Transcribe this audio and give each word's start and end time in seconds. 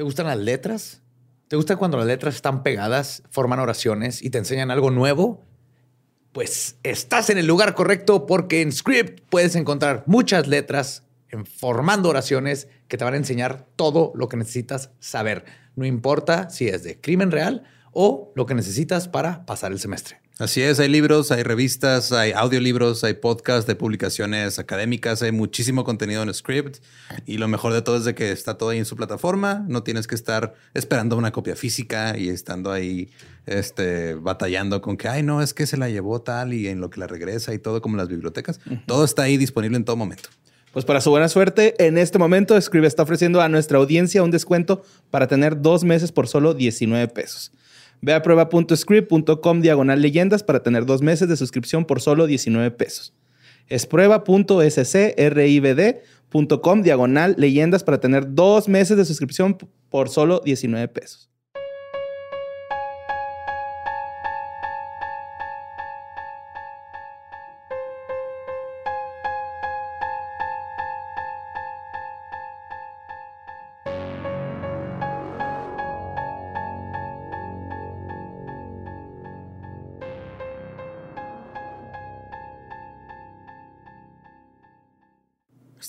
¿Te 0.00 0.04
gustan 0.04 0.28
las 0.28 0.38
letras? 0.38 1.02
¿Te 1.46 1.56
gusta 1.56 1.76
cuando 1.76 1.98
las 1.98 2.06
letras 2.06 2.34
están 2.34 2.62
pegadas, 2.62 3.22
forman 3.28 3.58
oraciones 3.58 4.22
y 4.22 4.30
te 4.30 4.38
enseñan 4.38 4.70
algo 4.70 4.90
nuevo? 4.90 5.44
Pues 6.32 6.78
estás 6.84 7.28
en 7.28 7.36
el 7.36 7.46
lugar 7.46 7.74
correcto 7.74 8.24
porque 8.24 8.62
en 8.62 8.72
Script 8.72 9.20
puedes 9.28 9.56
encontrar 9.56 10.02
muchas 10.06 10.48
letras 10.48 11.04
formando 11.44 12.08
oraciones 12.08 12.66
que 12.88 12.96
te 12.96 13.04
van 13.04 13.12
a 13.12 13.18
enseñar 13.18 13.66
todo 13.76 14.12
lo 14.14 14.30
que 14.30 14.38
necesitas 14.38 14.88
saber. 15.00 15.44
No 15.76 15.84
importa 15.84 16.48
si 16.48 16.68
es 16.68 16.82
de 16.82 16.98
crimen 16.98 17.30
real 17.30 17.64
o 17.92 18.32
lo 18.34 18.46
que 18.46 18.54
necesitas 18.54 19.06
para 19.06 19.44
pasar 19.44 19.70
el 19.70 19.80
semestre. 19.80 20.19
Así 20.40 20.62
es, 20.62 20.80
hay 20.80 20.88
libros, 20.88 21.32
hay 21.32 21.42
revistas, 21.42 22.12
hay 22.12 22.32
audiolibros, 22.32 23.04
hay 23.04 23.12
podcasts, 23.12 23.68
hay 23.68 23.74
publicaciones 23.74 24.58
académicas, 24.58 25.20
hay 25.20 25.32
muchísimo 25.32 25.84
contenido 25.84 26.22
en 26.22 26.32
Script 26.32 26.78
y 27.26 27.36
lo 27.36 27.46
mejor 27.46 27.74
de 27.74 27.82
todo 27.82 27.98
es 27.98 28.06
de 28.06 28.14
que 28.14 28.32
está 28.32 28.56
todo 28.56 28.70
ahí 28.70 28.78
en 28.78 28.86
su 28.86 28.96
plataforma, 28.96 29.66
no 29.68 29.82
tienes 29.82 30.06
que 30.06 30.14
estar 30.14 30.54
esperando 30.72 31.18
una 31.18 31.30
copia 31.30 31.56
física 31.56 32.16
y 32.16 32.30
estando 32.30 32.72
ahí 32.72 33.10
este, 33.44 34.14
batallando 34.14 34.80
con 34.80 34.96
que, 34.96 35.08
ay, 35.08 35.22
no, 35.22 35.42
es 35.42 35.52
que 35.52 35.66
se 35.66 35.76
la 35.76 35.90
llevó 35.90 36.22
tal 36.22 36.54
y 36.54 36.68
en 36.68 36.80
lo 36.80 36.88
que 36.88 37.00
la 37.00 37.06
regresa 37.06 37.52
y 37.52 37.58
todo 37.58 37.82
como 37.82 37.98
las 37.98 38.08
bibliotecas. 38.08 38.60
Todo 38.86 39.04
está 39.04 39.24
ahí 39.24 39.36
disponible 39.36 39.76
en 39.76 39.84
todo 39.84 39.96
momento. 39.96 40.30
Pues 40.72 40.86
para 40.86 41.02
su 41.02 41.10
buena 41.10 41.28
suerte, 41.28 41.74
en 41.84 41.98
este 41.98 42.18
momento 42.18 42.58
Scribe 42.58 42.86
está 42.86 43.02
ofreciendo 43.02 43.42
a 43.42 43.50
nuestra 43.50 43.76
audiencia 43.76 44.22
un 44.22 44.30
descuento 44.30 44.84
para 45.10 45.26
tener 45.26 45.60
dos 45.60 45.84
meses 45.84 46.12
por 46.12 46.28
solo 46.28 46.54
19 46.54 47.08
pesos. 47.08 47.52
Ve 48.02 48.14
a 48.14 48.22
prueba.script.com 48.22 49.60
diagonal 49.60 50.00
leyendas 50.00 50.42
para 50.42 50.62
tener 50.62 50.86
dos 50.86 51.02
meses 51.02 51.28
de 51.28 51.36
suscripción 51.36 51.84
por 51.84 52.00
solo 52.00 52.26
19 52.26 52.70
pesos. 52.72 53.14
Es 53.66 53.84
prueba.scribd.com 53.86 56.82
diagonal 56.82 57.34
leyendas 57.38 57.84
para 57.84 58.00
tener 58.00 58.34
dos 58.34 58.68
meses 58.68 58.96
de 58.96 59.04
suscripción 59.04 59.56
por 59.88 60.08
solo 60.08 60.40
19 60.40 60.88
pesos. 60.88 61.29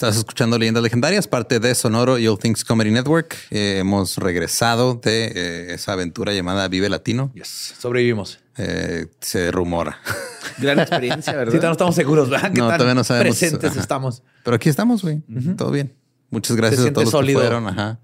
Estás 0.01 0.17
escuchando 0.17 0.57
Leyendas 0.57 0.81
Legendarias, 0.81 1.27
parte 1.27 1.59
de 1.59 1.75
Sonoro 1.75 2.17
y 2.17 2.27
All 2.27 2.39
Things 2.39 2.65
Comedy 2.65 2.89
Network. 2.89 3.37
Eh, 3.51 3.77
hemos 3.77 4.17
regresado 4.17 4.95
de 4.95 5.25
eh, 5.25 5.73
esa 5.75 5.93
aventura 5.93 6.33
llamada 6.33 6.67
Vive 6.69 6.89
Latino. 6.89 7.31
Yes. 7.35 7.75
Sobrevivimos. 7.77 8.39
Eh, 8.57 9.05
se 9.19 9.51
rumora. 9.51 9.99
Gran 10.57 10.79
experiencia, 10.79 11.33
¿verdad? 11.33 11.53
Sí, 11.53 11.59
no 11.61 11.71
estamos 11.71 11.93
seguros, 11.93 12.31
¿verdad? 12.31 12.49
No, 12.51 12.65
todavía 12.65 12.95
no 12.95 13.03
sabemos. 13.03 13.37
Presentes 13.37 13.75
estamos. 13.75 14.23
Pero 14.43 14.55
aquí 14.55 14.69
estamos, 14.69 15.03
güey. 15.03 15.21
Todo 15.55 15.69
bien. 15.69 15.93
Muchas 16.31 16.57
gracias 16.57 16.83
a 16.83 16.93
todos 16.93 17.13
los 17.13 17.23
que 17.23 17.33
fueron. 17.33 17.67
Ajá. 17.67 17.99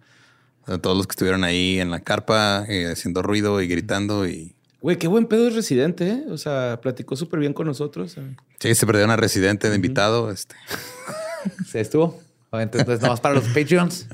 A 0.68 0.78
todos 0.78 0.96
los 0.96 1.08
que 1.08 1.14
estuvieron 1.14 1.44
ahí 1.44 1.80
en 1.80 1.90
la 1.90 2.02
carpa, 2.02 2.68
haciendo 2.92 3.24
ruido 3.24 3.60
y 3.60 3.68
gritando 3.68 4.28
y 4.28 4.54
Güey, 4.82 5.00
qué 5.00 5.08
buen 5.08 5.26
pedo 5.26 5.48
es 5.48 5.56
Residente, 5.56 6.08
¿eh? 6.10 6.24
O 6.30 6.38
sea, 6.38 6.80
platicó 6.80 7.16
súper 7.16 7.40
bien 7.40 7.54
con 7.54 7.66
nosotros. 7.66 8.18
Sí, 8.60 8.76
se 8.76 8.86
perdió 8.86 9.04
una 9.04 9.16
Residente 9.16 9.72
de 9.72 9.76
invitado. 9.76 10.30
Este. 10.30 10.56
Se 11.68 11.82
estuvo. 11.82 12.20
Entonces, 12.52 13.02
más 13.02 13.20
para 13.20 13.36
los 13.36 13.44
Patreons. 13.54 14.08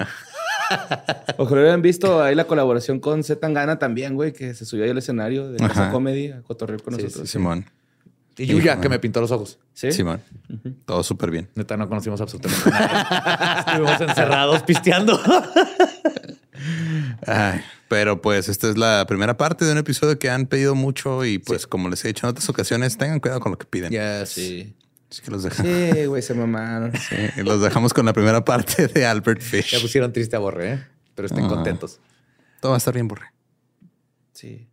Ojalá 1.37 1.61
hubieran 1.61 1.81
visto 1.81 2.21
ahí 2.21 2.35
la 2.35 2.45
colaboración 2.45 2.99
con 2.99 3.23
Z 3.23 3.39
Tangana 3.39 3.79
también, 3.79 4.15
güey, 4.15 4.33
que 4.33 4.53
se 4.53 4.65
subió 4.65 4.85
ahí 4.85 4.89
al 4.89 4.97
escenario 4.97 5.51
de 5.51 5.63
esa 5.63 5.91
Comedy 5.91 6.31
a 6.31 6.41
cotorrear 6.41 6.81
con 6.81 6.95
nosotros. 6.95 7.29
Simón. 7.29 7.65
Y 8.37 8.47
Yuya, 8.47 8.81
que 8.81 8.89
me 8.89 8.97
pintó 8.97 9.21
los 9.21 9.31
ojos. 9.31 9.59
Sí. 9.73 9.91
Simón. 9.91 10.21
Todo 10.85 11.03
súper 11.03 11.29
bien. 11.29 11.47
Neta, 11.53 11.77
no 11.77 11.87
conocimos 11.87 12.19
absolutamente 12.19 12.69
nada. 12.69 13.65
Estuvimos 13.67 14.01
encerrados 14.01 14.63
pisteando. 14.63 15.19
pero 17.87 18.21
pues 18.21 18.49
esta 18.49 18.69
es 18.69 18.77
la 18.77 19.05
primera 19.07 19.37
parte 19.37 19.65
de 19.65 19.71
un 19.71 19.77
episodio 19.77 20.17
que 20.17 20.31
han 20.31 20.47
pedido 20.47 20.73
mucho 20.73 21.25
y 21.25 21.37
pues 21.37 21.67
como 21.67 21.89
les 21.89 22.03
he 22.05 22.07
dicho 22.07 22.25
en 22.25 22.31
otras 22.31 22.49
ocasiones, 22.49 22.97
tengan 22.97 23.19
cuidado 23.19 23.39
con 23.39 23.51
lo 23.51 23.59
que 23.59 23.67
piden. 23.67 23.91
Ya, 23.91 24.25
sí. 24.25 24.73
Que 25.21 25.31
los 25.31 25.43
dejamos. 25.43 25.71
Sí, 25.71 26.05
güey, 26.05 26.21
se 26.21 26.33
mamaron. 26.33 26.91
Sí, 27.09 27.43
los 27.43 27.61
dejamos 27.61 27.93
con 27.93 28.05
la 28.05 28.13
primera 28.13 28.43
parte 28.43 28.87
de 28.87 29.05
Albert 29.05 29.41
Fish. 29.41 29.71
Ya 29.71 29.79
pusieron 29.79 30.11
triste 30.13 30.35
a 30.35 30.39
Borre, 30.39 30.73
¿eh? 30.73 30.87
pero 31.15 31.27
estén 31.27 31.47
contentos. 31.47 31.99
Todo 32.59 32.71
va 32.71 32.77
a 32.77 32.79
estar 32.79 32.93
bien, 32.93 33.07
Borre. 33.07 33.27
Sí. 34.33 34.67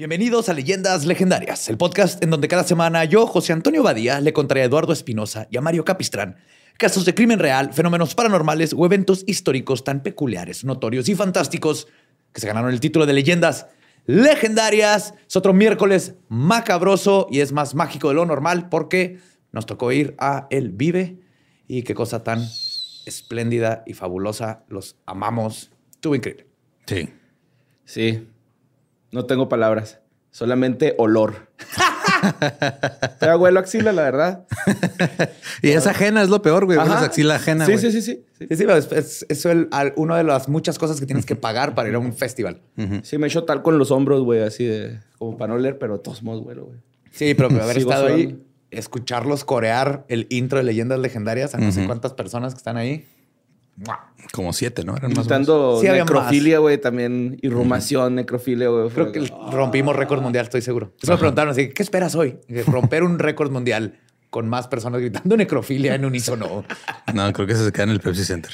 Bienvenidos 0.00 0.48
a 0.48 0.54
Leyendas 0.54 1.04
Legendarias, 1.04 1.68
el 1.68 1.76
podcast 1.76 2.24
en 2.24 2.30
donde 2.30 2.48
cada 2.48 2.64
semana 2.64 3.04
yo, 3.04 3.26
José 3.26 3.52
Antonio 3.52 3.82
Badía, 3.82 4.18
le 4.22 4.32
contaré 4.32 4.62
a 4.62 4.64
Eduardo 4.64 4.94
Espinosa 4.94 5.46
y 5.50 5.58
a 5.58 5.60
Mario 5.60 5.84
Capistrán 5.84 6.38
casos 6.78 7.04
de 7.04 7.14
crimen 7.14 7.38
real, 7.38 7.74
fenómenos 7.74 8.14
paranormales 8.14 8.72
o 8.74 8.86
eventos 8.86 9.24
históricos 9.26 9.84
tan 9.84 10.02
peculiares, 10.02 10.64
notorios 10.64 11.06
y 11.10 11.14
fantásticos 11.14 11.86
que 12.32 12.40
se 12.40 12.46
ganaron 12.46 12.72
el 12.72 12.80
título 12.80 13.04
de 13.04 13.12
Leyendas 13.12 13.66
Legendarias. 14.06 15.12
Es 15.28 15.36
otro 15.36 15.52
miércoles 15.52 16.14
macabroso 16.30 17.26
y 17.30 17.40
es 17.40 17.52
más 17.52 17.74
mágico 17.74 18.08
de 18.08 18.14
lo 18.14 18.24
normal 18.24 18.70
porque 18.70 19.18
nos 19.52 19.66
tocó 19.66 19.92
ir 19.92 20.14
a 20.16 20.46
El 20.48 20.70
Vive 20.70 21.18
y 21.68 21.82
qué 21.82 21.94
cosa 21.94 22.24
tan 22.24 22.40
espléndida 23.04 23.82
y 23.86 23.92
fabulosa. 23.92 24.64
Los 24.70 24.96
amamos. 25.04 25.70
Estuvo 25.90 26.14
increíble. 26.14 26.46
Sí. 26.86 27.10
Sí. 27.84 28.29
No 29.12 29.26
tengo 29.26 29.48
palabras. 29.48 30.00
Solamente 30.30 30.94
olor. 30.98 31.48
Te 33.18 33.26
abuelo 33.26 33.60
axila, 33.60 33.92
la 33.92 34.02
verdad. 34.02 34.46
y 35.62 35.70
es 35.70 35.86
ajena, 35.86 36.22
es 36.22 36.28
lo 36.28 36.42
peor, 36.42 36.66
güey. 36.66 36.78
Es 36.78 36.88
axila 36.88 37.36
ajena. 37.36 37.66
Sí, 37.66 37.78
sí, 37.78 37.90
sí, 37.90 38.02
sí, 38.02 38.24
sí. 38.38 38.48
es, 38.48 39.26
es, 39.28 39.48
una 39.96 40.16
de 40.16 40.24
las 40.24 40.48
muchas 40.48 40.78
cosas 40.78 41.00
que 41.00 41.06
tienes 41.06 41.26
que 41.26 41.36
pagar 41.36 41.74
para 41.74 41.88
ir 41.88 41.94
a 41.94 41.98
un 41.98 42.12
festival. 42.12 42.60
Sí, 43.02 43.18
me 43.18 43.26
hecho 43.26 43.44
tal 43.44 43.62
con 43.62 43.78
los 43.78 43.90
hombros, 43.90 44.22
güey, 44.22 44.42
así 44.42 44.64
de 44.64 45.00
como 45.18 45.36
para 45.36 45.54
no 45.54 45.58
leer, 45.58 45.78
pero 45.78 46.00
todos 46.00 46.22
modos, 46.22 46.44
güey. 46.44 46.56
Sí, 47.10 47.34
pero 47.34 47.48
haber 47.48 47.78
estado 47.78 48.06
ahí, 48.06 48.40
escucharlos 48.70 49.44
corear 49.44 50.04
el 50.08 50.26
intro 50.30 50.58
de 50.58 50.64
leyendas 50.64 51.00
legendarias 51.00 51.54
a 51.54 51.58
no 51.58 51.72
sé 51.72 51.86
cuántas 51.86 52.14
personas 52.14 52.54
que 52.54 52.58
están 52.58 52.76
ahí. 52.76 53.06
Como 54.32 54.52
siete, 54.52 54.84
¿no? 54.84 54.96
Eran 54.96 55.12
más 55.14 55.26
sí, 55.26 55.88
necrofilia, 55.88 56.58
güey, 56.58 56.78
también. 56.78 57.38
Irrumación, 57.42 58.14
necrofilia, 58.14 58.68
güey. 58.68 58.90
Creo 58.90 59.12
que 59.12 59.20
rompimos 59.50 59.96
récord 59.96 60.22
mundial, 60.22 60.44
estoy 60.44 60.62
seguro. 60.62 60.94
Eso 61.02 61.12
me 61.12 61.18
preguntaron 61.18 61.50
así, 61.50 61.70
¿qué 61.70 61.82
esperas 61.82 62.14
hoy? 62.14 62.38
Romper 62.66 63.02
un 63.02 63.18
récord 63.18 63.50
mundial 63.50 63.98
con 64.28 64.48
más 64.48 64.68
personas 64.68 65.00
gritando 65.00 65.36
necrofilia 65.36 65.94
en 65.94 66.04
unísono. 66.04 66.64
No, 67.14 67.32
creo 67.32 67.46
que 67.46 67.54
se 67.54 67.72
queda 67.72 67.84
en 67.84 67.90
el 67.90 68.00
Pepsi 68.00 68.24
Center. 68.24 68.52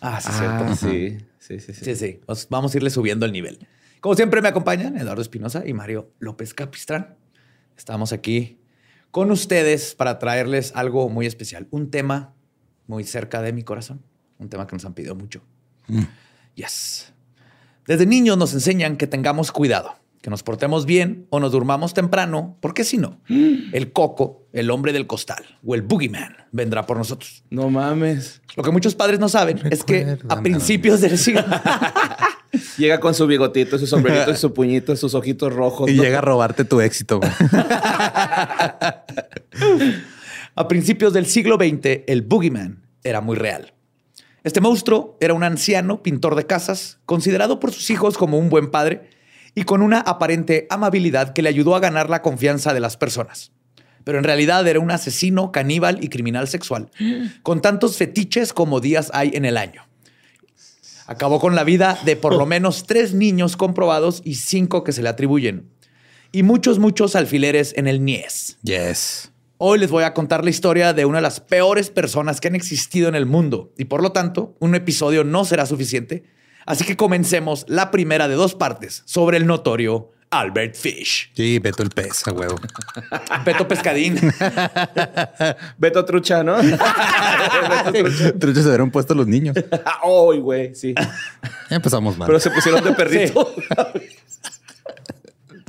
Ah, 0.00 0.20
sí, 0.20 0.30
cierto. 0.32 0.64
Ah, 0.66 0.76
sí. 0.76 1.18
Sí, 1.38 1.60
sí, 1.60 1.72
sí. 1.72 1.96
Sí, 1.96 2.20
vamos 2.50 2.74
a 2.74 2.76
irle 2.76 2.90
subiendo 2.90 3.24
el 3.24 3.32
nivel. 3.32 3.66
Como 4.00 4.14
siempre 4.14 4.42
me 4.42 4.48
acompañan 4.48 4.96
Eduardo 4.96 5.22
Espinosa 5.22 5.66
y 5.66 5.72
Mario 5.72 6.12
López 6.18 6.54
Capistrán. 6.54 7.16
Estamos 7.76 8.12
aquí 8.12 8.60
con 9.10 9.30
ustedes 9.30 9.94
para 9.94 10.18
traerles 10.18 10.72
algo 10.74 11.08
muy 11.08 11.26
especial, 11.26 11.66
un 11.70 11.90
tema 11.90 12.34
muy 12.86 13.04
cerca 13.04 13.40
de 13.40 13.52
mi 13.52 13.62
corazón 13.62 14.02
un 14.38 14.48
tema 14.48 14.66
que 14.66 14.76
nos 14.76 14.84
han 14.84 14.94
pedido 14.94 15.14
mucho. 15.14 15.42
Mm. 15.88 16.02
Yes. 16.54 17.12
Desde 17.86 18.06
niños 18.06 18.36
nos 18.36 18.52
enseñan 18.54 18.96
que 18.96 19.06
tengamos 19.06 19.52
cuidado, 19.52 19.94
que 20.20 20.30
nos 20.30 20.42
portemos 20.42 20.86
bien 20.86 21.26
o 21.30 21.40
nos 21.40 21.52
durmamos 21.52 21.94
temprano, 21.94 22.56
porque 22.60 22.84
si 22.84 22.98
no, 22.98 23.20
mm. 23.28 23.70
el 23.74 23.92
coco, 23.92 24.46
el 24.52 24.70
hombre 24.70 24.92
del 24.92 25.06
costal 25.06 25.44
o 25.64 25.74
el 25.74 25.82
boogeyman 25.82 26.36
vendrá 26.52 26.86
por 26.86 26.96
nosotros. 26.96 27.44
No 27.50 27.70
mames. 27.70 28.42
Lo 28.56 28.62
que 28.62 28.70
muchos 28.70 28.94
padres 28.94 29.20
no 29.20 29.28
saben 29.28 29.60
es 29.70 29.84
que 29.84 30.18
a 30.28 30.42
principios 30.42 31.00
del 31.00 31.18
siglo... 31.18 31.44
Llega 32.78 32.98
con 32.98 33.14
su 33.14 33.26
bigotito, 33.26 33.78
su 33.78 33.86
sombrerito, 33.86 34.34
su 34.36 34.54
puñito, 34.54 34.96
sus 34.96 35.14
ojitos 35.14 35.52
rojos. 35.52 35.90
Y 35.90 35.94
llega 35.94 36.18
a 36.18 36.22
robarte 36.22 36.64
tu 36.64 36.80
éxito. 36.80 37.20
A 40.54 40.66
principios 40.66 41.12
del 41.12 41.26
siglo 41.26 41.56
XX, 41.56 42.02
el 42.08 42.22
Boogeyman 42.22 42.82
era 43.04 43.20
muy 43.20 43.36
real. 43.36 43.74
Este 44.48 44.62
monstruo 44.62 45.18
era 45.20 45.34
un 45.34 45.44
anciano 45.44 46.02
pintor 46.02 46.34
de 46.34 46.46
casas, 46.46 47.00
considerado 47.04 47.60
por 47.60 47.70
sus 47.70 47.90
hijos 47.90 48.16
como 48.16 48.38
un 48.38 48.48
buen 48.48 48.70
padre 48.70 49.10
y 49.54 49.64
con 49.64 49.82
una 49.82 50.00
aparente 50.00 50.66
amabilidad 50.70 51.34
que 51.34 51.42
le 51.42 51.50
ayudó 51.50 51.76
a 51.76 51.80
ganar 51.80 52.08
la 52.08 52.22
confianza 52.22 52.72
de 52.72 52.80
las 52.80 52.96
personas. 52.96 53.52
Pero 54.04 54.16
en 54.16 54.24
realidad 54.24 54.66
era 54.66 54.80
un 54.80 54.90
asesino, 54.90 55.52
caníbal 55.52 56.02
y 56.02 56.08
criminal 56.08 56.48
sexual, 56.48 56.90
con 57.42 57.60
tantos 57.60 57.98
fetiches 57.98 58.54
como 58.54 58.80
días 58.80 59.10
hay 59.12 59.32
en 59.34 59.44
el 59.44 59.58
año. 59.58 59.86
Acabó 61.06 61.40
con 61.40 61.54
la 61.54 61.64
vida 61.64 61.98
de 62.06 62.16
por 62.16 62.34
lo 62.34 62.46
menos 62.46 62.84
tres 62.86 63.12
niños 63.12 63.54
comprobados 63.54 64.22
y 64.24 64.36
cinco 64.36 64.82
que 64.82 64.92
se 64.92 65.02
le 65.02 65.10
atribuyen. 65.10 65.68
Y 66.32 66.42
muchos, 66.42 66.78
muchos 66.78 67.16
alfileres 67.16 67.74
en 67.76 67.86
el 67.86 68.02
Nies. 68.02 68.56
Yes. 68.62 69.30
Hoy 69.60 69.80
les 69.80 69.90
voy 69.90 70.04
a 70.04 70.14
contar 70.14 70.44
la 70.44 70.50
historia 70.50 70.92
de 70.92 71.04
una 71.04 71.18
de 71.18 71.22
las 71.22 71.40
peores 71.40 71.90
personas 71.90 72.40
que 72.40 72.46
han 72.46 72.54
existido 72.54 73.08
en 73.08 73.16
el 73.16 73.26
mundo. 73.26 73.72
Y 73.76 73.86
por 73.86 74.04
lo 74.04 74.12
tanto, 74.12 74.54
un 74.60 74.76
episodio 74.76 75.24
no 75.24 75.44
será 75.44 75.66
suficiente. 75.66 76.22
Así 76.64 76.84
que 76.84 76.96
comencemos 76.96 77.64
la 77.66 77.90
primera 77.90 78.28
de 78.28 78.36
dos 78.36 78.54
partes 78.54 79.02
sobre 79.04 79.36
el 79.36 79.48
notorio 79.48 80.12
Albert 80.30 80.76
Fish. 80.76 81.32
Sí, 81.34 81.58
Beto 81.58 81.82
el 81.82 81.90
pez, 81.90 82.24
a 82.28 82.32
huevo. 82.32 82.54
Beto 83.44 83.66
Pescadín. 83.66 84.16
Beto 85.78 86.04
Trucha, 86.04 86.44
¿no? 86.44 86.58
Truchas 88.38 88.62
se 88.62 88.68
hubieran 88.68 88.92
puesto 88.92 89.12
los 89.14 89.26
niños. 89.26 89.56
Ay, 89.56 90.38
güey, 90.38 90.72
sí. 90.76 90.94
Empezamos 91.68 92.16
mal. 92.16 92.26
Pero 92.26 92.38
se 92.38 92.52
pusieron 92.52 92.84
de 92.84 92.92
perrito. 92.92 93.54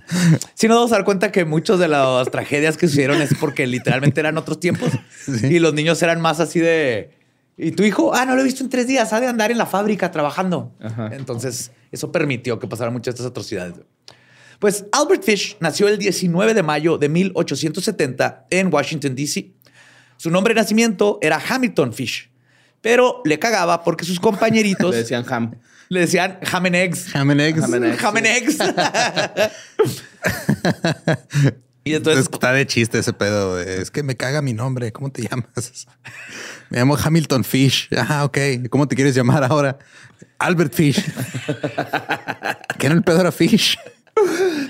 Si 0.53 0.67
nos 0.67 0.77
vamos 0.77 0.91
a 0.91 0.95
dar 0.95 1.05
cuenta 1.05 1.31
que 1.31 1.45
muchas 1.45 1.79
de 1.79 1.87
las 1.87 2.29
tragedias 2.31 2.77
que 2.77 2.87
sucedieron 2.87 3.21
es 3.21 3.33
porque 3.39 3.65
literalmente 3.67 4.19
eran 4.19 4.37
otros 4.37 4.59
tiempos 4.59 4.91
y 5.43 5.59
los 5.59 5.73
niños 5.73 6.01
eran 6.01 6.19
más 6.21 6.39
así 6.39 6.59
de. 6.59 7.11
¿Y 7.57 7.71
tu 7.71 7.83
hijo? 7.83 8.13
Ah, 8.13 8.25
no 8.25 8.35
lo 8.35 8.41
he 8.41 8.43
visto 8.45 8.63
en 8.63 8.69
tres 8.69 8.87
días. 8.87 9.11
Ha 9.13 9.19
de 9.19 9.27
andar 9.27 9.51
en 9.51 9.57
la 9.57 9.65
fábrica 9.65 10.11
trabajando. 10.11 10.73
Ajá. 10.81 11.09
Entonces, 11.13 11.71
eso 11.91 12.11
permitió 12.11 12.57
que 12.57 12.67
pasaran 12.67 12.93
muchas 12.93 13.13
de 13.15 13.17
estas 13.17 13.31
atrocidades. 13.31 13.75
Pues 14.59 14.85
Albert 14.91 15.23
Fish 15.23 15.57
nació 15.59 15.87
el 15.87 15.97
19 15.97 16.53
de 16.53 16.63
mayo 16.63 16.97
de 16.97 17.07
1870 17.09 18.47
en 18.49 18.73
Washington, 18.73 19.15
D.C. 19.15 19.51
Su 20.17 20.29
nombre 20.31 20.53
de 20.53 20.61
nacimiento 20.61 21.17
era 21.21 21.41
Hamilton 21.49 21.93
Fish, 21.93 22.29
pero 22.81 23.21
le 23.23 23.39
cagaba 23.39 23.83
porque 23.83 24.03
sus 24.03 24.19
compañeritos 24.19 24.91
Le 24.95 24.97
decían 24.97 25.23
ham. 25.29 25.55
le 25.87 26.01
decían 26.01 26.39
ham 26.51 26.65
and 26.65 26.75
eggs. 26.75 27.15
Ham 27.15 27.29
and 27.29 27.39
eggs. 27.41 27.61
Ham 27.63 27.73
and 27.73 27.85
eggs. 27.85 28.03
Ham 28.03 28.17
and 28.17 28.25
eggs. 28.25 28.57
y 31.83 31.93
entonces, 31.95 32.27
Está 32.31 32.51
de 32.51 32.65
chiste 32.67 32.99
ese 32.99 33.13
pedo. 33.13 33.55
de, 33.55 33.81
Es 33.81 33.91
que 33.91 34.03
me 34.03 34.15
caga 34.15 34.41
mi 34.41 34.53
nombre. 34.53 34.91
¿Cómo 34.91 35.11
te 35.11 35.23
llamas? 35.23 35.87
Me 36.69 36.77
llamo 36.77 36.95
Hamilton 37.03 37.43
Fish. 37.43 37.89
Ah, 37.97 38.23
ok. 38.25 38.37
¿Cómo 38.69 38.87
te 38.87 38.95
quieres 38.95 39.15
llamar 39.15 39.43
ahora? 39.43 39.79
Albert 40.37 40.71
Fish. 40.73 41.03
¿Qué 42.77 42.89
no 42.89 42.95
el 42.95 43.03
pedo 43.03 43.21
era 43.21 43.31
Fish? 43.31 43.77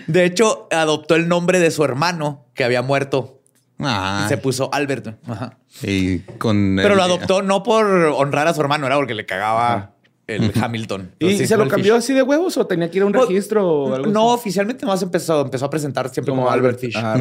de 0.08 0.26
hecho, 0.26 0.68
adoptó 0.72 1.16
el 1.16 1.28
nombre 1.28 1.60
de 1.60 1.72
su 1.72 1.84
hermano 1.84 2.46
que 2.54 2.64
había 2.64 2.82
muerto 2.82 3.42
Ah, 3.82 4.24
y 4.26 4.30
se 4.30 4.38
puso 4.38 4.70
Albert. 4.74 5.16
Ajá. 5.28 5.58
y 5.82 6.20
con 6.38 6.76
Pero 6.78 6.90
el- 6.92 6.98
lo 6.98 7.04
adoptó 7.04 7.42
no 7.42 7.64
por 7.64 7.86
honrar 7.86 8.48
a 8.48 8.54
su 8.54 8.62
hermano, 8.62 8.86
era 8.88 8.96
porque 8.98 9.14
le 9.16 9.26
cagaba 9.26 9.96
el 10.36 10.52
Hamilton. 10.56 11.12
¿Y 11.20 11.46
se 11.46 11.58
lo 11.58 11.68
cambió 11.68 11.96
Fish. 11.96 12.04
así 12.04 12.14
de 12.14 12.22
huevos 12.24 12.58
o 12.58 12.66
tenía 12.68 12.90
que 12.90 12.98
ir 12.98 13.04
a 13.04 13.06
un 13.08 13.12
Pues, 13.14 13.28
registro 13.28 13.68
o 13.68 13.96
algo 13.96 14.12
No, 14.12 14.32
así? 14.34 14.40
oficialmente 14.42 14.86
más 14.86 15.02
empezó, 15.02 15.42
empezó 15.42 15.66
a 15.66 15.70
presentar 15.70 16.10
siempre 16.10 16.32
como, 16.32 16.50
Albert 16.50 16.80
Fish. 16.80 16.96
Ah. 16.98 17.18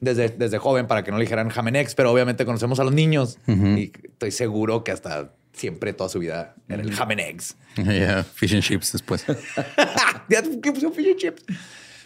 Desde, 0.00 0.28
desde 0.30 0.58
joven 0.58 0.86
para 0.86 1.02
que 1.04 1.10
no 1.10 1.18
le 1.18 1.24
dijeran 1.24 1.48
Jamenex, 1.48 1.94
pero 1.94 2.12
obviamente 2.12 2.44
conocemos 2.44 2.78
a 2.80 2.84
los 2.84 2.92
niños 2.92 3.38
y 3.46 3.92
estoy 4.04 4.30
seguro 4.30 4.84
que 4.84 4.92
hasta 4.92 5.32
siempre 5.52 5.92
toda 5.92 6.08
su 6.10 6.18
vida 6.18 6.54
era 6.68 6.82
el 6.82 6.92
Jamenex. 6.92 7.56
Yeah, 7.76 8.24
fish 8.24 8.54
and 8.54 8.62
chips 8.62 8.92
después. 8.92 9.24
¿qué 10.62 10.72
puso 10.72 10.90
fish 10.92 11.08
and 11.08 11.16
chips? 11.16 11.42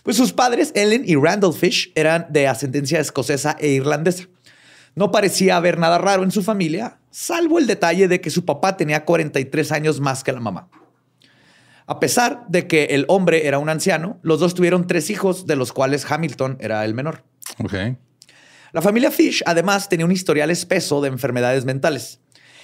Pues 0.03 0.17
sus 0.17 0.33
padres, 0.33 0.73
Ellen 0.75 1.03
y 1.05 1.17
Randall 1.17 1.53
Fish, 1.53 1.93
eran 1.95 2.27
de 2.31 2.47
ascendencia 2.49 2.99
escocesa 3.01 3.57
e 3.61 3.69
irlandesa. 3.69 4.25
No 4.95 5.11
parecía 5.13 5.57
haber 5.57 5.79
nada 5.79 5.99
raro 5.99 6.23
en 6.25 6.31
su 6.31 6.43
familia, 6.43 6.97
salvo 7.19 7.59
el 7.59 7.67
detalle 7.67 8.07
de 8.07 8.21
que 8.21 8.31
su 8.31 8.45
papá 8.45 8.77
tenía 8.77 9.05
43 9.05 9.73
años 9.73 9.99
más 9.99 10.23
que 10.23 10.31
la 10.31 10.39
mamá. 10.39 10.69
A 11.85 11.99
pesar 11.99 12.45
de 12.49 12.69
que 12.69 12.85
el 12.85 13.07
hombre 13.09 13.49
era 13.49 13.59
un 13.59 13.69
anciano, 13.69 14.21
los 14.23 14.39
dos 14.39 14.55
tuvieron 14.55 14.87
tres 14.87 15.11
hijos, 15.11 15.45
de 15.45 15.57
los 15.57 15.73
cuales 15.73 16.09
Hamilton 16.09 16.59
era 16.61 16.85
el 16.85 16.95
menor. 16.95 17.25
Ok. 17.59 17.75
La 18.71 18.83
familia 18.83 19.11
Fish 19.11 19.43
además 19.47 19.89
tenía 19.89 20.07
un 20.07 20.13
historial 20.13 20.51
espeso 20.53 21.01
de 21.01 21.09
enfermedades 21.09 21.65
mentales. 21.65 22.21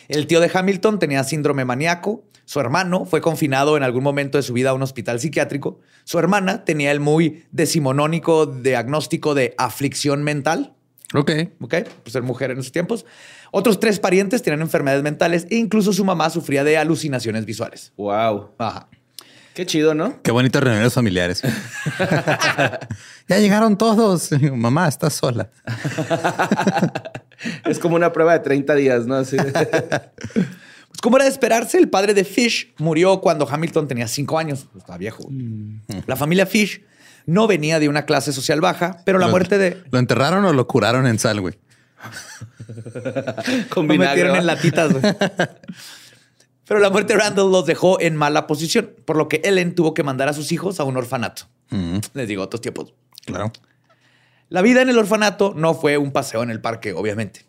El 0.06 0.28
tío 0.28 0.38
de 0.38 0.50
Hamilton 0.54 1.00
tenía 1.00 1.24
síndrome 1.24 1.64
maníaco, 1.64 2.22
su 2.44 2.60
hermano 2.60 3.06
fue 3.06 3.20
confinado 3.20 3.76
en 3.76 3.82
algún 3.82 4.04
momento 4.04 4.38
de 4.38 4.42
su 4.42 4.52
vida 4.52 4.70
a 4.70 4.74
un 4.74 4.82
hospital 4.82 5.18
psiquiátrico, 5.18 5.80
su 6.04 6.18
hermana 6.20 6.64
tenía 6.64 6.92
el 6.92 7.00
muy 7.00 7.44
decimonónico 7.50 8.46
diagnóstico 8.46 9.34
de 9.34 9.54
aflicción 9.58 10.22
mental, 10.22 10.74
Ok. 11.14 11.30
¿ok? 11.60 11.74
Pues 12.02 12.12
ser 12.12 12.22
mujer 12.22 12.50
en 12.50 12.58
esos 12.58 12.72
tiempos. 12.72 13.06
Otros 13.52 13.78
tres 13.80 13.98
parientes 14.00 14.42
tenían 14.42 14.60
enfermedades 14.62 15.02
mentales 15.02 15.46
e 15.50 15.56
incluso 15.56 15.92
su 15.92 16.04
mamá 16.04 16.28
sufría 16.30 16.64
de 16.64 16.76
alucinaciones 16.76 17.44
visuales. 17.46 17.92
Wow. 17.96 18.50
Ajá. 18.58 18.88
Qué 19.54 19.64
chido, 19.66 19.94
¿no? 19.94 20.20
Qué 20.22 20.32
bonitas 20.32 20.60
reuniones 20.62 20.92
familiares. 20.92 21.40
ya 23.28 23.38
llegaron 23.38 23.78
todos. 23.78 24.30
Mamá, 24.52 24.88
estás 24.88 25.14
sola. 25.14 25.48
Es 27.66 27.78
como 27.78 27.96
una 27.96 28.12
prueba 28.12 28.32
de 28.32 28.38
30 28.40 28.74
días, 28.74 29.06
¿no? 29.06 29.16
Así 29.16 29.36
de- 29.36 29.52
Pues 29.52 31.00
como 31.02 31.16
era 31.16 31.24
de 31.24 31.30
esperarse, 31.30 31.76
el 31.78 31.88
padre 31.88 32.14
de 32.14 32.24
Fish 32.24 32.72
murió 32.78 33.20
cuando 33.20 33.46
Hamilton 33.48 33.88
tenía 33.88 34.08
cinco 34.08 34.38
años. 34.38 34.66
Pues, 34.72 34.82
Estaba 34.82 34.96
viejo. 34.98 35.28
La 36.06 36.16
familia 36.16 36.46
Fish 36.46 36.82
no 37.26 37.46
venía 37.46 37.78
de 37.80 37.88
una 37.88 38.04
clase 38.06 38.32
social 38.32 38.60
baja, 38.60 38.98
pero 39.04 39.18
la 39.18 39.26
Lo- 39.26 39.30
muerte 39.32 39.58
de... 39.58 39.82
¿Lo 39.90 39.98
enterraron 39.98 40.44
o 40.44 40.52
lo 40.52 40.66
curaron 40.66 41.06
en 41.06 41.18
sal, 41.18 41.40
güey? 41.40 41.54
con 43.70 43.86
Lo 43.88 43.94
metieron 43.94 44.36
en 44.36 44.46
latitas. 44.46 44.92
güey. 44.92 45.02
Pero 46.66 46.80
la 46.80 46.88
muerte 46.88 47.12
de 47.12 47.18
Randall 47.20 47.50
los 47.52 47.66
dejó 47.66 48.00
en 48.00 48.16
mala 48.16 48.46
posición, 48.46 48.90
por 49.04 49.16
lo 49.16 49.28
que 49.28 49.42
Ellen 49.44 49.74
tuvo 49.74 49.92
que 49.92 50.02
mandar 50.02 50.28
a 50.30 50.32
sus 50.32 50.50
hijos 50.50 50.80
a 50.80 50.84
un 50.84 50.96
orfanato. 50.96 51.42
Mm, 51.68 51.98
Les 52.14 52.26
digo, 52.28 52.42
otros 52.42 52.60
tiempos. 52.62 52.94
claro. 53.26 53.52
La 54.48 54.62
vida 54.62 54.80
en 54.82 54.88
el 54.88 54.96
orfanato 54.98 55.52
no 55.56 55.74
fue 55.74 55.98
un 55.98 56.10
paseo 56.12 56.42
en 56.42 56.50
el 56.50 56.60
parque, 56.62 56.92
obviamente. 56.94 57.44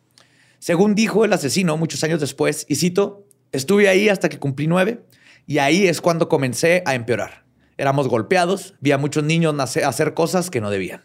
Según 0.60 0.96
dijo 0.96 1.24
el 1.24 1.32
asesino 1.34 1.78
muchos 1.78 2.04
años 2.04 2.20
después, 2.20 2.66
y 2.68 2.76
cito, 2.76 3.26
estuve 3.54 3.88
ahí 3.88 4.10
hasta 4.10 4.28
que 4.28 4.38
cumplí 4.40 4.68
nueve, 4.68 5.06
y 5.48 5.60
ahí 5.60 5.88
es 5.88 6.02
cuando 6.02 6.28
comencé 6.28 6.84
a 6.86 6.94
empeorar. 6.96 7.45
Éramos 7.78 8.08
golpeados, 8.08 8.74
vi 8.80 8.92
a 8.92 8.98
muchos 8.98 9.24
niños 9.24 9.56
hacer 9.60 10.14
cosas 10.14 10.50
que 10.50 10.62
no 10.62 10.70
debían. 10.70 11.04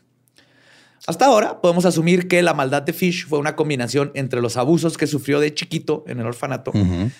Hasta 1.06 1.24
ahora 1.24 1.60
podemos 1.62 1.86
asumir 1.86 2.28
que 2.28 2.42
la 2.42 2.52
maldad 2.52 2.82
de 2.82 2.92
Fish 2.92 3.26
fue 3.26 3.38
una 3.38 3.56
combinación 3.56 4.12
entre 4.14 4.42
los 4.42 4.56
abusos 4.58 4.98
que 4.98 5.06
sufrió 5.06 5.40
de 5.40 5.54
chiquito 5.54 6.04
en 6.06 6.20
el 6.20 6.26
orfanato 6.26 6.72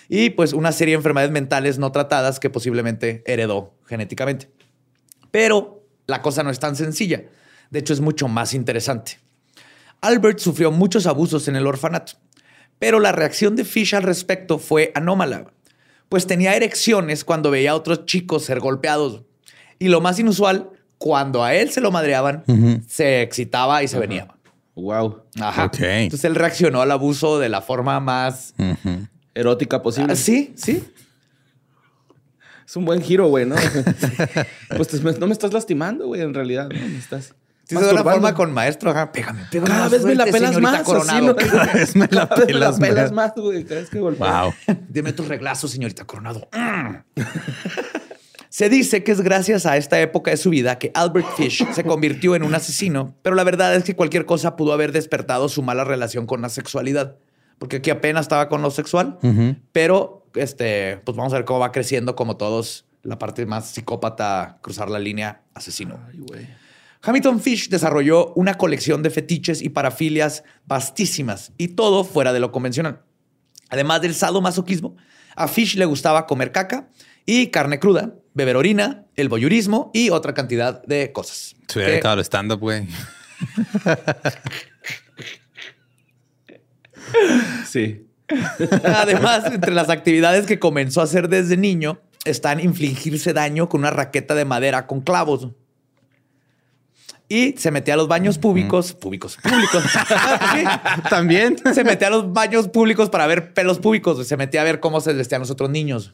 y 0.07 0.29
pues 0.29 0.53
una 0.53 0.71
serie 0.71 0.93
de 0.93 0.97
enfermedades 0.97 1.31
mentales 1.31 1.79
no 1.79 1.91
tratadas 1.91 2.39
que 2.39 2.51
posiblemente 2.51 3.23
heredó 3.25 3.73
genéticamente. 3.87 4.51
Pero 5.31 5.83
la 6.05 6.21
cosa 6.21 6.43
no 6.43 6.51
es 6.51 6.59
tan 6.59 6.75
sencilla. 6.75 7.23
De 7.71 7.79
hecho, 7.79 7.93
es 7.93 8.01
mucho 8.01 8.27
más 8.27 8.53
interesante. 8.53 9.19
Albert 10.01 10.39
sufrió 10.39 10.71
muchos 10.71 11.07
abusos 11.07 11.47
en 11.47 11.55
el 11.55 11.65
orfanato, 11.65 12.13
pero 12.77 12.99
la 12.99 13.11
reacción 13.11 13.55
de 13.55 13.65
Fish 13.65 13.95
al 13.95 14.03
respecto 14.03 14.59
fue 14.59 14.91
anómala, 14.93 15.53
pues 16.09 16.27
tenía 16.27 16.55
erecciones 16.55 17.23
cuando 17.23 17.49
veía 17.49 17.71
a 17.71 17.75
otros 17.75 18.05
chicos 18.05 18.45
ser 18.45 18.59
golpeados. 18.59 19.23
Y 19.81 19.87
lo 19.89 19.99
más 19.99 20.19
inusual, 20.19 20.69
cuando 20.99 21.43
a 21.43 21.55
él 21.55 21.71
se 21.71 21.81
lo 21.81 21.89
madreaban, 21.91 22.43
se 22.87 23.21
excitaba 23.23 23.81
y 23.81 23.87
se 23.87 23.97
venía. 23.97 24.27
Wow. 24.75 25.23
Ajá. 25.39 25.65
Ok. 25.65 25.79
Entonces 25.79 26.25
él 26.25 26.35
reaccionó 26.35 26.81
al 26.81 26.91
abuso 26.91 27.39
de 27.39 27.49
la 27.49 27.61
forma 27.61 27.99
más... 27.99 28.53
Erótica 29.33 29.81
posible. 29.81 30.13
Ah, 30.13 30.15
sí, 30.15 30.53
sí. 30.55 30.83
Es 32.65 32.75
un 32.75 32.85
buen 32.85 33.01
giro, 33.01 33.27
güey, 33.29 33.45
¿no? 33.45 33.55
pues 34.77 34.87
te- 34.89 34.99
no 35.19 35.25
me 35.27 35.33
estás 35.33 35.51
lastimando, 35.53 36.05
güey, 36.07 36.21
en 36.21 36.33
realidad. 36.33 36.69
¿no? 36.69 36.79
Me 36.79 36.97
estás 36.97 37.33
Sí, 37.65 37.75
de 37.75 37.77
una 37.77 37.85
masturbando. 37.93 38.11
forma 38.11 38.33
con 38.35 38.53
maestro, 38.53 38.91
ajá, 38.91 39.11
pégame, 39.13 39.45
pégame. 39.49 39.69
Cada 39.69 39.87
vez 39.89 40.03
me 40.03 40.13
la 40.15 40.25
pelas 40.25 40.59
más. 40.59 40.83
Coronado. 40.83 41.35
Cada 41.37 41.65
vez 41.73 41.95
me 41.95 42.07
la 42.11 42.27
Cada 42.27 42.45
pelas 42.45 42.79
me 42.79 42.87
la 42.89 42.93
pelas 42.95 43.11
más. 43.13 43.31
güey. 43.35 43.63
Cada 43.63 43.79
vez 43.81 43.89
que 43.89 43.99
golpea. 43.99 44.43
Wow. 44.43 44.53
Deme 44.89 45.13
tus 45.13 45.27
reglazos, 45.27 45.71
señorita 45.71 46.05
Coronado. 46.05 46.47
Se 48.51 48.67
dice 48.67 49.01
que 49.01 49.13
es 49.13 49.21
gracias 49.21 49.65
a 49.65 49.77
esta 49.77 50.01
época 50.01 50.29
de 50.29 50.35
su 50.35 50.49
vida 50.49 50.77
que 50.77 50.91
Albert 50.93 51.37
Fish 51.37 51.65
se 51.71 51.85
convirtió 51.85 52.35
en 52.35 52.43
un 52.43 52.53
asesino, 52.53 53.15
pero 53.21 53.33
la 53.33 53.45
verdad 53.45 53.73
es 53.73 53.85
que 53.85 53.95
cualquier 53.95 54.25
cosa 54.25 54.57
pudo 54.57 54.73
haber 54.73 54.91
despertado 54.91 55.47
su 55.47 55.63
mala 55.63 55.85
relación 55.85 56.25
con 56.25 56.41
la 56.41 56.49
sexualidad, 56.49 57.15
porque 57.59 57.77
aquí 57.77 57.91
apenas 57.91 58.23
estaba 58.23 58.49
con 58.49 58.61
lo 58.61 58.69
sexual, 58.69 59.17
pero 59.71 60.27
este, 60.35 60.97
pues 61.05 61.15
vamos 61.15 61.31
a 61.31 61.37
ver 61.37 61.45
cómo 61.45 61.59
va 61.59 61.71
creciendo 61.71 62.17
como 62.17 62.35
todos 62.35 62.83
la 63.03 63.17
parte 63.17 63.45
más 63.45 63.69
psicópata, 63.69 64.59
cruzar 64.61 64.89
la 64.89 64.99
línea 64.99 65.43
asesino. 65.53 66.01
Ay. 66.35 66.49
Hamilton 67.03 67.39
Fish 67.39 67.69
desarrolló 67.69 68.33
una 68.33 68.55
colección 68.55 69.01
de 69.01 69.11
fetiches 69.11 69.61
y 69.61 69.69
parafilias 69.69 70.43
vastísimas 70.65 71.53
y 71.57 71.69
todo 71.69 72.03
fuera 72.03 72.33
de 72.33 72.41
lo 72.41 72.51
convencional. 72.51 73.01
Además 73.69 74.01
del 74.01 74.13
sadomasoquismo, 74.13 74.97
a 75.37 75.47
Fish 75.47 75.77
le 75.77 75.85
gustaba 75.85 76.27
comer 76.27 76.51
caca 76.51 76.89
y 77.25 77.47
carne 77.47 77.79
cruda, 77.79 78.13
beber 78.33 78.55
orina, 78.55 79.05
el 79.15 79.29
voyurismo 79.29 79.91
y 79.93 80.09
otra 80.09 80.33
cantidad 80.33 80.83
de 80.83 81.11
cosas. 81.11 81.55
Se 81.67 81.79
hubiera 81.79 81.91
dedicado 81.91 82.15
al 82.15 82.25
stand-up, 82.25 82.59
güey. 82.59 82.87
Sí. 87.65 88.07
Además, 88.83 89.45
entre 89.51 89.73
las 89.73 89.89
actividades 89.89 90.45
que 90.45 90.59
comenzó 90.59 91.01
a 91.01 91.05
hacer 91.05 91.27
desde 91.27 91.57
niño 91.57 91.99
están 92.25 92.59
infligirse 92.59 93.33
daño 93.33 93.67
con 93.67 93.81
una 93.81 93.89
raqueta 93.89 94.35
de 94.35 94.45
madera 94.45 94.87
con 94.87 95.01
clavos. 95.01 95.49
Y 97.33 97.55
se 97.57 97.71
metía 97.71 97.93
a 97.93 97.97
los 97.97 98.09
baños 98.09 98.37
públicos, 98.37 98.91
públicos, 98.93 99.37
públicos. 99.41 99.83
Sí. 100.53 100.63
También. 101.09 101.55
Se 101.73 101.83
metía 101.85 102.07
a 102.07 102.11
los 102.11 102.33
baños 102.33 102.67
públicos 102.67 103.09
para 103.09 103.25
ver 103.25 103.53
pelos 103.53 103.79
públicos. 103.79 104.27
Se 104.27 104.35
metía 104.35 104.61
a 104.61 104.63
ver 104.65 104.79
cómo 104.81 104.99
se 104.99 105.13
vestían 105.13 105.39
los 105.39 105.49
otros 105.49 105.69
niños. 105.69 106.13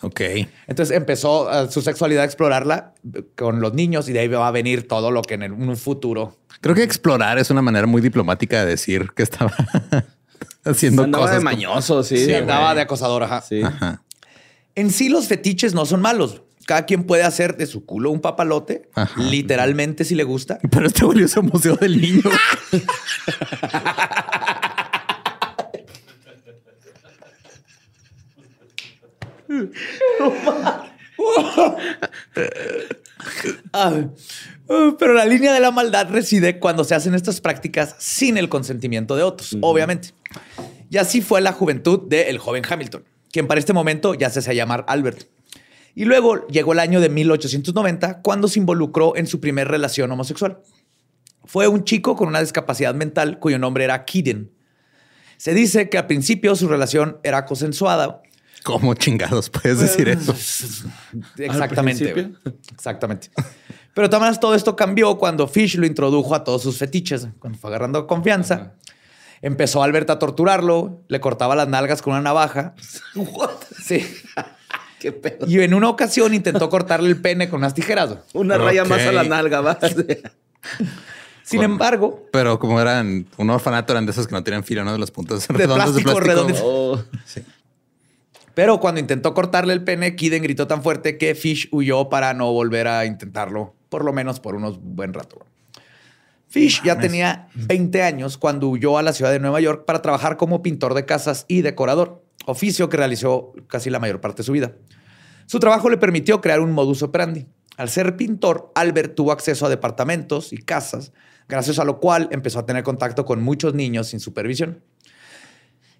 Ok. 0.00 0.20
Entonces 0.66 0.96
empezó 0.96 1.48
su 1.70 1.82
sexualidad 1.82 2.22
a 2.22 2.24
explorarla 2.24 2.94
con 3.36 3.60
los 3.60 3.74
niños 3.74 4.08
y 4.08 4.12
de 4.14 4.20
ahí 4.20 4.28
va 4.28 4.48
a 4.48 4.50
venir 4.50 4.88
todo 4.88 5.10
lo 5.10 5.20
que 5.22 5.34
en 5.34 5.42
el- 5.42 5.52
un 5.52 5.76
futuro. 5.76 6.38
Creo 6.62 6.74
que 6.74 6.82
explorar 6.82 7.38
es 7.38 7.50
una 7.50 7.60
manera 7.60 7.86
muy 7.86 8.00
diplomática 8.00 8.60
de 8.60 8.66
decir 8.70 9.10
que 9.14 9.22
estaba 9.24 9.52
haciendo 10.64 11.02
Andaba 11.02 11.24
cosas. 11.24 11.38
de 11.38 11.44
mañoso, 11.44 12.02
sí. 12.02 12.16
Sí, 12.16 12.24
güey. 12.24 12.36
andaba 12.36 12.74
de 12.74 12.80
acosador. 12.80 13.22
Ajá. 13.24 13.42
Sí. 13.42 13.62
Ajá. 13.62 14.02
En 14.74 14.90
sí, 14.90 15.08
los 15.08 15.26
fetiches 15.26 15.74
no 15.74 15.84
son 15.86 16.00
malos. 16.00 16.42
Cada 16.66 16.84
quien 16.84 17.04
puede 17.04 17.22
hacer 17.22 17.56
de 17.56 17.66
su 17.66 17.86
culo 17.86 18.10
un 18.10 18.20
papalote, 18.20 18.90
Ajá. 18.94 19.20
literalmente 19.22 20.04
si 20.04 20.16
le 20.16 20.24
gusta. 20.24 20.58
Pero 20.70 20.88
este 20.88 21.04
volvió 21.04 21.26
ese 21.26 21.40
museo 21.40 21.76
del 21.76 22.00
niño. 22.00 22.22
Pero 34.98 35.14
la 35.14 35.24
línea 35.24 35.52
de 35.52 35.60
la 35.60 35.70
maldad 35.70 36.08
reside 36.10 36.58
cuando 36.58 36.84
se 36.84 36.94
hacen 36.94 37.14
estas 37.14 37.40
prácticas 37.40 37.94
sin 37.98 38.36
el 38.36 38.48
consentimiento 38.48 39.16
de 39.16 39.22
otros, 39.22 39.56
obviamente. 39.60 40.10
Y 40.90 40.98
así 40.98 41.20
fue 41.20 41.40
la 41.40 41.52
juventud 41.52 42.08
del 42.08 42.38
joven 42.38 42.64
Hamilton, 42.68 43.04
quien 43.30 43.46
para 43.46 43.60
este 43.60 43.72
momento 43.72 44.14
ya 44.14 44.30
se 44.30 44.40
hacía 44.40 44.54
llamar 44.54 44.84
Albert. 44.88 45.28
Y 45.96 46.04
luego 46.04 46.46
llegó 46.46 46.74
el 46.74 46.78
año 46.78 47.00
de 47.00 47.08
1890 47.08 48.20
cuando 48.20 48.46
se 48.46 48.60
involucró 48.60 49.16
en 49.16 49.26
su 49.26 49.40
primer 49.40 49.66
relación 49.66 50.12
homosexual. 50.12 50.60
Fue 51.46 51.66
un 51.66 51.84
chico 51.84 52.14
con 52.14 52.28
una 52.28 52.40
discapacidad 52.40 52.94
mental 52.94 53.38
cuyo 53.40 53.58
nombre 53.58 53.82
era 53.82 54.04
Kiden. 54.04 54.52
Se 55.38 55.54
dice 55.54 55.88
que 55.88 55.96
al 55.96 56.06
principio 56.06 56.54
su 56.54 56.68
relación 56.68 57.18
era 57.24 57.46
consensuada, 57.46 58.22
¿Cómo 58.66 58.94
chingados 58.94 59.48
puedes 59.48 59.78
decir 59.78 60.08
eso? 60.08 60.32
Exactamente. 61.38 62.04
principio? 62.04 62.40
güey. 62.42 62.56
Exactamente. 62.74 63.30
Pero 63.94 64.10
también 64.10 64.34
todo 64.40 64.56
esto 64.56 64.74
cambió 64.74 65.16
cuando 65.18 65.46
Fish 65.46 65.76
lo 65.76 65.86
introdujo 65.86 66.34
a 66.34 66.42
todos 66.42 66.62
sus 66.62 66.76
fetiches. 66.76 67.28
Cuando 67.38 67.60
fue 67.60 67.70
agarrando 67.70 68.08
confianza, 68.08 68.74
empezó 69.40 69.84
Albert 69.84 70.10
a 70.10 70.18
torturarlo, 70.18 71.04
le 71.06 71.20
cortaba 71.20 71.54
las 71.54 71.68
nalgas 71.68 72.02
con 72.02 72.14
una 72.14 72.22
navaja. 72.22 72.74
Sí. 73.84 74.04
Qué 75.00 75.12
pedo. 75.12 75.46
Y 75.46 75.60
en 75.60 75.74
una 75.74 75.88
ocasión 75.88 76.32
intentó 76.34 76.68
cortarle 76.70 77.08
el 77.08 77.20
pene 77.20 77.48
con 77.48 77.58
unas 77.58 77.74
tijeras. 77.74 78.16
Una 78.32 78.56
raya 78.58 78.84
más 78.84 79.00
a 79.02 79.12
la 79.12 79.24
nalga, 79.24 79.60
va. 79.60 79.78
Sin 81.42 81.60
Con- 81.60 81.64
embargo, 81.70 82.24
Pero 82.32 82.58
como 82.58 82.80
eran 82.80 83.26
un 83.36 83.50
orfanato, 83.50 83.92
eran 83.92 84.04
de 84.04 84.10
esos 84.12 84.26
que 84.26 84.34
no 84.34 84.42
tienen 84.42 84.64
filo, 84.64 84.82
¿no? 84.84 84.92
De 84.92 84.98
los 84.98 85.12
puntos 85.12 85.46
De 85.46 85.54
redondos 85.54 85.94
de 85.94 86.02
plástico, 86.02 86.10
plástico. 86.24 86.26
redonditos. 86.26 86.62
Oh. 86.64 87.00
pero 88.54 88.80
cuando 88.80 89.00
intentó 89.00 89.32
cortarle 89.32 89.72
el 89.72 89.84
pene, 89.84 90.16
Kiden 90.16 90.42
gritó 90.42 90.66
tan 90.66 90.82
fuerte 90.82 91.18
que 91.18 91.34
Fish 91.36 91.68
huyó 91.70 92.08
para 92.08 92.34
no 92.34 92.52
volver 92.52 92.88
a 92.88 93.04
intentarlo, 93.06 93.74
por 93.90 94.04
lo 94.04 94.12
menos 94.12 94.40
por 94.40 94.56
unos 94.56 94.80
buen 94.82 95.12
rato. 95.14 95.38
Fish 96.48 96.82
ya 96.82 96.98
tenía 96.98 97.48
20 97.54 98.02
años 98.02 98.38
cuando 98.38 98.66
huyó 98.68 98.98
a 98.98 99.02
la 99.02 99.12
ciudad 99.12 99.30
de 99.30 99.38
Nueva 99.38 99.60
York 99.60 99.84
para 99.84 100.00
trabajar 100.02 100.36
como 100.36 100.62
pintor 100.62 100.94
de 100.94 101.04
casas 101.04 101.44
y 101.48 101.62
decorador, 101.62 102.22
oficio 102.44 102.88
que 102.88 102.96
realizó 102.96 103.52
casi 103.68 103.90
la 103.90 103.98
mayor 103.98 104.20
parte 104.20 104.38
de 104.38 104.44
su 104.44 104.52
vida. 104.52 104.72
Su 105.46 105.60
trabajo 105.60 105.88
le 105.88 105.96
permitió 105.96 106.40
crear 106.40 106.60
un 106.60 106.72
modus 106.72 107.02
operandi. 107.02 107.46
Al 107.76 107.88
ser 107.88 108.16
pintor, 108.16 108.72
Albert 108.74 109.14
tuvo 109.14 109.32
acceso 109.32 109.66
a 109.66 109.68
departamentos 109.68 110.52
y 110.52 110.58
casas, 110.58 111.12
gracias 111.48 111.78
a 111.78 111.84
lo 111.84 112.00
cual 112.00 112.28
empezó 112.32 112.58
a 112.58 112.66
tener 112.66 112.82
contacto 112.82 113.24
con 113.24 113.42
muchos 113.42 113.74
niños 113.74 114.08
sin 114.08 114.20
supervisión. 114.20 114.82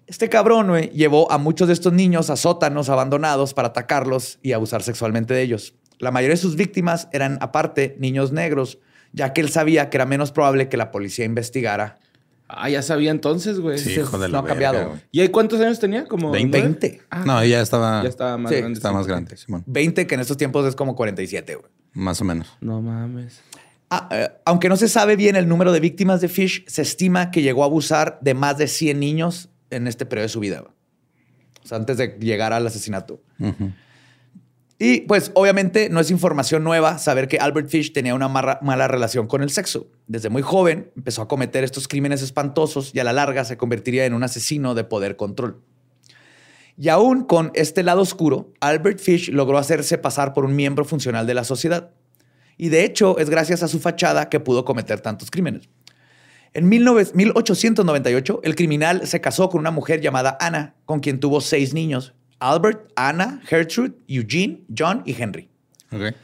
Este 0.07 0.29
cabrón 0.29 0.67
güey, 0.69 0.89
llevó 0.89 1.31
a 1.31 1.37
muchos 1.37 1.67
de 1.67 1.73
estos 1.73 1.91
niños 1.91 2.29
a 2.29 2.37
sótanos 2.37 2.89
abandonados 2.89 3.53
para 3.53 3.69
atacarlos 3.69 4.39
y 4.41 4.53
abusar 4.53 4.81
sexualmente 4.81 5.33
de 5.33 5.41
ellos. 5.41 5.75
La 5.99 6.11
mayoría 6.11 6.35
de 6.35 6.41
sus 6.41 6.55
víctimas 6.55 7.09
eran, 7.11 7.37
aparte, 7.41 7.95
niños 7.99 8.31
negros, 8.31 8.79
ya 9.11 9.33
que 9.33 9.41
él 9.41 9.49
sabía 9.49 9.89
que 9.89 9.97
era 9.97 10.05
menos 10.05 10.31
probable 10.31 10.69
que 10.69 10.77
la 10.77 10.91
policía 10.91 11.25
investigara. 11.25 11.99
Ah, 12.49 12.69
ya 12.69 12.81
sabía 12.81 13.11
entonces, 13.11 13.59
güey. 13.59 13.77
Sí, 13.77 13.91
hijo 13.93 14.17
de 14.17 14.27
no 14.29 14.33
la 14.33 14.39
ha 14.39 14.43
cambiado. 14.45 14.87
güey. 14.89 15.01
¿Y 15.11 15.19
ahí 15.21 15.27
cuántos 15.29 15.59
años 15.59 15.79
tenía? 15.79 16.05
Como 16.05 16.31
20. 16.31 16.57
nueve? 16.59 16.77
20. 16.79 17.01
Ah, 17.09 17.23
No, 17.25 17.43
ya 17.43 17.61
estaba, 17.61 18.01
ya 18.03 18.09
estaba 18.09 18.37
más 18.37 18.51
Sí, 18.51 18.57
grande. 18.59 18.77
estaba 18.77 18.93
más 18.97 19.07
grande, 19.07 19.35
Simón. 19.35 19.63
20 19.67 20.07
que 20.07 20.15
en 20.15 20.21
estos 20.21 20.37
tiempos 20.37 20.65
es 20.65 20.75
como 20.75 20.95
47. 20.95 21.55
güey. 21.55 21.69
Más 21.93 22.21
o 22.21 22.23
menos. 22.25 22.47
No 22.61 22.81
mames. 22.81 23.41
Ah, 23.89 24.07
eh, 24.11 24.29
aunque 24.45 24.69
no 24.69 24.77
se 24.77 24.87
sabe 24.87 25.15
bien 25.15 25.35
el 25.35 25.47
número 25.47 25.71
de 25.71 25.79
víctimas 25.79 26.21
de 26.21 26.27
Fish, 26.29 26.63
se 26.67 26.81
estima 26.81 27.31
que 27.31 27.41
llegó 27.41 27.63
a 27.63 27.65
abusar 27.67 28.17
de 28.21 28.33
más 28.33 28.57
de 28.57 28.67
100 28.67 28.99
niños 28.99 29.49
en 29.69 29.87
este 29.87 30.05
periodo 30.05 30.23
de 30.23 30.29
su 30.29 30.39
vida. 30.39 30.59
güey. 30.61 30.71
O 31.63 31.67
sea, 31.67 31.77
antes 31.77 31.97
de 31.97 32.17
llegar 32.19 32.53
al 32.53 32.65
asesinato. 32.65 33.21
Ujú. 33.39 33.71
Y 34.79 35.01
pues 35.01 35.31
obviamente 35.33 35.89
no 35.89 35.99
es 35.99 36.11
información 36.11 36.63
nueva 36.63 36.99
saber 36.99 37.27
que 37.27 37.39
Albert 37.39 37.69
Fish 37.69 37.93
tenía 37.93 38.13
una 38.13 38.27
mala 38.27 38.87
relación 38.87 39.25
con 39.25 39.41
el 39.41 39.49
sexo. 39.49 39.87
Desde 40.05 40.29
muy 40.29 40.43
joven 40.43 40.91
empezó 40.95 41.23
a 41.23 41.27
cometer 41.27 41.63
estos 41.63 41.87
crímenes 41.87 42.21
espantosos 42.21 42.91
y 42.93 42.99
a 42.99 43.03
la 43.03 43.13
larga 43.13 43.43
se 43.43 43.57
convertiría 43.57 44.05
en 44.05 44.13
un 44.13 44.23
asesino 44.23 44.75
de 44.75 44.83
poder 44.83 45.15
control. 45.15 45.61
Y 46.77 46.89
aún 46.89 47.23
con 47.23 47.51
este 47.55 47.81
lado 47.81 48.01
oscuro, 48.01 48.53
Albert 48.59 48.99
Fish 48.99 49.29
logró 49.31 49.57
hacerse 49.57 49.97
pasar 49.97 50.33
por 50.33 50.45
un 50.45 50.55
miembro 50.55 50.85
funcional 50.85 51.25
de 51.25 51.33
la 51.33 51.43
sociedad. 51.43 51.89
Y 52.55 52.69
de 52.69 52.83
hecho 52.83 53.17
es 53.17 53.31
gracias 53.31 53.63
a 53.63 53.67
su 53.67 53.79
fachada 53.79 54.29
que 54.29 54.39
pudo 54.39 54.63
cometer 54.63 55.01
tantos 55.01 55.31
crímenes. 55.31 55.69
En 56.53 56.69
19 56.69 57.11
1898, 57.15 58.41
el 58.43 58.55
criminal 58.55 59.07
se 59.07 59.21
casó 59.21 59.49
con 59.49 59.59
una 59.59 59.71
mujer 59.71 60.01
llamada 60.01 60.37
Anna, 60.39 60.75
con 60.85 60.99
quien 60.99 61.19
tuvo 61.19 61.41
seis 61.41 61.73
niños. 61.73 62.13
Albert, 62.39 62.91
Anna, 62.95 63.41
Gertrude, 63.45 63.95
Eugene, 64.07 64.63
John 64.75 65.03
y 65.05 65.15
Henry. 65.21 65.49
Ok. 65.91 66.15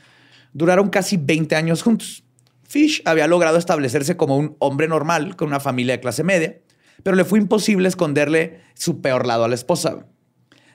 Duraron 0.54 0.90
casi 0.90 1.18
20 1.18 1.56
años 1.56 1.82
juntos. 1.82 2.24
Fish 2.64 3.02
había 3.06 3.28
logrado 3.28 3.58
establecerse 3.58 4.18
como 4.18 4.38
un 4.38 4.56
hombre 4.60 4.88
normal 4.88 5.36
con 5.36 5.48
una 5.48 5.60
familia 5.60 5.96
de 5.96 6.00
clase 6.00 6.24
media, 6.24 6.58
pero 7.04 7.16
le 7.16 7.26
fue 7.26 7.40
imposible 7.40 7.88
esconderle 7.88 8.62
su 8.74 9.02
peor 9.02 9.26
lado 9.28 9.44
a 9.44 9.48
la 9.48 9.56
esposa. 9.56 10.06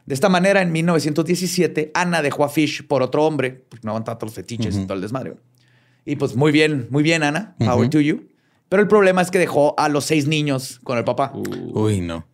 De 0.07 0.15
esta 0.15 0.29
manera, 0.29 0.63
en 0.63 0.73
1917, 0.73 1.91
Anna 1.95 2.23
dejó 2.23 2.45
a 2.45 2.49
Fish 2.49 2.87
por 2.87 3.03
otro 3.03 3.27
hombre, 3.27 3.65
porque 3.69 3.85
no 3.85 3.91
aguantaba 3.91 4.19
todos 4.19 4.31
los 4.31 4.37
fetiches 4.37 4.77
y 4.77 4.85
todo 4.85 4.95
el 4.95 5.01
desmadre. 5.03 5.35
Y 6.05 6.17
pues 6.17 6.35
muy 6.35 6.51
bien, 6.51 6.87
muy 6.91 7.03
bien, 7.03 7.23
Ana. 7.23 7.55
Power 7.59 7.91
to 7.91 8.01
you. 8.01 8.29
Pero 8.69 8.83
el 8.83 8.89
problema 8.89 9.21
es 9.21 9.31
que 9.31 9.39
dejó 9.39 9.75
a 9.79 9.89
los 9.89 10.07
seis 10.07 10.27
niños 10.27 10.81
con 10.83 10.97
el 10.97 11.05
papá. 11.05 11.33
Uy, 11.35 12.01
no. 12.01 12.27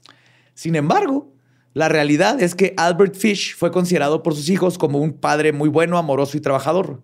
Sin 0.54 0.76
embargo, 0.76 1.33
la 1.74 1.88
realidad 1.88 2.40
es 2.40 2.54
que 2.54 2.72
Albert 2.76 3.16
Fish 3.16 3.56
fue 3.56 3.72
considerado 3.72 4.22
por 4.22 4.34
sus 4.34 4.48
hijos 4.48 4.78
como 4.78 5.00
un 5.00 5.12
padre 5.12 5.52
muy 5.52 5.68
bueno, 5.68 5.98
amoroso 5.98 6.36
y 6.36 6.40
trabajador. 6.40 7.02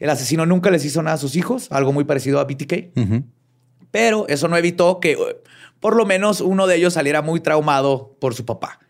El 0.00 0.10
asesino 0.10 0.46
nunca 0.46 0.70
les 0.70 0.84
hizo 0.84 1.00
nada 1.02 1.14
a 1.14 1.18
sus 1.18 1.36
hijos, 1.36 1.70
algo 1.70 1.92
muy 1.92 2.04
parecido 2.04 2.40
a 2.40 2.44
BTK, 2.44 2.90
pero 3.92 4.26
eso 4.28 4.48
no 4.48 4.56
evitó 4.56 4.98
que 4.98 5.12
eh, 5.12 5.42
por 5.78 5.94
lo 5.94 6.06
menos 6.06 6.40
uno 6.40 6.66
de 6.66 6.76
ellos 6.76 6.94
saliera 6.94 7.22
muy 7.22 7.40
traumado 7.40 8.16
por 8.20 8.34
su 8.34 8.44
papá. 8.44 8.80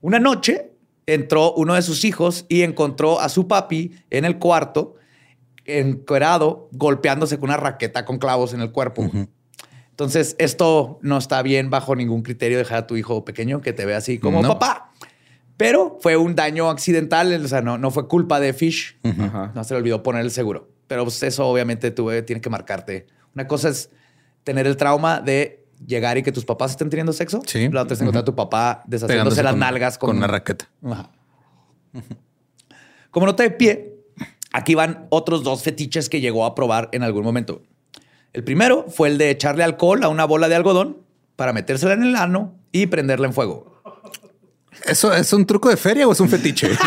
Una 0.00 0.20
noche 0.20 0.70
entró 1.06 1.52
uno 1.54 1.74
de 1.74 1.82
sus 1.82 2.04
hijos 2.04 2.46
y 2.48 2.62
encontró 2.62 3.20
a 3.20 3.28
su 3.28 3.48
papi 3.48 3.96
en 4.10 4.24
el 4.24 4.38
cuarto, 4.38 4.94
encuerado, 5.64 6.68
golpeándose 6.72 7.38
con 7.38 7.50
una 7.50 7.56
raqueta 7.56 8.04
con 8.04 8.18
clavos 8.18 8.54
en 8.54 8.60
el 8.60 8.70
cuerpo. 8.70 9.10
Entonces, 9.94 10.34
esto 10.38 10.98
no 11.02 11.18
está 11.18 11.40
bien 11.42 11.70
bajo 11.70 11.94
ningún 11.94 12.22
criterio 12.22 12.58
dejar 12.58 12.78
a 12.78 12.86
tu 12.88 12.96
hijo 12.96 13.24
pequeño 13.24 13.60
que 13.60 13.72
te 13.72 13.84
vea 13.86 13.98
así 13.98 14.18
como 14.18 14.42
No. 14.42 14.48
papá. 14.48 14.90
Pero 15.56 15.98
fue 16.00 16.16
un 16.16 16.34
daño 16.34 16.68
accidental, 16.68 17.32
o 17.44 17.46
sea, 17.48 17.60
no, 17.62 17.78
no 17.78 17.92
fue 17.92 18.08
culpa 18.08 18.40
de 18.40 18.52
Fish. 18.52 18.96
No 19.54 19.62
se 19.62 19.74
le 19.74 19.78
olvidó 19.78 20.02
poner 20.02 20.22
el 20.22 20.32
seguro. 20.32 20.68
Pero 20.88 21.04
pues, 21.04 21.22
eso 21.22 21.46
obviamente 21.46 21.92
tú 21.92 22.10
eh, 22.10 22.22
tiene 22.22 22.40
que 22.42 22.50
marcarte. 22.50 23.06
Una 23.36 23.46
cosa 23.46 23.68
es 23.68 23.88
tener 24.42 24.66
el 24.66 24.76
trauma 24.76 25.20
de 25.20 25.64
llegar 25.86 26.18
y 26.18 26.22
que 26.24 26.32
tus 26.32 26.44
papás 26.44 26.72
estén 26.72 26.90
teniendo 26.90 27.12
sexo. 27.12 27.40
Sí. 27.46 27.68
La 27.70 27.82
otra 27.82 27.94
es 27.94 28.00
encontrar 28.00 28.22
a 28.22 28.24
tu 28.24 28.34
papá 28.34 28.82
deshaciéndose 28.86 29.12
Pegándose 29.36 29.42
las 29.44 29.52
con- 29.52 29.60
nalgas 29.60 29.98
con, 29.98 30.08
con 30.10 30.16
una 30.16 30.26
raqueta. 30.26 30.68
Ajá. 30.84 31.10
Como 33.10 33.26
nota 33.26 33.42
de 33.44 33.50
pie, 33.52 33.90
Aquí 34.56 34.76
van 34.76 35.08
otros 35.10 35.42
dos 35.42 35.64
fetiches 35.64 36.08
que 36.08 36.20
llegó 36.20 36.44
a 36.46 36.54
probar 36.54 36.88
en 36.92 37.02
algún 37.02 37.24
momento. 37.24 37.62
El 38.34 38.44
primero 38.44 38.84
fue 38.88 39.08
el 39.08 39.16
de 39.16 39.30
echarle 39.30 39.64
alcohol 39.64 40.02
a 40.04 40.08
una 40.08 40.24
bola 40.26 40.48
de 40.48 40.54
algodón 40.56 40.98
para 41.36 41.52
metérsela 41.52 41.94
en 41.94 42.02
el 42.02 42.16
ano 42.16 42.54
y 42.72 42.86
prenderla 42.86 43.26
en 43.28 43.32
fuego. 43.32 43.80
¿Eso 44.86 45.14
es 45.14 45.32
un 45.32 45.46
truco 45.46 45.70
de 45.70 45.76
feria 45.78 46.06
o 46.06 46.12
es 46.12 46.20
un 46.20 46.28
fetiche? 46.28 46.68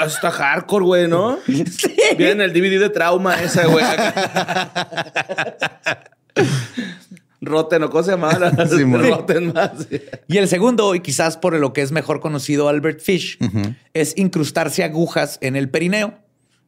Ah, 0.00 0.04
está 0.06 0.30
hardcore, 0.30 0.84
güey, 0.84 1.08
¿no? 1.08 1.38
Sí. 1.46 1.94
Viene 2.16 2.44
el 2.44 2.52
DVD 2.52 2.78
de 2.80 2.88
trauma 2.90 3.42
esa, 3.42 3.66
güey. 3.66 3.84
Roten, 7.42 7.82
¿o 7.84 7.90
cómo 7.90 8.02
se 8.02 8.10
llama? 8.12 8.38
La- 8.38 8.66
Sí, 8.68 8.84
mon. 8.84 9.02
Roten 9.02 9.52
más. 9.52 9.72
Y 10.28 10.36
el 10.38 10.48
segundo, 10.48 10.94
y 10.94 11.00
quizás 11.00 11.36
por 11.38 11.54
lo 11.58 11.72
que 11.72 11.80
es 11.82 11.92
mejor 11.92 12.20
conocido 12.20 12.68
Albert 12.68 13.00
Fish, 13.00 13.38
es 13.94 14.16
incrustarse 14.18 14.84
agujas 14.84 15.38
en 15.40 15.56
el 15.56 15.70
perineo, 15.70 16.14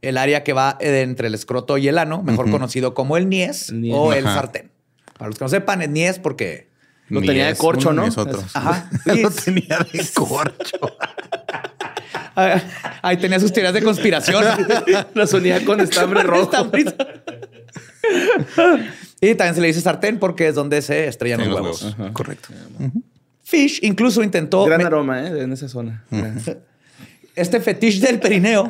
el 0.03 0.19
área 0.19 0.45
que 0.45 0.53
va 0.53 0.77
eh, 0.81 1.01
entre 1.03 1.29
el 1.29 1.35
escroto 1.35 1.79
y 1.79 1.89
el 1.89 1.97
ano, 1.99 2.23
mejor 2.23 2.51
conocido 2.51 2.93
como 2.95 3.17
el 3.17 3.29
niés, 3.29 3.71
El 3.71 3.81
niés. 3.83 3.95
o 3.97 4.13
el 4.13 4.25
sartén. 4.25 4.71
Para 5.17 5.29
los 5.31 5.39
que 5.39 5.45
no 5.45 5.49
sepan, 5.49 5.81
el 5.83 5.93
niés 5.93 6.19
porque... 6.19 6.71
Lo 7.09 7.21
tenía 7.21 7.47
de 7.47 7.53
es 7.53 7.59
corcho, 7.59 7.91
uno 7.91 8.03
¿no? 8.03 8.09
es 8.09 8.17
otro. 8.17 8.43
Ajá. 8.55 8.89
Lo 9.05 9.31
tenía 9.31 9.79
de 9.93 10.07
corcho. 10.15 10.79
Ah, 12.35 12.63
Ahí 13.03 13.19
tenía 13.19 13.39
sus 13.39 13.53
teorías 13.53 13.75
de 13.75 13.83
conspiración. 13.83 14.43
La 15.15 15.27
sonía 15.27 15.63
con 15.67 15.81
estambre 15.81 16.23
rojo. 16.23 16.51
Y 19.21 19.35
también 19.35 19.55
se 19.55 19.61
le 19.61 19.67
dice 19.67 19.83
sartén 19.83 20.19
porque 20.19 20.49
es 20.49 20.55
donde 20.55 20.81
se 20.83 21.07
estrellan 21.09 21.41
los 21.41 21.49
los 21.49 21.57
huevos. 21.61 21.83
huevos. 21.99 22.13
Correcto. 22.13 22.49
Fish 23.45 23.81
incluso 23.83 24.23
intentó 24.23 24.65
Gran 24.65 24.81
aroma, 24.87 25.21
¿eh? 25.27 25.43
En 25.43 25.53
esa 25.53 25.69
zona. 25.69 26.05
este 27.37 27.61
fetiche 27.61 28.01
del 28.07 28.19
perineo. 28.19 28.67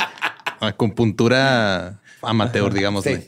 Acupuntura 0.66 2.00
amateur, 2.23 2.73
digamos. 2.73 3.04
Sí. 3.04 3.19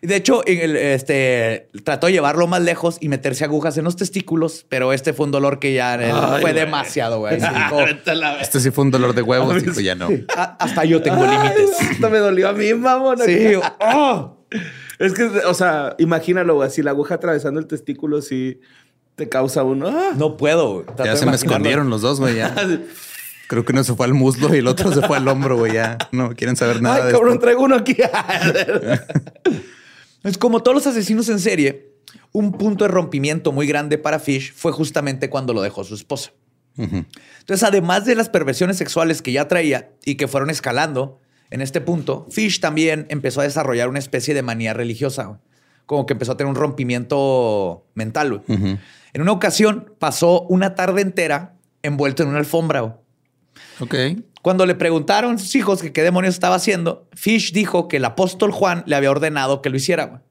De 0.00 0.14
hecho, 0.14 0.44
el- 0.46 0.76
este, 0.76 1.68
trató 1.84 2.06
de 2.06 2.12
llevarlo 2.12 2.46
más 2.46 2.62
lejos 2.62 2.98
y 3.00 3.08
meterse 3.08 3.44
agujas 3.44 3.76
en 3.78 3.84
los 3.84 3.96
testículos, 3.96 4.64
pero 4.68 4.92
este 4.92 5.12
fue 5.12 5.26
un 5.26 5.32
dolor 5.32 5.58
que 5.58 5.72
ya 5.74 5.94
Ay, 5.94 6.12
fue 6.12 6.40
güey. 6.42 6.54
demasiado, 6.54 7.18
güey. 7.18 7.38
Este 8.40 8.60
sí 8.60 8.70
fue 8.70 8.84
un 8.84 8.90
dolor 8.92 9.14
de 9.14 9.22
huevos, 9.22 9.60
dijo 9.62 9.80
ya 9.80 9.94
no. 9.96 10.08
"Ah, 10.36 10.56
hasta 10.60 10.84
yo 10.84 11.02
tengo 11.02 11.26
límites. 11.26 11.80
Esto 11.92 12.10
me 12.10 12.18
dolió 12.18 12.48
a 12.48 12.52
mí, 12.52 12.72
mamón. 12.74 13.18
Sí. 13.24 13.52
¡oh! 13.80 14.36
Es 15.00 15.12
que, 15.14 15.24
o 15.24 15.54
sea, 15.54 15.94
imagínalo, 15.98 16.54
güey. 16.56 16.70
Si 16.70 16.82
la 16.82 16.90
aguja 16.92 17.16
atravesando 17.16 17.58
el 17.60 17.66
testículo, 17.66 18.22
sí 18.22 18.60
te 19.16 19.28
causa 19.28 19.64
uno. 19.64 19.88
¡ah! 19.88 20.12
No 20.16 20.36
puedo. 20.36 20.74
güey. 20.74 20.86
Ya 21.04 21.16
se 21.16 21.26
me 21.26 21.34
escondieron 21.34 21.90
los 21.90 22.02
dos, 22.02 22.20
güey. 22.20 22.36
Ya. 22.36 22.54
Creo 23.48 23.64
que 23.64 23.72
uno 23.72 23.82
se 23.82 23.94
fue 23.94 24.06
al 24.06 24.14
muslo 24.14 24.54
y 24.54 24.58
el 24.58 24.66
otro 24.66 24.92
se 24.92 25.00
fue 25.06 25.16
al 25.16 25.26
hombro, 25.26 25.56
güey. 25.56 25.72
Ya 25.72 25.96
no 26.12 26.34
quieren 26.34 26.54
saber 26.54 26.82
nada 26.82 26.96
Ay, 26.96 27.02
de 27.06 27.12
cabrón, 27.12 27.30
esto. 27.30 27.40
traigo 27.40 27.62
uno 27.62 27.76
aquí. 27.76 27.96
Es 30.24 30.36
como 30.36 30.62
todos 30.62 30.74
los 30.74 30.86
asesinos 30.86 31.28
en 31.28 31.38
serie, 31.38 31.92
un 32.32 32.52
punto 32.52 32.84
de 32.84 32.88
rompimiento 32.88 33.52
muy 33.52 33.66
grande 33.66 33.98
para 33.98 34.18
Fish 34.18 34.52
fue 34.52 34.72
justamente 34.72 35.30
cuando 35.30 35.52
lo 35.54 35.62
dejó 35.62 35.84
su 35.84 35.94
esposa. 35.94 36.32
Entonces, 36.76 37.62
además 37.62 38.04
de 38.04 38.14
las 38.14 38.28
perversiones 38.28 38.76
sexuales 38.76 39.22
que 39.22 39.32
ya 39.32 39.48
traía 39.48 39.90
y 40.04 40.14
que 40.16 40.28
fueron 40.28 40.50
escalando 40.50 41.18
en 41.50 41.60
este 41.60 41.80
punto, 41.80 42.26
Fish 42.30 42.60
también 42.60 43.06
empezó 43.08 43.40
a 43.40 43.44
desarrollar 43.44 43.88
una 43.88 43.98
especie 43.98 44.34
de 44.34 44.42
manía 44.42 44.74
religiosa, 44.74 45.40
como 45.86 46.04
que 46.06 46.12
empezó 46.12 46.32
a 46.32 46.36
tener 46.36 46.50
un 46.50 46.56
rompimiento 46.56 47.86
mental. 47.94 48.42
En 48.48 49.22
una 49.22 49.32
ocasión 49.32 49.94
pasó 49.98 50.42
una 50.42 50.74
tarde 50.74 51.00
entera 51.00 51.54
envuelto 51.82 52.22
en 52.22 52.28
una 52.28 52.38
alfombra. 52.38 52.98
Cuando 54.42 54.66
le 54.66 54.74
preguntaron 54.74 55.34
a 55.34 55.38
sus 55.38 55.54
hijos 55.54 55.82
que 55.82 55.92
qué 55.92 56.02
demonios 56.02 56.34
estaba 56.34 56.56
haciendo, 56.56 57.08
Fish 57.12 57.52
dijo 57.52 57.88
que 57.88 57.98
el 57.98 58.04
apóstol 58.04 58.50
Juan 58.50 58.82
le 58.86 58.96
había 58.96 59.10
ordenado 59.10 59.62
que 59.62 59.70
lo 59.70 59.76
hiciera. 59.76 60.22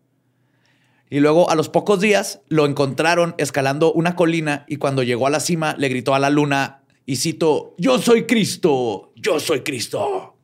Y 1.09 1.19
luego 1.19 1.49
a 1.49 1.55
los 1.55 1.69
pocos 1.69 2.01
días 2.01 2.41
lo 2.47 2.65
encontraron 2.65 3.35
escalando 3.37 3.93
una 3.93 4.15
colina 4.15 4.65
y 4.67 4.77
cuando 4.77 5.03
llegó 5.03 5.27
a 5.27 5.29
la 5.29 5.39
cima 5.39 5.75
le 5.77 5.87
gritó 5.87 6.13
a 6.13 6.19
la 6.19 6.29
luna 6.29 6.83
y 7.05 7.15
cito, 7.15 7.75
yo 7.77 7.99
soy 7.99 8.25
Cristo, 8.25 9.13
yo 9.15 9.39
soy 9.39 9.61
Cristo. 9.61 10.36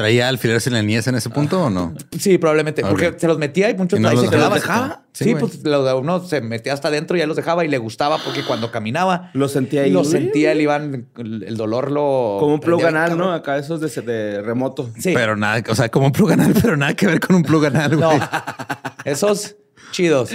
¿Traía 0.00 0.28
alfileres 0.28 0.66
en 0.66 0.72
la 0.72 0.80
niñez 0.82 1.06
en 1.08 1.14
ese 1.14 1.28
punto 1.28 1.64
o 1.64 1.68
no? 1.68 1.94
Sí, 2.18 2.38
probablemente, 2.38 2.80
porque 2.82 3.14
se 3.18 3.26
los 3.26 3.36
metía 3.36 3.68
y 3.68 3.74
muchos 3.74 3.98
¿Y 3.98 4.02
no 4.02 4.08
ahí 4.08 4.16
los 4.16 4.24
se 4.24 4.30
dejaba? 4.30 4.54
quedaban. 4.56 4.78
¿Dejaba? 4.88 5.04
Sí, 5.12 5.34
pues 5.34 5.62
lo 5.62 5.98
uno 5.98 6.24
se 6.24 6.40
metía 6.40 6.72
hasta 6.72 6.88
adentro 6.88 7.16
y 7.16 7.20
ya 7.20 7.26
los 7.26 7.36
dejaba 7.36 7.64
y 7.66 7.68
le 7.68 7.76
gustaba 7.76 8.16
porque 8.24 8.42
cuando 8.42 8.70
caminaba 8.70 9.30
Lo 9.34 9.46
sentía 9.48 9.82
ahí. 9.82 9.90
lo 9.90 10.04
sentía, 10.04 10.52
el 10.52 10.60
Iván, 10.62 11.08
el, 11.18 11.42
el 11.42 11.56
dolor 11.58 11.90
lo... 11.90 12.38
Como 12.40 12.54
un 12.54 12.60
plug 12.60 12.82
anal, 12.86 13.18
¿no? 13.18 13.30
Acá 13.32 13.58
esos 13.58 13.80
de, 13.80 13.88
de 14.02 14.40
remoto. 14.40 14.88
Sí. 14.98 15.12
Pero 15.12 15.36
nada, 15.36 15.62
o 15.68 15.74
sea, 15.74 15.90
como 15.90 16.06
un 16.06 16.12
plug 16.12 16.32
anal, 16.32 16.54
pero 16.62 16.76
nada 16.78 16.94
que 16.94 17.06
ver 17.06 17.20
con 17.20 17.36
un 17.36 17.42
plug 17.42 17.66
anal, 17.66 18.00
No, 18.00 18.08
güey. 18.08 18.20
esos 19.04 19.56
chidos. 19.92 20.30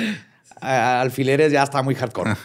Alfileres 0.62 1.52
ya 1.52 1.64
está 1.64 1.82
muy 1.82 1.96
hardcore. 1.96 2.36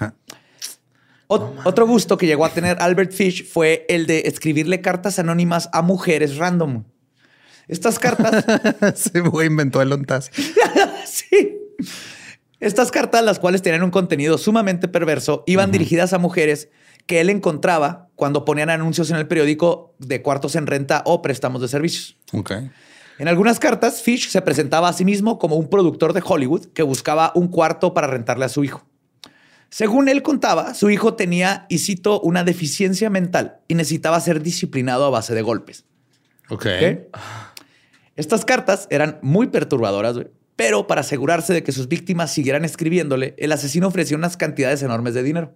Ot- 1.28 1.60
otro 1.64 1.86
gusto 1.86 2.16
que 2.18 2.26
llegó 2.26 2.44
a 2.44 2.48
tener 2.50 2.78
Albert 2.80 3.12
Fish 3.12 3.46
fue 3.48 3.86
el 3.88 4.06
de 4.06 4.20
escribirle 4.26 4.80
cartas 4.80 5.18
anónimas 5.18 5.68
a 5.72 5.82
mujeres 5.82 6.36
random. 6.38 6.84
Estas 7.70 8.00
cartas, 8.00 9.12
güey 9.30 9.46
inventó 9.46 9.80
el 9.80 9.92
ontas. 9.92 10.30
sí. 11.06 11.56
Estas 12.58 12.90
cartas, 12.90 13.24
las 13.24 13.38
cuales 13.38 13.62
tenían 13.62 13.84
un 13.84 13.92
contenido 13.92 14.38
sumamente 14.38 14.88
perverso, 14.88 15.44
iban 15.46 15.70
dirigidas 15.70 16.12
a 16.12 16.18
mujeres 16.18 16.68
que 17.06 17.20
él 17.20 17.30
encontraba 17.30 18.08
cuando 18.16 18.44
ponían 18.44 18.70
anuncios 18.70 19.10
en 19.10 19.16
el 19.16 19.28
periódico 19.28 19.94
de 19.98 20.20
cuartos 20.20 20.56
en 20.56 20.66
renta 20.66 21.02
o 21.06 21.22
préstamos 21.22 21.62
de 21.62 21.68
servicios. 21.68 22.16
Ok. 22.32 22.52
En 23.18 23.28
algunas 23.28 23.60
cartas, 23.60 24.02
Fish 24.02 24.30
se 24.30 24.42
presentaba 24.42 24.88
a 24.88 24.92
sí 24.92 25.04
mismo 25.04 25.38
como 25.38 25.54
un 25.54 25.70
productor 25.70 26.12
de 26.12 26.22
Hollywood 26.24 26.66
que 26.74 26.82
buscaba 26.82 27.30
un 27.36 27.48
cuarto 27.48 27.94
para 27.94 28.08
rentarle 28.08 28.46
a 28.46 28.48
su 28.48 28.64
hijo. 28.64 28.84
Según 29.68 30.08
él 30.08 30.22
contaba, 30.22 30.74
su 30.74 30.90
hijo 30.90 31.14
tenía, 31.14 31.66
y 31.68 31.78
cito, 31.78 32.20
una 32.20 32.42
deficiencia 32.42 33.10
mental 33.10 33.60
y 33.68 33.76
necesitaba 33.76 34.18
ser 34.18 34.42
disciplinado 34.42 35.04
a 35.04 35.10
base 35.10 35.34
de 35.34 35.42
golpes. 35.42 35.84
Ok. 36.48 36.66
¿ok? 36.66 37.16
Estas 38.20 38.44
cartas 38.44 38.86
eran 38.90 39.18
muy 39.22 39.46
perturbadoras, 39.46 40.14
pero 40.54 40.86
para 40.86 41.00
asegurarse 41.00 41.54
de 41.54 41.62
que 41.62 41.72
sus 41.72 41.88
víctimas 41.88 42.30
siguieran 42.30 42.66
escribiéndole, 42.66 43.34
el 43.38 43.50
asesino 43.50 43.88
ofrecía 43.88 44.14
unas 44.14 44.36
cantidades 44.36 44.82
enormes 44.82 45.14
de 45.14 45.22
dinero. 45.22 45.54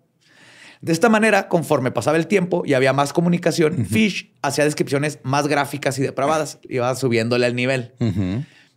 De 0.80 0.92
esta 0.92 1.10
manera, 1.10 1.48
conforme 1.48 1.90
pasaba 1.90 2.16
el 2.16 2.26
tiempo 2.26 2.62
y 2.64 2.72
había 2.72 2.94
más 2.94 3.12
comunicación, 3.12 3.84
Fish 3.84 4.32
hacía 4.40 4.64
descripciones 4.64 5.18
más 5.24 5.46
gráficas 5.46 5.98
y 5.98 6.02
depravadas, 6.02 6.58
iba 6.70 6.94
subiéndole 6.94 7.46
el 7.46 7.54
nivel. 7.54 7.92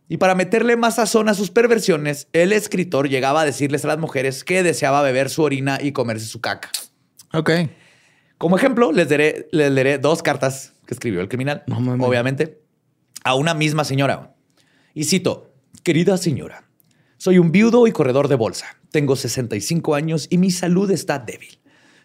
Y 0.10 0.18
para 0.18 0.36
meterle 0.36 0.76
más 0.76 0.96
sazón 0.96 1.30
a 1.30 1.34
sus 1.34 1.50
perversiones, 1.50 2.28
el 2.34 2.52
escritor 2.52 3.08
llegaba 3.08 3.44
a 3.44 3.46
decirles 3.46 3.86
a 3.86 3.88
las 3.88 4.00
mujeres 4.00 4.44
que 4.44 4.64
deseaba 4.64 5.02
beber 5.02 5.30
su 5.30 5.44
orina 5.44 5.80
y 5.82 5.94
comerse 5.94 6.26
su 6.26 6.42
caca. 6.42 6.72
Ok. 7.32 7.52
Como 8.38 8.58
ejemplo, 8.58 8.92
les 8.92 9.08
daré, 9.08 9.48
les 9.54 9.72
leeré 9.72 9.98
dos 9.98 10.24
cartas 10.24 10.74
que 10.86 10.94
escribió 10.94 11.22
el 11.22 11.30
criminal, 11.30 11.64
No 11.68 11.78
obviamente, 12.06 12.67
a 13.28 13.36
una 13.36 13.54
misma 13.54 13.84
señora. 13.84 14.34
Y 14.94 15.04
cito, 15.04 15.54
querida 15.84 16.18
señora, 16.18 16.70
soy 17.18 17.40
un 17.40 17.52
viudo 17.52 17.86
y 17.88 17.92
corredor 17.92 18.30
de 18.30 18.36
bolsa. 18.36 18.66
Tengo 18.92 19.16
65 19.16 19.96
años 19.96 20.28
y 20.30 20.38
mi 20.38 20.50
salud 20.50 20.90
está 20.92 21.20
débil. 21.20 21.60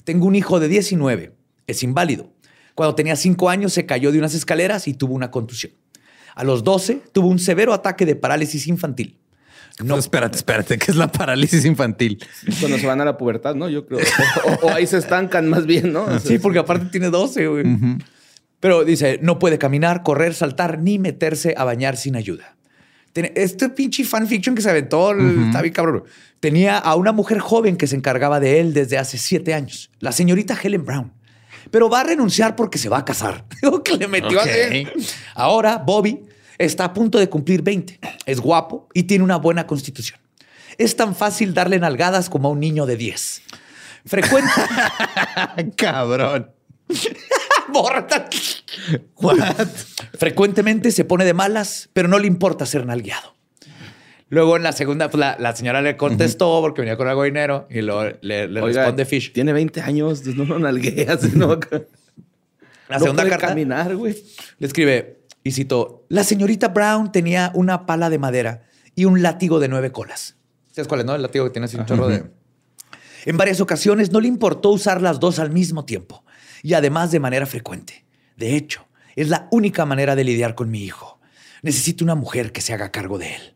Tengo 0.04 0.26
un 0.26 0.34
hijo 0.34 0.58
de 0.58 0.68
19. 0.68 1.32
Es 1.68 1.82
inválido. 1.84 2.32
Cuando 2.74 2.96
tenía 2.96 3.14
5 3.14 3.48
años 3.50 3.72
se 3.72 3.86
cayó 3.86 4.10
de 4.10 4.18
unas 4.18 4.34
escaleras 4.34 4.88
y 4.88 4.94
tuvo 4.94 5.14
una 5.14 5.30
contusión. 5.30 5.72
A 6.34 6.42
los 6.42 6.64
12 6.64 7.02
tuvo 7.12 7.28
un 7.28 7.38
severo 7.38 7.72
ataque 7.72 8.04
de 8.04 8.16
parálisis 8.16 8.66
infantil. 8.66 9.20
No, 9.82 9.96
espérate, 9.96 10.36
espérate, 10.36 10.76
que 10.76 10.90
es 10.90 10.96
la 10.96 11.10
parálisis 11.10 11.64
infantil. 11.64 12.22
Cuando 12.60 12.78
se 12.78 12.86
van 12.86 13.00
a 13.00 13.04
la 13.04 13.16
pubertad, 13.16 13.54
¿no? 13.54 13.68
Yo 13.68 13.86
creo. 13.86 14.00
O, 14.62 14.66
o 14.66 14.70
ahí 14.70 14.86
se 14.86 14.98
estancan 14.98 15.48
más 15.48 15.66
bien, 15.66 15.92
¿no? 15.92 16.02
O 16.02 16.10
sea, 16.10 16.20
Sí, 16.20 16.38
porque 16.38 16.58
aparte 16.58 16.86
tiene 16.86 17.10
12, 17.10 17.46
güey. 17.46 17.64
Pero 18.62 18.84
dice, 18.84 19.18
no 19.22 19.40
puede 19.40 19.58
caminar, 19.58 20.04
correr, 20.04 20.34
saltar, 20.34 20.78
ni 20.78 21.00
meterse 21.00 21.52
a 21.58 21.64
bañar 21.64 21.96
sin 21.96 22.14
ayuda. 22.14 22.54
Este 23.12 23.68
pinche 23.70 24.04
fanfiction 24.04 24.54
que 24.54 24.62
se 24.62 24.70
aventó, 24.70 25.10
el- 25.10 25.46
está 25.46 25.60
bien 25.62 25.74
cabrón. 25.74 26.04
Tenía 26.38 26.78
a 26.78 26.94
una 26.94 27.10
mujer 27.10 27.40
joven 27.40 27.76
que 27.76 27.88
se 27.88 27.96
encargaba 27.96 28.38
de 28.38 28.60
él 28.60 28.72
desde 28.72 28.98
hace 28.98 29.18
siete 29.18 29.52
años, 29.52 29.90
la 29.98 30.12
señorita 30.12 30.56
Helen 30.62 30.84
Brown. 30.84 31.12
Pero 31.72 31.90
va 31.90 32.02
a 32.02 32.04
renunciar 32.04 32.54
porque 32.54 32.78
se 32.78 32.88
va 32.88 32.98
a 32.98 33.04
casar. 33.04 33.44
Digo 33.62 33.82
que 33.82 33.96
le 33.96 34.06
metió 34.06 34.38
Ok. 34.40 34.46
así. 34.46 34.86
Ahora 35.34 35.78
Bobby 35.78 36.20
está 36.56 36.84
a 36.84 36.92
punto 36.92 37.18
de 37.18 37.28
cumplir 37.28 37.62
20. 37.62 37.98
Es 38.26 38.38
guapo 38.38 38.88
y 38.94 39.02
tiene 39.02 39.24
una 39.24 39.38
buena 39.38 39.66
constitución. 39.66 40.20
Es 40.78 40.94
tan 40.94 41.16
fácil 41.16 41.52
darle 41.52 41.80
nalgadas 41.80 42.30
como 42.30 42.46
a 42.48 42.52
un 42.52 42.60
niño 42.60 42.86
de 42.86 42.96
10. 42.96 43.42
Frecuente. 44.06 44.50
Cabrón. 45.76 46.50
Borra. 47.70 48.06
Frecuentemente 50.18 50.90
se 50.90 51.04
pone 51.04 51.24
de 51.24 51.34
malas, 51.34 51.88
pero 51.92 52.08
no 52.08 52.18
le 52.18 52.26
importa 52.26 52.66
ser 52.66 52.86
nalgueado. 52.86 53.34
Luego 54.28 54.56
en 54.56 54.62
la 54.62 54.72
segunda, 54.72 55.10
pues, 55.10 55.18
la, 55.20 55.36
la 55.38 55.54
señora 55.54 55.82
le 55.82 55.96
contestó 55.96 56.60
porque 56.62 56.80
venía 56.80 56.96
con 56.96 57.06
algo 57.06 57.22
de 57.22 57.28
dinero 57.28 57.66
y 57.68 57.82
luego 57.82 58.16
le, 58.22 58.48
le 58.48 58.62
Oiga, 58.62 58.82
responde 58.82 59.04
Fish. 59.04 59.32
Tiene 59.32 59.52
20 59.52 59.82
años, 59.82 60.22
pues, 60.24 60.34
no 60.36 60.44
lo 60.44 60.58
nalgueas, 60.58 61.22
¿no? 61.34 61.58
La 62.88 62.98
No 62.98 62.98
segunda 62.98 63.22
puede 63.22 63.30
carta 63.30 63.48
caminar, 63.48 63.94
güey. 63.94 64.16
le 64.58 64.66
escribe: 64.66 65.20
Y 65.44 65.52
cito, 65.52 66.06
la 66.08 66.24
señorita 66.24 66.68
Brown 66.68 67.12
tenía 67.12 67.50
una 67.54 67.84
pala 67.84 68.08
de 68.08 68.18
madera 68.18 68.62
y 68.94 69.04
un 69.04 69.22
látigo 69.22 69.60
de 69.60 69.68
nueve 69.68 69.92
colas. 69.92 70.36
¿Sabes 70.70 70.88
cuál 70.88 71.00
es, 71.00 71.06
no? 71.06 71.14
El 71.14 71.20
látigo 71.20 71.44
que 71.44 71.50
tiene 71.50 71.66
así 71.66 71.76
un 71.76 71.84
chorro 71.84 72.08
de... 72.08 72.24
En 73.26 73.36
varias 73.36 73.60
ocasiones 73.60 74.10
no 74.12 74.20
le 74.20 74.28
importó 74.28 74.70
usar 74.70 75.02
las 75.02 75.20
dos 75.20 75.38
al 75.38 75.50
mismo 75.50 75.84
tiempo 75.84 76.21
y 76.62 76.74
además 76.74 77.10
de 77.10 77.20
manera 77.20 77.46
frecuente. 77.46 78.04
De 78.36 78.56
hecho, 78.56 78.86
es 79.16 79.28
la 79.28 79.48
única 79.50 79.84
manera 79.84 80.16
de 80.16 80.24
lidiar 80.24 80.54
con 80.54 80.70
mi 80.70 80.82
hijo. 80.82 81.20
Necesito 81.62 82.04
una 82.04 82.14
mujer 82.14 82.52
que 82.52 82.60
se 82.60 82.72
haga 82.72 82.90
cargo 82.90 83.18
de 83.18 83.34
él. 83.34 83.54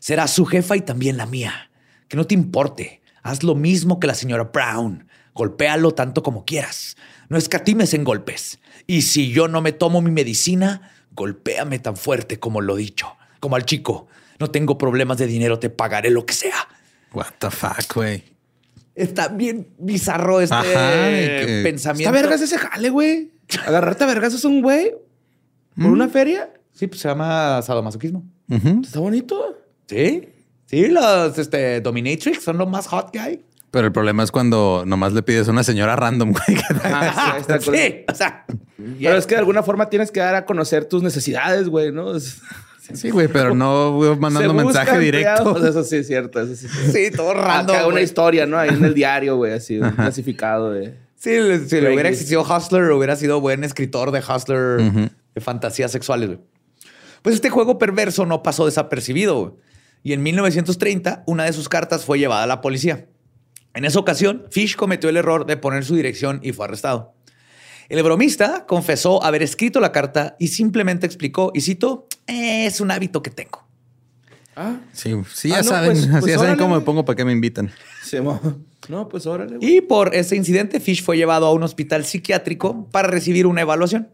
Será 0.00 0.26
su 0.26 0.46
jefa 0.46 0.76
y 0.76 0.80
también 0.80 1.16
la 1.16 1.26
mía. 1.26 1.70
Que 2.08 2.16
no 2.16 2.26
te 2.26 2.34
importe. 2.34 3.02
Haz 3.22 3.42
lo 3.42 3.54
mismo 3.54 4.00
que 4.00 4.06
la 4.06 4.14
señora 4.14 4.44
Brown. 4.44 5.08
Golpéalo 5.34 5.92
tanto 5.92 6.22
como 6.22 6.44
quieras. 6.44 6.96
No 7.28 7.36
escatimes 7.36 7.92
en 7.94 8.04
golpes. 8.04 8.60
Y 8.86 9.02
si 9.02 9.30
yo 9.30 9.48
no 9.48 9.60
me 9.60 9.72
tomo 9.72 10.00
mi 10.00 10.10
medicina, 10.10 10.92
golpéame 11.12 11.78
tan 11.78 11.96
fuerte 11.96 12.38
como 12.38 12.60
lo 12.60 12.76
dicho. 12.76 13.16
Como 13.40 13.56
al 13.56 13.64
chico. 13.64 14.06
No 14.38 14.50
tengo 14.50 14.78
problemas 14.78 15.18
de 15.18 15.26
dinero, 15.26 15.58
te 15.58 15.70
pagaré 15.70 16.10
lo 16.10 16.24
que 16.26 16.34
sea. 16.34 16.68
What 17.12 17.34
the 17.38 17.50
fuck, 17.50 17.94
güey. 17.94 18.35
Está 18.96 19.28
bien 19.28 19.68
bizarro 19.78 20.40
este 20.40 20.54
Ajá, 20.54 20.64
que- 20.66 21.60
pensamiento. 21.62 22.08
Está 22.10 22.22
vergas 22.22 22.40
ese 22.40 22.58
jale, 22.58 22.90
güey. 22.90 23.30
Agarrarte 23.66 24.04
a 24.04 24.06
vergas 24.08 24.34
es 24.34 24.44
un 24.44 24.62
güey 24.62 24.92
por 25.76 25.90
una 25.92 26.08
feria. 26.08 26.50
Sí, 26.72 26.86
pues 26.86 27.00
se 27.02 27.08
llama 27.08 27.60
sadomasoquismo. 27.62 28.24
Ujú. 28.50 28.80
Está 28.82 28.98
bonito. 29.00 29.58
Sí. 29.86 30.28
Sí, 30.66 30.88
los 30.88 31.38
este, 31.38 31.80
dominatrix 31.80 32.42
son 32.42 32.58
los 32.58 32.68
más 32.68 32.86
hot 32.88 33.10
guy. 33.12 33.44
Pero 33.70 33.86
el 33.88 33.92
problema 33.92 34.22
es 34.22 34.30
cuando 34.30 34.84
nomás 34.86 35.12
le 35.12 35.22
pides 35.22 35.46
a 35.48 35.50
una 35.52 35.62
señora 35.62 35.94
random, 35.96 36.32
güey. 36.32 36.58
que 36.58 36.74
te- 36.74 36.80
Ah, 36.84 37.36
sí, 37.60 38.04
o 38.10 38.14
sea. 38.14 38.46
Pero 38.76 39.16
es 39.16 39.26
que 39.26 39.34
de 39.34 39.40
alguna 39.40 39.62
forma 39.62 39.90
tienes 39.90 40.10
que 40.10 40.20
dar 40.20 40.34
a 40.34 40.44
conocer 40.46 40.86
tus 40.86 41.02
necesidades, 41.02 41.68
güey, 41.68 41.92
¿no? 41.92 42.16
Es- 42.16 42.40
Sí, 42.94 43.10
güey, 43.10 43.28
pero 43.28 43.54
no 43.54 43.98
mandando 44.18 44.50
Se 44.58 44.64
mensaje 44.64 44.98
directo. 44.98 45.48
empleados. 45.48 45.64
Eso 45.70 45.84
sí 45.84 45.96
es 45.96 46.06
cierto. 46.06 46.40
Eso 46.40 46.54
sí, 46.54 46.66
es 46.66 46.72
cierto. 46.72 46.92
Sí, 46.92 47.10
todo 47.16 47.34
random. 47.34 47.76
Acá 47.76 47.86
una 47.86 48.00
historia, 48.00 48.46
¿no? 48.46 48.58
Ahí 48.58 48.68
en 48.70 48.84
el 48.84 48.94
diario, 48.94 49.36
güey, 49.36 49.52
así, 49.52 49.78
un 49.78 49.90
clasificado 49.90 50.70
de... 50.72 50.94
Sí, 51.16 51.30
le- 51.30 51.58
si 51.66 51.80
le 51.80 51.92
hubiera 51.92 52.08
existido 52.08 52.42
Hustler, 52.42 52.90
hubiera 52.92 53.16
sido 53.16 53.40
buen 53.40 53.64
escritor 53.64 54.10
de 54.12 54.20
Hustler 54.20 55.10
de 55.34 55.40
fantasías 55.40 55.90
sexuales. 55.90 56.28
güey. 56.28 56.40
Pues 57.22 57.34
este 57.34 57.50
juego 57.50 57.78
perverso 57.78 58.24
no 58.26 58.42
pasó 58.42 58.66
desapercibido. 58.66 59.40
güey. 59.40 59.52
Y 60.04 60.12
en 60.12 60.22
1930, 60.22 61.24
una 61.26 61.44
de 61.44 61.52
sus 61.52 61.68
cartas 61.68 62.04
fue 62.04 62.18
llevada 62.20 62.44
a 62.44 62.46
la 62.46 62.60
policía. 62.60 63.06
En 63.74 63.84
esa 63.84 63.98
ocasión, 63.98 64.44
Fish 64.50 64.76
cometió 64.76 65.10
el 65.10 65.16
error 65.16 65.44
de 65.46 65.56
poner 65.56 65.84
su 65.84 65.96
dirección 65.96 66.38
y 66.42 66.52
fue 66.52 66.66
arrestado. 66.66 67.14
El 67.88 68.02
bromista 68.02 68.64
confesó 68.66 69.22
haber 69.22 69.42
escrito 69.42 69.80
la 69.80 69.92
carta 69.92 70.36
y 70.38 70.48
simplemente 70.48 71.06
explicó, 71.06 71.52
y 71.54 71.60
cito, 71.60 72.06
"Eh, 72.26 72.66
es 72.66 72.80
un 72.80 72.90
hábito 72.90 73.22
que 73.22 73.30
tengo. 73.30 73.64
Ah, 74.56 74.78
Sí, 74.92 75.12
sí, 75.34 75.50
Ah, 75.52 75.56
ya 75.56 75.62
no, 75.62 75.68
saben, 75.68 75.90
pues- 75.92 76.02
así 76.10 76.20
pues 76.20 76.32
ya 76.32 76.38
saben 76.38 76.56
cómo 76.56 76.74
me 76.76 76.80
pongo 76.80 77.04
para 77.04 77.16
qué 77.16 77.24
me 77.24 77.32
invitan. 77.32 77.70
mo- 78.22 78.40
No, 78.88 79.08
pues 79.08 79.26
órale, 79.26 79.58
güey. 79.58 79.76
Y 79.76 79.80
por 79.82 80.14
ese 80.14 80.34
incidente, 80.36 80.80
Fish 80.80 81.02
fue 81.02 81.16
llevado 81.16 81.46
a 81.46 81.52
un 81.52 81.62
hospital 81.62 82.04
psiquiátrico 82.04 82.88
para 82.90 83.08
recibir 83.08 83.46
una 83.46 83.60
evaluación. 83.62 84.08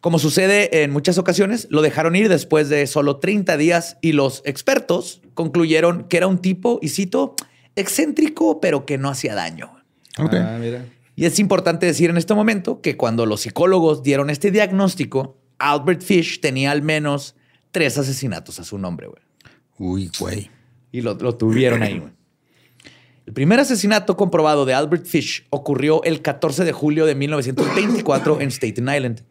Como 0.00 0.18
sucede 0.18 0.82
en 0.84 0.90
muchas 0.90 1.16
ocasiones, 1.18 1.66
lo 1.70 1.80
dejaron 1.82 2.14
ir 2.16 2.28
después 2.28 2.68
de 2.68 2.86
solo 2.86 3.16
30 3.16 3.56
días 3.56 3.96
y 4.02 4.12
los 4.12 4.42
expertos 4.44 5.22
concluyeron 5.34 6.04
que 6.04 6.18
era 6.18 6.26
un 6.26 6.38
tipo, 6.38 6.78
y 6.82 6.90
cito, 6.90 7.34
excéntrico, 7.76 8.60
pero 8.60 8.84
que 8.86 8.98
no 8.98 9.08
hacía 9.08 9.34
daño. 9.34 9.72
Ok. 10.18 10.34
Ah, 10.34 10.58
mira. 10.60 10.84
Y 11.16 11.24
es 11.24 11.38
importante 11.38 11.86
decir 11.86 12.10
en 12.10 12.18
este 12.18 12.34
momento 12.34 12.82
que 12.82 12.96
cuando 12.96 13.24
los 13.24 13.40
psicólogos 13.40 14.02
dieron 14.02 14.28
este 14.28 14.50
diagnóstico, 14.50 15.38
Albert 15.58 16.02
Fish 16.02 16.40
tenía 16.40 16.70
al 16.70 16.82
menos 16.82 17.34
tres 17.70 17.96
asesinatos 17.96 18.60
a 18.60 18.64
su 18.64 18.76
nombre. 18.78 19.08
güey. 19.08 19.22
Uy, 19.78 20.10
güey. 20.20 20.50
Y 20.92 21.00
lo, 21.00 21.14
lo 21.14 21.34
tuvieron 21.34 21.82
ahí. 21.82 21.98
güey. 21.98 22.12
El 23.24 23.32
primer 23.32 23.58
asesinato 23.58 24.16
comprobado 24.16 24.66
de 24.66 24.74
Albert 24.74 25.06
Fish 25.06 25.46
ocurrió 25.50 26.02
el 26.04 26.22
14 26.22 26.64
de 26.64 26.72
julio 26.72 27.06
de 27.06 27.14
1924 27.16 28.40
en 28.40 28.50
Staten 28.52 28.88
Island. 28.88 29.24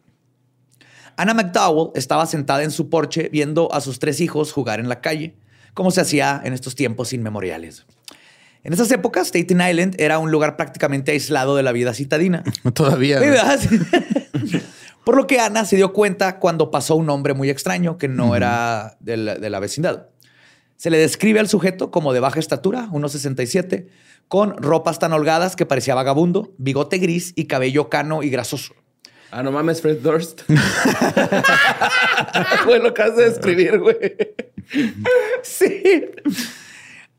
Anna 1.16 1.32
McDowell 1.32 1.92
estaba 1.94 2.26
sentada 2.26 2.62
en 2.62 2.72
su 2.72 2.90
porche 2.90 3.30
viendo 3.32 3.72
a 3.72 3.80
sus 3.80 3.98
tres 3.98 4.20
hijos 4.20 4.52
jugar 4.52 4.80
en 4.80 4.88
la 4.90 5.00
calle, 5.00 5.36
como 5.72 5.90
se 5.90 6.02
hacía 6.02 6.42
en 6.44 6.52
estos 6.52 6.74
tiempos 6.74 7.12
inmemoriales. 7.14 7.86
En 8.66 8.72
esas 8.72 8.90
épocas, 8.90 9.28
Staten 9.28 9.60
Island 9.60 9.94
era 9.96 10.18
un 10.18 10.32
lugar 10.32 10.56
prácticamente 10.56 11.12
aislado 11.12 11.54
de 11.54 11.62
la 11.62 11.70
vida 11.70 11.94
citadina. 11.94 12.42
Todavía. 12.74 13.20
Por 15.04 15.16
lo 15.16 15.28
que 15.28 15.38
Ana 15.38 15.64
se 15.64 15.76
dio 15.76 15.92
cuenta 15.92 16.40
cuando 16.40 16.72
pasó 16.72 16.96
un 16.96 17.08
hombre 17.08 17.32
muy 17.32 17.48
extraño 17.48 17.96
que 17.96 18.08
no 18.08 18.34
era 18.34 18.96
de 18.98 19.18
la, 19.18 19.36
de 19.36 19.50
la 19.50 19.60
vecindad. 19.60 20.08
Se 20.74 20.90
le 20.90 20.98
describe 20.98 21.38
al 21.38 21.48
sujeto 21.48 21.92
como 21.92 22.12
de 22.12 22.18
baja 22.18 22.40
estatura, 22.40 22.88
1,67, 22.90 23.86
con 24.26 24.56
ropas 24.56 24.98
tan 24.98 25.12
holgadas 25.12 25.54
que 25.54 25.64
parecía 25.64 25.94
vagabundo, 25.94 26.52
bigote 26.58 26.98
gris 26.98 27.34
y 27.36 27.44
cabello 27.44 27.88
cano 27.88 28.24
y 28.24 28.30
grasoso. 28.30 28.74
Ah, 29.30 29.44
no 29.44 29.52
mames, 29.52 29.80
Fred 29.80 29.98
Durst. 29.98 30.42
Güey, 32.64 32.82
lo 32.82 32.88
acabas 32.88 33.16
de 33.16 33.30
describir, 33.30 33.78
güey. 33.78 34.16
Sí. 35.42 36.02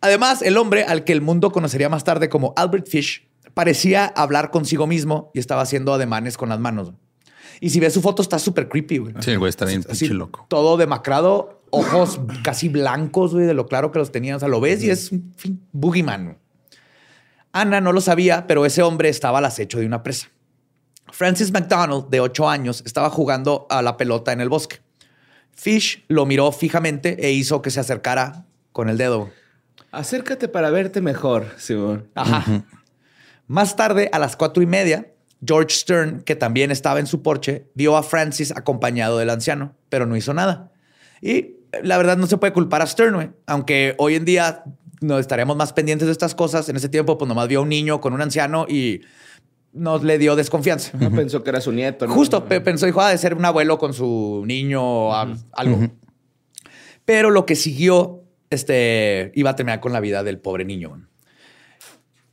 Además, 0.01 0.41
el 0.41 0.57
hombre 0.57 0.83
al 0.83 1.03
que 1.03 1.13
el 1.13 1.21
mundo 1.21 1.51
conocería 1.51 1.89
más 1.89 2.03
tarde 2.03 2.29
como 2.29 2.53
Albert 2.55 2.87
Fish 2.87 3.27
parecía 3.53 4.05
hablar 4.05 4.51
consigo 4.51 4.85
mismo 4.85 5.31
y 5.33 5.39
estaba 5.39 5.63
haciendo 5.63 5.93
ademanes 5.93 6.37
con 6.37 6.49
las 6.49 6.59
manos. 6.59 6.93
Y 7.59 7.71
si 7.71 7.79
ves 7.79 7.93
su 7.93 8.01
foto, 8.01 8.21
está 8.21 8.37
súper 8.37 8.69
creepy, 8.69 8.99
güey. 8.99 9.15
Sí, 9.19 9.35
güey, 9.35 9.49
está 9.49 9.65
bien 9.65 9.83
Así, 9.89 10.01
pinche 10.05 10.13
loco. 10.13 10.45
Todo 10.47 10.77
demacrado, 10.77 11.63
ojos 11.71 12.19
casi 12.43 12.69
blancos, 12.69 13.33
güey, 13.33 13.47
de 13.47 13.55
lo 13.55 13.65
claro 13.65 13.91
que 13.91 13.99
los 13.99 14.11
tenía. 14.11 14.35
O 14.35 14.39
sea, 14.39 14.47
lo 14.47 14.61
ves 14.61 14.83
y 14.83 14.91
es 14.91 15.11
un 15.11 15.33
boogeyman. 15.71 16.37
Ana 17.51 17.81
no 17.81 17.91
lo 17.91 18.01
sabía, 18.01 18.45
pero 18.45 18.65
ese 18.65 18.83
hombre 18.83 19.09
estaba 19.09 19.39
al 19.39 19.45
acecho 19.45 19.79
de 19.79 19.87
una 19.87 20.03
presa. 20.03 20.29
Francis 21.11 21.51
McDonald, 21.51 22.09
de 22.09 22.19
ocho 22.19 22.47
años, 22.47 22.83
estaba 22.85 23.09
jugando 23.09 23.65
a 23.69 23.81
la 23.81 23.97
pelota 23.97 24.33
en 24.33 24.41
el 24.41 24.49
bosque. 24.49 24.81
Fish 25.51 26.05
lo 26.07 26.27
miró 26.27 26.51
fijamente 26.51 27.25
e 27.25 27.31
hizo 27.31 27.63
que 27.63 27.71
se 27.71 27.79
acercara 27.79 28.45
con 28.71 28.89
el 28.89 28.97
dedo. 28.97 29.31
Acércate 29.91 30.47
para 30.47 30.69
verte 30.69 31.01
mejor, 31.01 31.47
Simón. 31.57 32.07
Ajá. 32.15 32.65
Más 33.47 33.75
tarde, 33.75 34.09
a 34.11 34.19
las 34.19 34.35
cuatro 34.35 34.61
y 34.61 34.65
media, 34.65 35.07
George 35.45 35.69
Stern, 35.75 36.21
que 36.21 36.35
también 36.35 36.71
estaba 36.71 36.99
en 36.99 37.07
su 37.07 37.21
porche, 37.21 37.67
vio 37.73 37.95
a 37.95 38.03
Francis 38.03 38.51
acompañado 38.55 39.17
del 39.17 39.29
anciano, 39.29 39.75
pero 39.89 40.05
no 40.05 40.15
hizo 40.17 40.33
nada. 40.33 40.71
Y 41.21 41.31
eh, 41.31 41.55
la 41.83 41.97
verdad 41.97 42.17
no 42.17 42.27
se 42.27 42.37
puede 42.37 42.53
culpar 42.53 42.81
a 42.81 42.87
Stern. 42.87 43.35
Aunque 43.45 43.95
hoy 43.97 44.15
en 44.15 44.25
día 44.25 44.63
no 44.99 45.19
estaremos 45.19 45.55
más 45.55 45.73
pendientes 45.73 46.07
de 46.07 46.11
estas 46.11 46.35
cosas. 46.35 46.67
En 46.69 46.75
ese 46.75 46.89
tiempo, 46.89 47.17
pues 47.17 47.29
nomás 47.29 47.47
vio 47.47 47.59
a 47.59 47.61
un 47.63 47.69
niño 47.69 48.01
con 48.01 48.13
un 48.13 48.21
anciano 48.21 48.65
y 48.67 49.01
nos 49.71 50.03
le 50.03 50.17
dio 50.17 50.35
desconfianza. 50.35 50.97
No 50.97 51.11
pensó 51.11 51.43
que 51.43 51.51
era 51.51 51.61
su 51.61 51.71
nieto, 51.71 52.07
¿no? 52.07 52.13
Justo 52.13 52.45
pe- 52.45 52.61
pensó, 52.61 52.85
dijo, 52.85 52.99
ha 53.01 53.09
de 53.11 53.17
ser 53.17 53.33
un 53.35 53.45
abuelo 53.45 53.77
con 53.77 53.93
su 53.93 54.43
niño 54.45 55.13
algo. 55.13 55.89
Pero 57.05 57.29
lo 57.29 57.45
que 57.45 57.55
siguió, 57.55 58.23
este, 58.49 59.31
iba 59.35 59.51
a 59.51 59.55
terminar 59.55 59.79
con 59.79 59.93
la 59.93 59.99
vida 59.99 60.23
del 60.23 60.39
pobre 60.39 60.65
niño. 60.65 61.07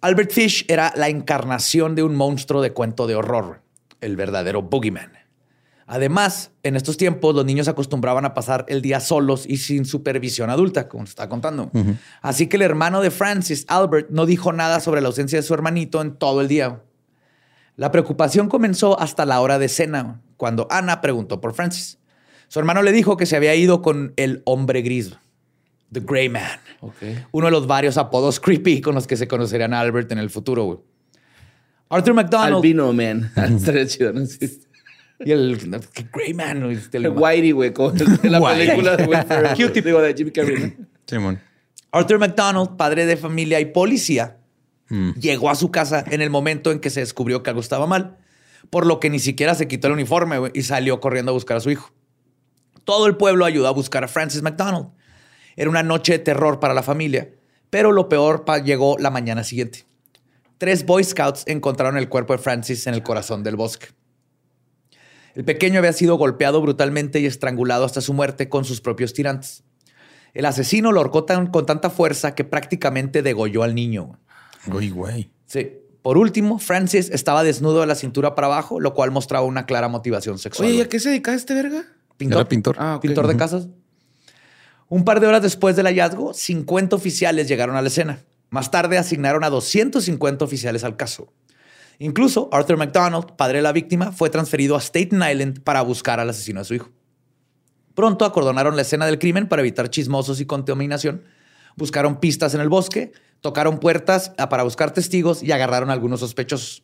Albert 0.01 0.33
Fish 0.33 0.67
era 0.69 0.93
la 0.97 1.09
encarnación 1.09 1.95
de 1.95 2.03
un 2.03 2.15
monstruo 2.15 2.61
de 2.61 2.73
cuento 2.73 3.07
de 3.07 3.15
horror, 3.15 3.63
el 4.01 4.17
verdadero 4.17 4.63
boogeyman. 4.63 5.13
Además, 5.87 6.51
en 6.63 6.77
estos 6.77 6.97
tiempos 6.97 7.35
los 7.35 7.45
niños 7.45 7.69
acostumbraban 7.69 8.25
a 8.25 8.33
pasar 8.33 8.65
el 8.69 8.81
día 8.81 9.01
solos 9.01 9.45
y 9.47 9.59
sin 9.59 9.85
supervisión 9.85 10.49
adulta, 10.49 10.89
como 10.89 11.05
se 11.05 11.11
está 11.11 11.29
contando. 11.29 11.71
Así 12.23 12.47
que 12.47 12.57
el 12.57 12.63
hermano 12.63 13.03
de 13.03 13.11
Francis, 13.11 13.67
Albert, 13.69 14.09
no 14.11 14.25
dijo 14.25 14.53
nada 14.53 14.81
sobre 14.81 15.03
la 15.03 15.09
ausencia 15.09 15.39
de 15.39 15.43
su 15.43 15.53
hermanito 15.53 16.01
en 16.01 16.17
todo 16.17 16.41
el 16.41 16.49
día. 16.49 16.83
La 17.77 17.91
preocupación 17.91 18.49
comenzó 18.49 18.99
hasta 18.99 19.27
la 19.27 19.41
hora 19.41 19.59
de 19.59 19.69
cena, 19.69 20.23
cuando 20.37 20.67
Ana 20.71 21.01
preguntó 21.01 21.41
por 21.41 21.55
Francis. 21.55 21.99
Su 22.49 22.59
hermano 22.59 22.83
le 22.83 22.93
dijo 22.93 23.17
que 23.17 23.27
se 23.27 23.37
había 23.37 23.55
ido 23.55 23.83
con 23.83 24.15
el 24.17 24.43
hombre 24.47 24.81
gris, 24.83 25.17
The 25.95 26.01
Gray 26.01 26.29
Man, 26.29 26.43
uno 27.33 27.47
de 27.47 27.53
los 27.53 27.67
varios 27.67 27.97
apodos 27.97 28.41
creepy 28.41 28.81
con 28.81 28.95
los 28.95 29.07
que 29.07 29.17
se 29.17 29.29
conocerían 29.29 29.73
a 29.73 29.81
Albert 29.81 30.11
en 30.13 30.19
el 30.19 30.29
futuro. 30.29 30.65
güey. 30.65 30.79
Arthur 31.89 32.15
McDonald 32.15 32.57
Albino 32.57 32.93
Man. 32.93 33.31
Sí. 33.61 34.61
y 35.21 35.31
el 35.31 35.59
¿qué 35.93 36.07
Gray 36.13 36.35
Man. 36.35 36.71
este, 36.73 36.99
el- 36.99 37.09
Whitey, 37.11 37.53
güey, 37.53 37.73
como 37.73 37.93
en 37.93 38.33
la 38.33 38.41
película 38.41 38.97
de 38.97 39.05
Will 39.05 39.23
Ferrell. 39.23 39.73
Digo, 39.85 40.01
de 40.03 40.15
Jimmy 40.15 40.31
Carrey, 40.33 40.75
¿no? 40.79 40.87
Simón. 41.07 41.41
Arthur 41.93 42.19
McDonald, 42.19 42.77
padre 42.77 43.07
de 43.07 43.17
familia 43.17 43.61
y 43.61 43.67
policía, 43.67 44.39
llegó 45.21 45.49
a 45.51 45.55
su 45.55 45.71
casa 45.71 46.05
en 46.11 46.21
el 46.21 46.31
momento 46.31 46.73
en 46.73 46.81
que 46.81 46.91
se 46.91 47.01
descubrió 47.01 47.43
que 47.45 47.51
algo 47.51 47.61
estaba 47.61 47.87
mal, 47.87 48.17
por 48.71 48.85
lo 48.87 48.99
que 48.99 49.11
ni 49.11 49.21
siquiera 49.21 49.55
se 49.55 49.69
quitó 49.69 49.87
el 49.87 49.93
uniforme 49.93 50.39
güey, 50.39 50.51
y 50.55 50.63
salió 50.63 50.99
corriendo 51.01 51.31
a 51.31 51.35
buscar 51.35 51.57
a 51.57 51.61
su 51.61 51.71
hijo. 51.71 51.93
Todo 52.85 53.07
el 53.07 53.17
pueblo 53.17 53.45
ayudó 53.45 53.69
a 53.69 53.71
buscar 53.71 54.03
a 54.05 54.09
Francis 54.09 54.43
McDonald. 54.43 54.89
Era 55.57 55.71
una 55.71 55.83
noche 55.83 56.13
de 56.13 56.19
terror 56.19 56.61
para 56.61 56.75
la 56.75 56.83
familia, 56.83 57.31
pero 57.71 57.93
lo 57.93 58.09
peor 58.09 58.45
llegó 58.65 58.97
la 58.99 59.11
mañana 59.11 59.45
siguiente. 59.45 59.87
Tres 60.59 60.87
Boy 60.87 61.05
Scouts 61.05 61.45
encontraron 61.47 61.97
el 61.97 62.09
cuerpo 62.09 62.33
de 62.33 62.39
Francis 62.39 62.87
en 62.87 62.95
el 62.95 63.03
corazón 63.03 63.43
del 63.43 63.57
bosque. 63.57 63.89
El 65.35 65.45
pequeño 65.45 65.81
había 65.81 65.93
sido 65.93 66.17
golpeado 66.17 66.61
brutalmente 66.63 67.19
y 67.19 67.27
estrangulado 67.27 67.85
hasta 67.85 68.01
su 68.01 68.15
muerte 68.15 68.49
con 68.49 68.65
sus 68.65 68.81
propios 68.81 69.13
tirantes. 69.15 69.65
El 70.33 70.47
asesino 70.47 70.93
lo 70.93 71.01
ahorcó 71.01 71.27
con 71.27 71.67
tanta 71.67 71.91
fuerza 71.91 72.35
que 72.35 72.45
prácticamente 72.45 73.23
degolló 73.23 73.63
al 73.63 73.75
niño. 73.75 74.19
Uy, 74.73 74.91
güey. 74.91 75.31
Sí. 75.47 75.73
Por 76.03 76.19
último, 76.19 76.59
Francis 76.59 77.09
estaba 77.11 77.43
desnudo 77.43 77.81
de 77.81 77.87
la 77.87 77.95
cintura 77.95 78.35
para 78.35 78.49
abajo, 78.49 78.79
lo 78.79 78.95
cual 78.95 79.11
mostraba 79.11 79.47
una 79.47 79.65
clara 79.65 79.89
motivación 79.89 80.39
sexual. 80.39 80.69
Oye, 80.69 80.79
¿y 80.79 80.81
a 80.83 80.89
qué 80.89 81.01
se 81.01 81.09
dedicaba 81.09 81.37
este 81.37 81.55
verga? 81.55 81.85
Pintor. 82.17 82.41
Era 82.41 82.49
pintor. 82.49 82.77
Ah. 82.79 82.99
Pintor 83.01 83.27
de 83.27 83.37
casas. 83.37 83.69
Un 84.89 85.05
par 85.05 85.21
de 85.21 85.27
horas 85.27 85.43
después 85.43 85.77
del 85.77 85.87
hallazgo, 85.87 86.35
50 86.35 86.95
oficiales 86.95 87.49
llegaron 87.49 87.77
a 87.77 87.83
la 87.83 87.89
escena. 87.89 88.25
Más 88.51 88.71
tarde 88.71 88.99
asignaron 88.99 89.43
a 89.45 89.51
250 89.51 90.45
oficiales 90.45 90.85
al 90.85 90.97
caso. 90.97 91.33
Incluso 91.99 92.49
Arthur 92.53 92.77
McDonald, 92.77 93.37
padre 93.37 93.59
de 93.59 93.63
la 93.63 93.73
víctima, 93.73 94.13
fue 94.13 94.31
transferido 94.31 94.77
a 94.77 94.81
Staten 94.81 95.23
Island 95.29 95.63
para 95.63 95.83
buscar 95.83 96.21
al 96.21 96.31
asesino 96.31 96.61
de 96.61 96.65
su 96.65 96.75
hijo. 96.75 96.91
Pronto 97.95 98.25
acordonaron 98.25 98.77
la 98.77 98.83
escena 98.83 99.07
del 99.07 99.19
crimen 99.19 99.49
para 99.49 99.63
evitar 99.63 99.89
chismosos 99.89 100.41
y 100.41 100.47
contaminación. 100.47 101.23
Buscaron 101.77 102.21
pistas 102.21 102.55
en 102.55 102.61
el 102.61 102.69
bosque, 102.69 103.13
tocaron 103.41 103.79
puertas 103.79 104.33
ah, 104.39 104.49
para 104.49 104.65
buscar 104.65 104.93
testigos 104.93 105.43
y 105.43 105.53
agarraron 105.53 105.91
a 105.91 105.93
algunos 105.93 106.21
sospechosos. 106.21 106.83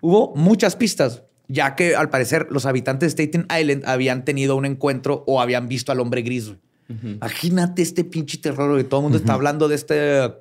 Hubo 0.00 0.34
muchas 0.34 0.76
pistas, 0.76 1.22
ya 1.46 1.76
que 1.76 1.96
al 1.96 2.10
parecer 2.10 2.48
los 2.50 2.66
habitantes 2.66 3.14
de 3.16 3.24
Staten 3.24 3.46
Island 3.56 3.84
habían 3.86 4.24
tenido 4.24 4.56
un 4.56 4.66
encuentro 4.66 5.24
o 5.26 5.40
habían 5.40 5.68
visto 5.68 5.92
al 5.92 6.00
hombre 6.00 6.22
gris. 6.22 6.52
Imagínate 6.88 7.82
este 7.82 8.02
pinche 8.02 8.38
terror 8.38 8.76
que 8.76 8.84
todo 8.84 9.00
el 9.00 9.02
mundo 9.04 9.18
está 9.18 9.34
hablando 9.34 9.68
de 9.68 9.74
este 9.74 10.32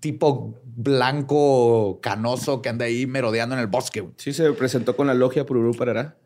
tipo 0.00 0.58
blanco 0.64 2.00
canoso 2.00 2.62
que 2.62 2.70
anda 2.70 2.86
ahí 2.86 3.06
merodeando 3.06 3.54
en 3.54 3.60
el 3.60 3.66
bosque. 3.66 4.00
güey. 4.00 4.14
Sí, 4.16 4.32
se 4.32 4.52
presentó 4.52 4.96
con 4.96 5.06
la 5.06 5.14
logia 5.14 5.44
Pururú 5.44 5.74
Parará. 5.74 6.16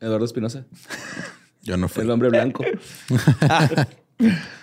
Eduardo 0.00 0.24
Espinosa, 0.24 0.66
Yo 1.62 1.76
no 1.76 1.88
fui. 1.88 2.04
el 2.04 2.10
hombre 2.10 2.30
blanco. 2.30 2.64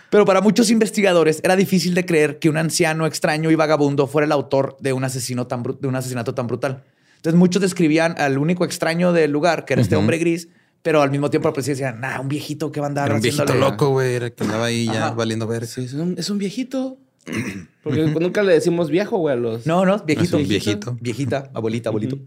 Pero 0.10 0.26
para 0.26 0.42
muchos 0.42 0.72
investigadores 0.72 1.42
era 1.44 1.56
difícil 1.56 1.94
de 1.94 2.06
creer 2.06 2.40
que 2.40 2.50
un 2.50 2.58
anciano 2.58 3.06
extraño 3.06 3.52
y 3.52 3.56
vagabundo 3.56 4.08
fuera 4.08 4.26
el 4.26 4.32
autor 4.32 4.78
de 4.80 4.94
un, 4.94 5.04
asesino 5.04 5.48
tan 5.48 5.64
de 5.64 5.88
un 5.88 5.96
asesinato 5.96 6.34
tan 6.34 6.48
brutal. 6.48 6.84
Entonces 7.18 7.38
muchos 7.38 7.62
describían 7.62 8.16
al 8.18 8.38
único 8.38 8.64
extraño 8.64 9.12
del 9.12 9.32
lugar, 9.32 9.66
que 9.66 9.74
era 9.74 9.82
este 9.82 9.96
hombre 9.96 10.18
gris, 10.18 10.48
pero 10.82 11.02
al 11.02 11.12
mismo 11.12 11.30
tiempo 11.30 11.48
al 11.48 11.54
principio 11.54 11.76
decían, 11.86 12.00
nah, 12.00 12.20
un 12.20 12.30
viejito 12.30 12.72
que 12.72 12.80
va 12.80 12.88
a 12.88 12.90
andar 12.90 13.08
Era 13.08 13.16
un 13.16 13.22
viejito 13.22 13.44
haciéndole-". 13.44 13.60
loco, 13.72 13.90
güey. 13.90 14.14
Era 14.16 14.30
que 14.30 14.44
andaba 14.44 14.66
ahí 14.66 14.86
ya 14.86 15.08
Ajá. 15.08 15.12
valiendo 15.16 15.48
ver. 15.48 15.68
Sí, 15.68 15.86
es 15.86 15.94
un, 15.94 16.16
es 16.18 16.30
un 16.30 16.38
viejito. 16.38 16.98
Porque 17.84 18.06
nunca 18.06 18.44
le 18.44 18.54
decimos 18.54 18.90
viejo, 18.90 19.18
güey, 19.18 19.34
a 19.34 19.38
los... 19.38 19.66
No, 19.66 19.86
no, 19.86 20.00
viejito. 20.00 20.38
Es 20.38 20.44
un 20.44 20.48
viejito. 20.48 20.98
Viejita, 21.02 21.50
abuelita, 21.54 21.90
abuelito. 21.90 22.20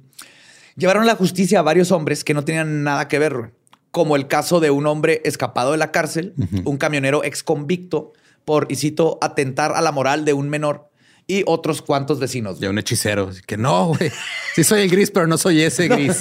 Llevaron 0.77 1.03
a 1.03 1.07
la 1.07 1.17
justicia 1.17 1.59
a 1.59 1.63
varios 1.63 1.91
hombres 1.91 2.23
que 2.25 2.35
no 2.35 2.45
tenían 2.45 2.83
nada 2.85 3.09
que 3.09 3.19
ver, 3.19 3.35
güey. 3.35 3.51
como 3.91 4.17
el 4.17 4.27
caso 4.29 4.61
de 4.61 4.71
un 4.71 4.87
hombre 4.87 5.21
escapado 5.25 5.73
de 5.73 5.79
la 5.79 5.91
cárcel, 5.91 6.35
un 6.65 6.77
camionero 6.77 7.25
ex 7.25 7.43
convicto 7.43 8.13
por, 8.45 8.67
y 8.71 8.77
cito, 8.77 9.19
atentar 9.21 9.73
a 9.73 9.81
la 9.81 9.93
moral 9.93 10.25
de 10.25 10.33
un 10.33 10.49
menor 10.49 10.90
y 11.31 11.43
otros 11.47 11.83
cuantos 11.83 12.19
vecinos. 12.19 12.59
Ya 12.61 12.71
un 12.71 12.79
hechicero. 12.79 13.29
Así 13.31 13.41
que 13.47 13.57
no, 13.57 13.89
güey. 13.89 14.11
Sí 14.55 14.65
soy 14.65 14.83
el 14.83 14.91
gris, 14.91 15.11
pero 15.11 15.27
no 15.27 15.39
soy 15.39 15.63
ese 15.63 15.89
gris. 15.89 16.17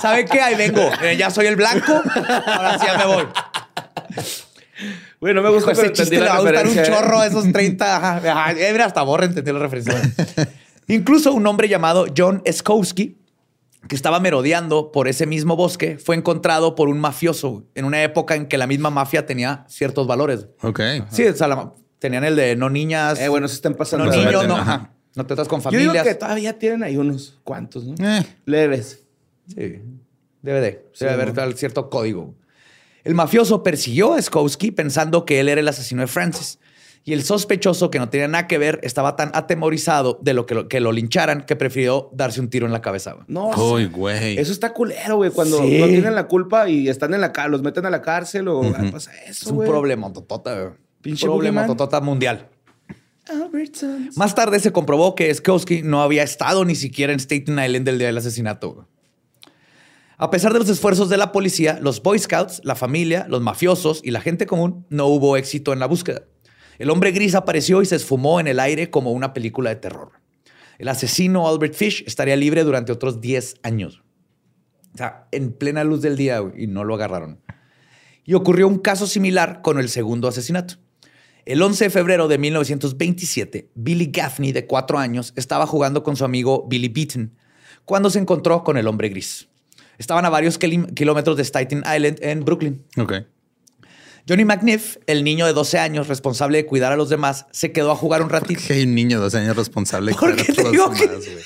¿Sabe 0.00 0.24
qué? 0.24 0.40
Ahí 0.40 0.54
vengo. 0.56 0.90
Eh, 1.02 1.16
ya 1.16 1.30
soy 1.30 1.46
el 1.46 1.56
blanco. 1.56 1.92
Ahora 2.46 2.78
sí 2.78 2.86
ya 2.86 2.98
me 2.98 3.06
voy. 3.06 3.24
Güey, 5.20 5.34
no 5.34 5.42
me 5.42 5.50
gusta, 5.50 5.72
Ese 5.72 5.82
pero 5.82 5.92
chiste 5.94 6.14
le 6.16 6.22
la 6.22 6.32
va 6.32 6.38
a 6.38 6.40
gustar 6.40 6.66
un 6.66 6.82
chorro 6.82 7.22
esos 7.22 7.52
30. 7.52 7.96
Ajá, 7.96 8.16
ajá. 8.16 8.52
Eh, 8.52 8.72
mira, 8.72 8.86
hasta 8.86 9.02
borra 9.02 9.26
entendí 9.26 9.52
la 9.52 9.58
referencia. 9.58 9.94
Incluso 10.88 11.32
un 11.32 11.46
hombre 11.46 11.68
llamado 11.68 12.06
John 12.16 12.42
Skowski, 12.50 13.18
que 13.86 13.94
estaba 13.94 14.18
merodeando 14.20 14.90
por 14.92 15.08
ese 15.08 15.26
mismo 15.26 15.56
bosque, 15.56 15.98
fue 15.98 16.16
encontrado 16.16 16.74
por 16.74 16.88
un 16.88 16.98
mafioso 16.98 17.64
en 17.74 17.84
una 17.84 18.02
época 18.02 18.34
en 18.34 18.46
que 18.46 18.58
la 18.58 18.66
misma 18.66 18.90
mafia 18.90 19.26
tenía 19.26 19.64
ciertos 19.68 20.06
valores. 20.06 20.46
Ok. 20.62 20.80
Sí, 21.10 21.26
o 21.26 21.36
sea, 21.36 21.48
la- 21.48 21.72
tenían 22.00 22.24
el 22.24 22.34
de 22.34 22.56
no 22.56 22.68
niñas. 22.70 23.20
Eh, 23.20 23.28
bueno, 23.28 23.46
se 23.46 23.54
están 23.54 23.74
pasando. 23.74 24.06
no 24.06 24.10
niños, 24.12 24.46
no. 24.48 24.56
ajá. 24.56 24.90
No 25.16 25.26
te 25.26 25.34
estás 25.34 25.48
con 25.48 25.60
Yo 25.60 25.70
digo 25.70 25.80
familias. 25.86 26.06
que 26.06 26.14
todavía 26.14 26.56
tienen 26.56 26.84
ahí 26.84 26.96
unos 26.96 27.40
cuantos, 27.42 27.84
¿no? 27.84 27.94
Eh, 27.98 28.24
Leves. 28.46 29.02
Sí, 29.48 29.82
debe 30.40 30.60
de. 30.60 30.86
Sí, 30.92 31.04
Debe 31.04 31.24
haber 31.32 31.54
cierto 31.56 31.90
código. 31.90 32.34
El 33.02 33.16
mafioso 33.16 33.64
persiguió 33.64 34.14
a 34.14 34.22
Skowski 34.22 34.70
pensando 34.70 35.24
que 35.24 35.40
él 35.40 35.48
era 35.48 35.60
el 35.60 35.66
asesino 35.66 36.02
de 36.02 36.06
Francis. 36.06 36.60
Y 37.02 37.12
el 37.12 37.24
sospechoso, 37.24 37.90
que 37.90 37.98
no 37.98 38.08
tenía 38.08 38.28
nada 38.28 38.46
que 38.46 38.56
ver, 38.58 38.78
estaba 38.84 39.16
tan 39.16 39.32
atemorizado 39.34 40.20
de 40.22 40.32
lo 40.32 40.46
que 40.46 40.54
lo, 40.54 40.68
que 40.68 40.78
lo 40.78 40.92
lincharan 40.92 41.44
que 41.44 41.56
prefirió 41.56 42.08
darse 42.12 42.40
un 42.40 42.48
tiro 42.48 42.66
en 42.66 42.72
la 42.72 42.80
cabeza. 42.80 43.14
güey. 43.14 43.24
No, 43.26 43.48
Uy, 43.50 43.86
güey. 43.86 44.38
Eso 44.38 44.52
está 44.52 44.72
culero, 44.72 45.16
güey. 45.16 45.32
Cuando 45.32 45.58
Sí. 45.58 45.78
no 45.80 45.86
tienen 45.88 46.14
la 46.14 46.28
culpa 46.28 46.68
y 46.68 46.88
están 46.88 47.14
en 47.14 47.20
la 47.20 47.32
cárcel, 47.32 47.50
los 47.50 47.62
meten 47.62 47.84
a 47.84 47.90
la 47.90 48.00
cárcel 48.00 48.46
o 48.46 48.60
pasa 48.92 49.10
eso, 49.24 49.30
Es 49.30 49.46
un 49.48 49.56
güey. 49.56 49.68
problema 49.68 50.12
totota. 50.12 50.54
güey. 50.54 50.74
Pinche 51.02 51.26
problema 51.26 51.66
totota 51.66 52.00
mundial. 52.00 52.48
Albertsons. 53.28 54.16
Más 54.16 54.34
tarde 54.34 54.60
se 54.60 54.72
comprobó 54.72 55.14
que 55.14 55.32
Skowski 55.32 55.82
no 55.82 56.02
había 56.02 56.22
estado 56.22 56.64
ni 56.64 56.74
siquiera 56.74 57.12
en 57.12 57.20
Staten 57.20 57.58
Island 57.58 57.88
el 57.88 57.98
día 57.98 58.08
del 58.08 58.18
asesinato. 58.18 58.88
A 60.16 60.30
pesar 60.30 60.52
de 60.52 60.58
los 60.58 60.68
esfuerzos 60.68 61.08
de 61.08 61.16
la 61.16 61.32
policía, 61.32 61.78
los 61.80 62.02
Boy 62.02 62.18
Scouts, 62.18 62.60
la 62.64 62.74
familia, 62.74 63.26
los 63.28 63.40
mafiosos 63.40 64.02
y 64.04 64.10
la 64.10 64.20
gente 64.20 64.46
común, 64.46 64.84
no 64.90 65.06
hubo 65.06 65.36
éxito 65.36 65.72
en 65.72 65.78
la 65.78 65.86
búsqueda. 65.86 66.24
El 66.78 66.90
hombre 66.90 67.12
gris 67.12 67.34
apareció 67.34 67.80
y 67.80 67.86
se 67.86 67.96
esfumó 67.96 68.40
en 68.40 68.46
el 68.46 68.60
aire 68.60 68.90
como 68.90 69.12
una 69.12 69.32
película 69.32 69.70
de 69.70 69.76
terror. 69.76 70.12
El 70.78 70.88
asesino 70.88 71.48
Albert 71.48 71.74
Fish 71.74 72.04
estaría 72.06 72.36
libre 72.36 72.64
durante 72.64 72.92
otros 72.92 73.20
10 73.20 73.56
años. 73.62 74.02
O 74.94 74.96
sea, 74.98 75.26
en 75.30 75.52
plena 75.52 75.84
luz 75.84 76.02
del 76.02 76.16
día 76.16 76.40
y 76.56 76.66
no 76.66 76.84
lo 76.84 76.94
agarraron. 76.94 77.40
Y 78.24 78.34
ocurrió 78.34 78.68
un 78.68 78.78
caso 78.78 79.06
similar 79.06 79.62
con 79.62 79.78
el 79.78 79.88
segundo 79.88 80.28
asesinato. 80.28 80.74
El 81.46 81.62
11 81.62 81.84
de 81.84 81.90
febrero 81.90 82.28
de 82.28 82.38
1927, 82.38 83.70
Billy 83.74 84.10
Gaffney, 84.12 84.52
de 84.52 84.66
cuatro 84.66 84.98
años, 84.98 85.32
estaba 85.36 85.66
jugando 85.66 86.02
con 86.02 86.16
su 86.16 86.24
amigo 86.24 86.66
Billy 86.68 86.88
Beaton 86.88 87.34
cuando 87.84 88.10
se 88.10 88.18
encontró 88.18 88.62
con 88.62 88.76
el 88.76 88.86
hombre 88.86 89.08
gris. 89.08 89.48
Estaban 89.98 90.24
a 90.24 90.30
varios 90.30 90.58
kilómetros 90.58 91.36
de 91.36 91.44
Staten 91.44 91.78
Island 91.80 92.18
en 92.22 92.44
Brooklyn. 92.44 92.84
Ok. 92.98 93.12
Johnny 94.28 94.44
McNiff, 94.44 94.96
el 95.06 95.24
niño 95.24 95.46
de 95.46 95.52
12 95.54 95.78
años 95.78 96.06
responsable 96.06 96.58
de 96.58 96.66
cuidar 96.66 96.92
a 96.92 96.96
los 96.96 97.08
demás, 97.08 97.46
se 97.50 97.72
quedó 97.72 97.90
a 97.90 97.96
jugar 97.96 98.22
un 98.22 98.28
ratito. 98.30 98.60
Que 98.66 98.74
hay 98.74 98.82
un 98.84 98.94
niño 98.94 99.16
de 99.18 99.24
12 99.24 99.38
años 99.38 99.56
responsable. 99.56 100.12
de 100.12 100.18
¿Por 100.18 100.30
cuidar 100.30 100.42
a 100.42 100.44
te 100.46 100.52
todos 100.54 100.72
digo 100.72 100.86
los 100.88 100.98
que- 100.98 101.06
demás, 101.08 101.24
güey. 101.26 101.44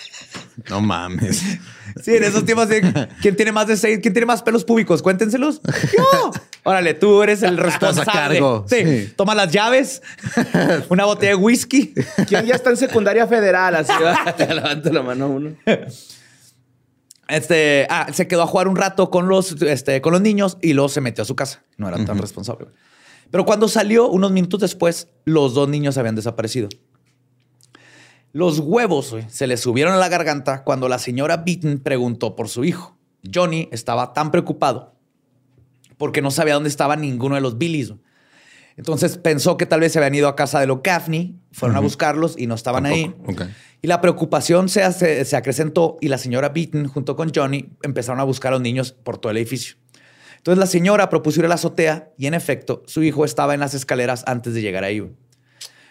No 0.70 0.80
mames. 0.80 1.42
Sí, 2.02 2.14
en 2.16 2.24
esos 2.24 2.44
tiempos, 2.44 2.68
de, 2.68 3.08
¿quién 3.22 3.36
tiene 3.36 3.52
más 3.52 3.66
de 3.68 3.76
seis? 3.76 4.00
¿Quién 4.02 4.12
tiene 4.12 4.26
más 4.26 4.42
pelos 4.42 4.64
públicos? 4.64 5.02
Cuéntenselos. 5.02 5.60
Yo. 5.96 6.32
Órale, 6.64 6.94
tú 6.94 7.22
eres 7.22 7.42
el 7.42 7.56
responsable. 7.58 8.12
cargo. 8.12 8.64
Sí. 8.68 8.84
Sí. 8.84 9.12
Toma 9.14 9.34
las 9.34 9.52
llaves, 9.52 10.02
una 10.88 11.04
botella 11.04 11.30
de 11.32 11.36
whisky. 11.36 11.94
¿Quién 12.26 12.46
ya 12.46 12.54
está 12.54 12.70
en 12.70 12.76
secundaria 12.76 13.26
federal? 13.26 13.76
Así 13.76 13.92
va. 14.02 14.34
Te 14.34 14.52
levanta 14.52 14.90
la 14.90 15.02
mano 15.02 15.28
uno. 15.28 15.54
Este, 17.28 17.86
ah, 17.90 18.08
se 18.12 18.26
quedó 18.26 18.42
a 18.42 18.46
jugar 18.46 18.68
un 18.68 18.76
rato 18.76 19.10
con 19.10 19.28
los, 19.28 19.52
este, 19.62 20.00
con 20.00 20.12
los 20.12 20.20
niños 20.20 20.58
y 20.60 20.72
luego 20.72 20.88
se 20.88 21.00
metió 21.00 21.22
a 21.22 21.24
su 21.26 21.36
casa. 21.36 21.62
No 21.76 21.88
era 21.88 22.02
tan 22.04 22.18
responsable. 22.18 22.66
Pero 23.30 23.44
cuando 23.44 23.68
salió, 23.68 24.08
unos 24.08 24.30
minutos 24.30 24.60
después, 24.60 25.08
los 25.24 25.54
dos 25.54 25.68
niños 25.68 25.98
habían 25.98 26.14
desaparecido. 26.14 26.68
Los 28.32 28.58
huevos 28.58 29.14
se 29.28 29.46
le 29.46 29.56
subieron 29.56 29.94
a 29.94 29.96
la 29.96 30.08
garganta 30.08 30.64
cuando 30.64 30.88
la 30.88 30.98
señora 30.98 31.38
Beaton 31.38 31.78
preguntó 31.78 32.36
por 32.36 32.48
su 32.48 32.64
hijo. 32.64 32.96
Johnny 33.32 33.68
estaba 33.72 34.12
tan 34.12 34.30
preocupado 34.30 34.93
porque 35.96 36.22
no 36.22 36.30
sabía 36.30 36.54
dónde 36.54 36.68
estaba 36.68 36.96
ninguno 36.96 37.34
de 37.34 37.40
los 37.40 37.58
Billys. 37.58 37.92
Entonces 38.76 39.18
pensó 39.18 39.56
que 39.56 39.66
tal 39.66 39.80
vez 39.80 39.92
se 39.92 39.98
habían 39.98 40.14
ido 40.16 40.26
a 40.28 40.34
casa 40.34 40.58
de 40.60 40.66
los 40.66 40.82
Gaffney, 40.82 41.36
fueron 41.52 41.76
a 41.76 41.80
buscarlos 41.80 42.34
y 42.36 42.46
no 42.48 42.54
estaban 42.56 42.86
ahí. 42.86 43.04
Tampoco. 43.04 43.32
Ok. 43.32 43.42
Y 43.82 43.86
la 43.86 44.00
preocupación 44.00 44.68
se, 44.68 44.82
hace- 44.82 45.24
se 45.24 45.36
acrecentó 45.36 45.96
y 46.00 46.08
la 46.08 46.18
señora 46.18 46.48
Beaton 46.48 46.88
junto 46.88 47.14
con 47.14 47.30
Johnny 47.32 47.70
empezaron 47.82 48.18
a 48.20 48.24
buscar 48.24 48.52
a 48.52 48.56
los 48.56 48.62
niños 48.62 48.92
por 48.92 49.18
todo 49.18 49.30
el 49.30 49.36
edificio. 49.36 49.76
Entonces 50.38 50.58
la 50.58 50.66
señora 50.66 51.08
propuso 51.08 51.38
ir 51.40 51.46
a 51.46 51.48
la 51.48 51.54
azotea 51.54 52.10
y 52.18 52.26
en 52.26 52.34
efecto 52.34 52.82
su 52.86 53.02
hijo 53.02 53.24
estaba 53.24 53.54
en 53.54 53.60
las 53.60 53.74
escaleras 53.74 54.24
antes 54.26 54.54
de 54.54 54.62
llegar 54.62 54.82
ahí. 54.84 55.08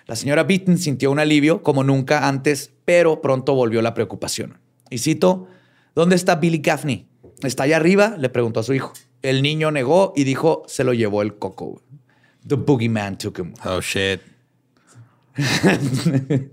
La 0.06 0.16
señora 0.18 0.44
Beaton 0.44 0.78
sintió 0.78 1.10
un 1.12 1.20
alivio 1.20 1.64
como 1.64 1.84
nunca 1.86 2.28
antes, 2.28 2.74
pero 2.84 3.22
pronto 3.22 3.56
volvió 3.56 3.82
la 3.82 3.94
preocupación. 3.94 4.60
Y 4.90 4.98
cito, 4.98 5.48
¿dónde 5.96 6.16
está 6.18 6.36
Billy 6.36 6.58
Gaffney? 6.58 7.08
¿Está 7.42 7.64
allá 7.64 7.78
arriba? 7.78 8.16
Le 8.18 8.28
preguntó 8.30 8.60
a 8.60 8.64
su 8.64 8.74
hijo. 8.74 8.92
El 9.24 9.42
niño 9.42 9.72
negó 9.72 10.14
y 10.16 10.26
dijo, 10.26 10.64
se 10.68 10.84
lo 10.84 10.94
llevó 10.94 11.24
el 11.24 11.40
coco. 11.40 11.82
The 12.46 12.56
boogeyman 12.56 13.18
took 13.18 13.40
him. 13.40 13.54
Oh, 13.66 13.82
shit. 13.82 14.22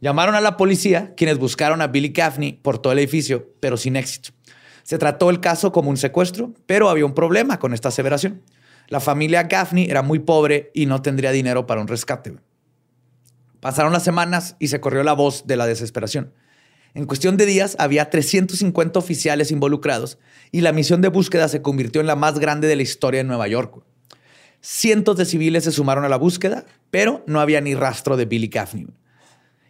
Llamaron 0.00 0.34
a 0.34 0.40
la 0.40 0.56
policía, 0.56 1.14
quienes 1.16 1.38
buscaron 1.38 1.80
a 1.80 1.88
Billy 1.88 2.10
Gaffney 2.10 2.52
por 2.52 2.78
todo 2.78 2.92
el 2.92 2.98
edificio, 2.98 3.50
pero 3.58 3.76
sin 3.76 3.96
éxito. 3.96 4.30
Se 4.82 4.98
trató 4.98 5.30
el 5.30 5.40
caso 5.40 5.72
como 5.72 5.90
un 5.90 5.96
secuestro, 5.96 6.52
pero 6.66 6.88
había 6.88 7.06
un 7.06 7.14
problema 7.14 7.58
con 7.58 7.74
esta 7.74 7.88
aseveración. 7.88 8.42
La 8.88 9.00
familia 9.00 9.44
Gaffney 9.44 9.86
era 9.90 10.02
muy 10.02 10.20
pobre 10.20 10.70
y 10.74 10.86
no 10.86 11.02
tendría 11.02 11.32
dinero 11.32 11.66
para 11.66 11.80
un 11.80 11.88
rescate. 11.88 12.36
Pasaron 13.58 13.92
las 13.92 14.04
semanas 14.04 14.54
y 14.60 14.68
se 14.68 14.80
corrió 14.80 15.02
la 15.02 15.14
voz 15.14 15.46
de 15.46 15.56
la 15.56 15.66
desesperación. 15.66 16.32
En 16.96 17.04
cuestión 17.04 17.36
de 17.36 17.44
días 17.44 17.76
había 17.78 18.08
350 18.08 18.98
oficiales 18.98 19.50
involucrados 19.50 20.16
y 20.50 20.62
la 20.62 20.72
misión 20.72 21.02
de 21.02 21.08
búsqueda 21.08 21.46
se 21.46 21.60
convirtió 21.60 22.00
en 22.00 22.06
la 22.06 22.16
más 22.16 22.38
grande 22.38 22.68
de 22.68 22.74
la 22.74 22.82
historia 22.82 23.20
en 23.20 23.26
Nueva 23.26 23.46
York. 23.48 23.82
Cientos 24.62 25.18
de 25.18 25.26
civiles 25.26 25.64
se 25.64 25.72
sumaron 25.72 26.06
a 26.06 26.08
la 26.08 26.16
búsqueda, 26.16 26.64
pero 26.90 27.22
no 27.26 27.40
había 27.40 27.60
ni 27.60 27.74
rastro 27.74 28.16
de 28.16 28.24
Billy 28.24 28.48
Gaffney. 28.48 28.86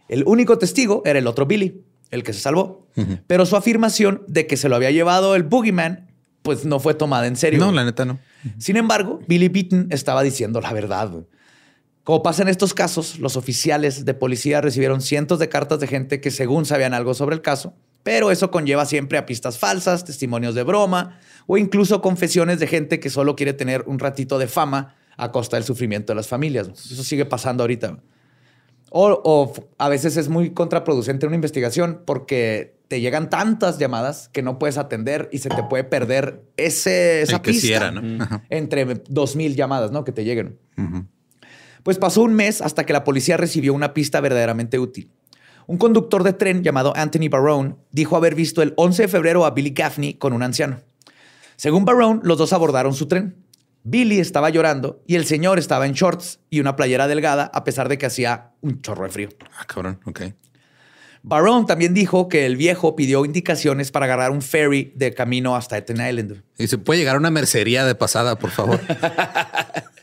El 0.08 0.22
único 0.24 0.56
testigo 0.58 1.02
era 1.04 1.18
el 1.18 1.26
otro 1.26 1.46
Billy, 1.46 1.82
el 2.12 2.22
que 2.22 2.32
se 2.32 2.38
salvó. 2.38 2.86
Pero 3.26 3.44
su 3.44 3.56
afirmación 3.56 4.22
de 4.28 4.46
que 4.46 4.56
se 4.56 4.68
lo 4.68 4.76
había 4.76 4.92
llevado 4.92 5.34
el 5.34 5.42
Boogeyman, 5.42 6.12
pues 6.42 6.64
no 6.64 6.78
fue 6.78 6.94
tomada 6.94 7.26
en 7.26 7.34
serio. 7.34 7.58
No, 7.58 7.72
la 7.72 7.84
neta 7.84 8.04
no. 8.04 8.20
Sin 8.58 8.76
embargo, 8.76 9.18
Billy 9.26 9.48
Beaton 9.48 9.88
estaba 9.90 10.22
diciendo 10.22 10.60
la 10.60 10.72
verdad. 10.72 11.10
Como 12.06 12.22
pasa 12.22 12.42
en 12.42 12.48
estos 12.48 12.72
casos, 12.72 13.18
los 13.18 13.36
oficiales 13.36 14.04
de 14.04 14.14
policía 14.14 14.60
recibieron 14.60 15.00
cientos 15.00 15.40
de 15.40 15.48
cartas 15.48 15.80
de 15.80 15.88
gente 15.88 16.20
que 16.20 16.30
según 16.30 16.64
sabían 16.64 16.94
algo 16.94 17.14
sobre 17.14 17.34
el 17.34 17.42
caso, 17.42 17.74
pero 18.04 18.30
eso 18.30 18.52
conlleva 18.52 18.86
siempre 18.86 19.18
a 19.18 19.26
pistas 19.26 19.58
falsas, 19.58 20.04
testimonios 20.04 20.54
de 20.54 20.62
broma 20.62 21.18
o 21.48 21.58
incluso 21.58 22.00
confesiones 22.02 22.60
de 22.60 22.68
gente 22.68 23.00
que 23.00 23.10
solo 23.10 23.34
quiere 23.34 23.54
tener 23.54 23.82
un 23.88 23.98
ratito 23.98 24.38
de 24.38 24.46
fama 24.46 24.94
a 25.16 25.32
costa 25.32 25.56
del 25.56 25.64
sufrimiento 25.64 26.12
de 26.12 26.14
las 26.14 26.28
familias. 26.28 26.68
Eso 26.68 27.02
sigue 27.02 27.24
pasando 27.24 27.64
ahorita. 27.64 27.98
O, 28.90 29.52
a 29.76 29.88
veces 29.88 30.16
es 30.16 30.28
muy 30.28 30.50
contraproducente 30.50 31.26
una 31.26 31.34
investigación 31.34 32.04
porque 32.06 32.78
te 32.86 33.00
llegan 33.00 33.30
tantas 33.30 33.78
llamadas 33.78 34.28
que 34.28 34.42
no 34.42 34.60
puedes 34.60 34.78
atender 34.78 35.28
y 35.32 35.38
se 35.38 35.48
te 35.48 35.64
puede 35.64 35.82
perder 35.82 36.44
ese, 36.56 37.22
esa 37.22 37.42
pista 37.42 37.92
entre 38.48 39.02
dos 39.08 39.34
mil 39.34 39.56
llamadas 39.56 39.90
¿no? 39.90 40.04
que 40.04 40.12
te 40.12 40.22
lleguen. 40.22 40.60
Pues 41.86 41.98
pasó 41.98 42.22
un 42.22 42.34
mes 42.34 42.62
hasta 42.62 42.84
que 42.84 42.92
la 42.92 43.04
policía 43.04 43.36
recibió 43.36 43.72
una 43.72 43.94
pista 43.94 44.20
verdaderamente 44.20 44.80
útil. 44.80 45.12
Un 45.68 45.78
conductor 45.78 46.24
de 46.24 46.32
tren 46.32 46.64
llamado 46.64 46.92
Anthony 46.96 47.28
Barone 47.30 47.76
dijo 47.92 48.16
haber 48.16 48.34
visto 48.34 48.60
el 48.60 48.74
11 48.76 49.02
de 49.02 49.08
febrero 49.08 49.46
a 49.46 49.52
Billy 49.52 49.70
Gaffney 49.70 50.14
con 50.14 50.32
un 50.32 50.42
anciano. 50.42 50.80
Según 51.54 51.84
Barone, 51.84 52.22
los 52.24 52.38
dos 52.38 52.52
abordaron 52.52 52.92
su 52.92 53.06
tren. 53.06 53.36
Billy 53.84 54.18
estaba 54.18 54.50
llorando 54.50 55.00
y 55.06 55.14
el 55.14 55.26
señor 55.26 55.60
estaba 55.60 55.86
en 55.86 55.92
shorts 55.92 56.40
y 56.50 56.58
una 56.58 56.74
playera 56.74 57.06
delgada 57.06 57.52
a 57.54 57.62
pesar 57.62 57.88
de 57.88 57.98
que 57.98 58.06
hacía 58.06 58.50
un 58.62 58.82
chorro 58.82 59.04
de 59.04 59.10
frío. 59.10 59.28
Ah, 59.56 59.64
cabrón, 59.64 60.00
ok. 60.06 60.22
Barone 61.22 61.66
también 61.66 61.94
dijo 61.94 62.28
que 62.28 62.46
el 62.46 62.56
viejo 62.56 62.96
pidió 62.96 63.24
indicaciones 63.24 63.92
para 63.92 64.06
agarrar 64.06 64.32
un 64.32 64.42
ferry 64.42 64.92
de 64.96 65.14
camino 65.14 65.54
hasta 65.54 65.78
Eten 65.78 66.04
Island. 66.04 66.42
Y 66.58 66.66
se 66.66 66.78
puede 66.78 66.98
llegar 66.98 67.14
a 67.14 67.18
una 67.20 67.30
mercería 67.30 67.84
de 67.84 67.94
pasada, 67.94 68.36
por 68.40 68.50
favor. 68.50 68.80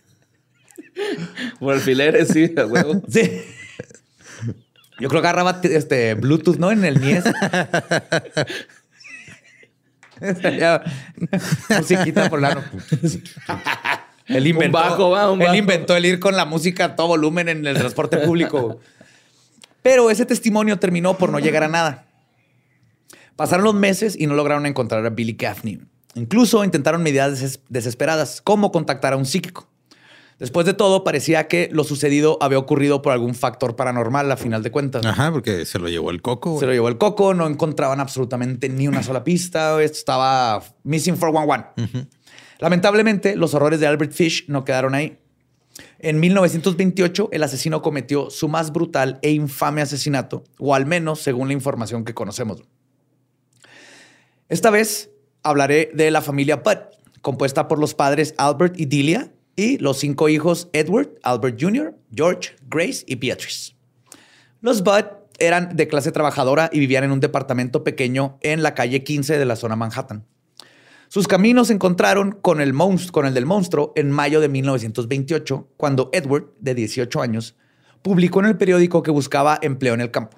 Por 1.59 1.73
alfileres, 1.73 2.29
sí, 2.29 2.53
a 2.57 2.65
huevo. 2.65 3.01
Sí. 3.09 3.41
Yo 4.99 5.09
creo 5.09 5.21
que 5.21 5.27
agarraba 5.27 5.59
este 5.63 6.13
Bluetooth, 6.13 6.57
¿no? 6.57 6.71
En 6.71 6.85
el 6.85 6.99
Mies. 6.99 7.23
Musiquita 11.69 12.29
por 12.29 12.41
lado. 12.41 12.63
Él 14.27 14.47
inventó, 14.47 14.77
bajo, 15.09 15.35
él 15.41 15.55
inventó 15.55 15.95
el 15.97 16.05
ir 16.05 16.19
con 16.19 16.35
la 16.37 16.45
música 16.45 16.85
a 16.85 16.95
todo 16.95 17.07
volumen 17.07 17.49
en 17.49 17.65
el 17.65 17.75
transporte 17.77 18.19
público. 18.19 18.79
Pero 19.81 20.09
ese 20.09 20.25
testimonio 20.25 20.79
terminó 20.79 21.17
por 21.17 21.29
no 21.29 21.39
llegar 21.39 21.63
a 21.63 21.67
nada. 21.67 22.05
Pasaron 23.35 23.65
los 23.65 23.73
meses 23.73 24.15
y 24.17 24.27
no 24.27 24.35
lograron 24.35 24.65
encontrar 24.65 25.05
a 25.05 25.09
Billy 25.09 25.33
Gaffney. 25.33 25.81
Incluso 26.15 26.63
intentaron 26.63 27.01
medidas 27.01 27.59
desesperadas, 27.67 28.41
como 28.41 28.71
contactar 28.71 29.13
a 29.13 29.17
un 29.17 29.25
psíquico. 29.25 29.67
Después 30.39 30.65
de 30.65 30.73
todo, 30.73 31.03
parecía 31.03 31.47
que 31.47 31.69
lo 31.71 31.83
sucedido 31.83 32.37
había 32.41 32.57
ocurrido 32.57 33.01
por 33.01 33.13
algún 33.13 33.35
factor 33.35 33.75
paranormal 33.75 34.31
a 34.31 34.37
final 34.37 34.63
de 34.63 34.71
cuentas. 34.71 35.05
Ajá, 35.05 35.31
porque 35.31 35.65
se 35.65 35.79
lo 35.79 35.87
llevó 35.87 36.11
el 36.11 36.21
coco. 36.21 36.59
Se 36.59 36.65
lo 36.65 36.73
llevó 36.73 36.87
el 36.87 36.97
coco, 36.97 37.33
no 37.33 37.47
encontraban 37.47 37.99
absolutamente 37.99 38.69
ni 38.69 38.87
una 38.87 39.03
sola 39.03 39.23
pista. 39.23 39.81
Esto 39.81 39.97
estaba 39.97 40.63
missing 40.83 41.15
411. 41.17 42.07
Lamentablemente, 42.59 43.35
los 43.35 43.53
horrores 43.53 43.79
de 43.79 43.87
Albert 43.87 44.11
Fish 44.11 44.45
no 44.47 44.63
quedaron 44.63 44.95
ahí. 44.95 45.19
En 45.99 46.19
1928, 46.19 47.29
el 47.31 47.43
asesino 47.43 47.81
cometió 47.81 48.29
su 48.29 48.47
más 48.47 48.71
brutal 48.71 49.19
e 49.21 49.31
infame 49.31 49.81
asesinato, 49.81 50.43
o 50.59 50.75
al 50.75 50.85
menos 50.85 51.19
según 51.21 51.47
la 51.47 51.53
información 51.53 52.05
que 52.05 52.13
conocemos. 52.13 52.63
Esta 54.49 54.69
vez 54.69 55.09
hablaré 55.41 55.89
de 55.93 56.11
la 56.11 56.21
familia 56.21 56.57
Budd, 56.57 56.77
compuesta 57.21 57.67
por 57.67 57.79
los 57.79 57.95
padres 57.95 58.35
Albert 58.37 58.79
y 58.79 58.85
Delia, 58.85 59.31
y 59.55 59.77
los 59.77 59.99
cinco 59.99 60.29
hijos 60.29 60.69
Edward, 60.73 61.09
Albert 61.23 61.61
Jr., 61.61 61.95
George, 62.13 62.51
Grace 62.69 63.03
y 63.07 63.15
Beatrice. 63.15 63.73
Los 64.61 64.83
Budd 64.83 65.05
eran 65.39 65.75
de 65.75 65.87
clase 65.87 66.11
trabajadora 66.11 66.69
y 66.71 66.79
vivían 66.79 67.03
en 67.03 67.11
un 67.11 67.19
departamento 67.19 67.83
pequeño 67.83 68.37
en 68.41 68.63
la 68.63 68.73
calle 68.73 69.03
15 69.03 69.37
de 69.37 69.45
la 69.45 69.55
zona 69.55 69.75
Manhattan. 69.75 70.25
Sus 71.07 71.27
caminos 71.27 71.67
se 71.67 71.73
encontraron 71.73 72.31
con 72.31 72.59
el, 72.59 72.73
con 73.11 73.25
el 73.25 73.33
del 73.33 73.45
monstruo 73.45 73.93
en 73.95 74.09
mayo 74.09 74.41
de 74.41 74.49
1928, 74.49 75.67
cuando 75.77 76.09
Edward, 76.11 76.47
de 76.59 76.73
18 76.73 77.21
años, 77.21 77.55
publicó 78.01 78.39
en 78.39 78.47
el 78.47 78.57
periódico 78.57 79.03
que 79.03 79.11
buscaba 79.11 79.59
empleo 79.61 79.93
en 79.93 80.01
el 80.01 80.09
campo. 80.09 80.37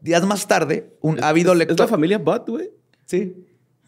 Días 0.00 0.24
más 0.24 0.48
tarde, 0.48 0.96
un 1.02 1.22
ávido 1.22 1.54
lector... 1.54 1.74
¿Es 1.74 1.80
la 1.80 1.88
familia 1.88 2.18
Budd, 2.18 2.48
güey? 2.48 2.70
Sí. 3.04 3.34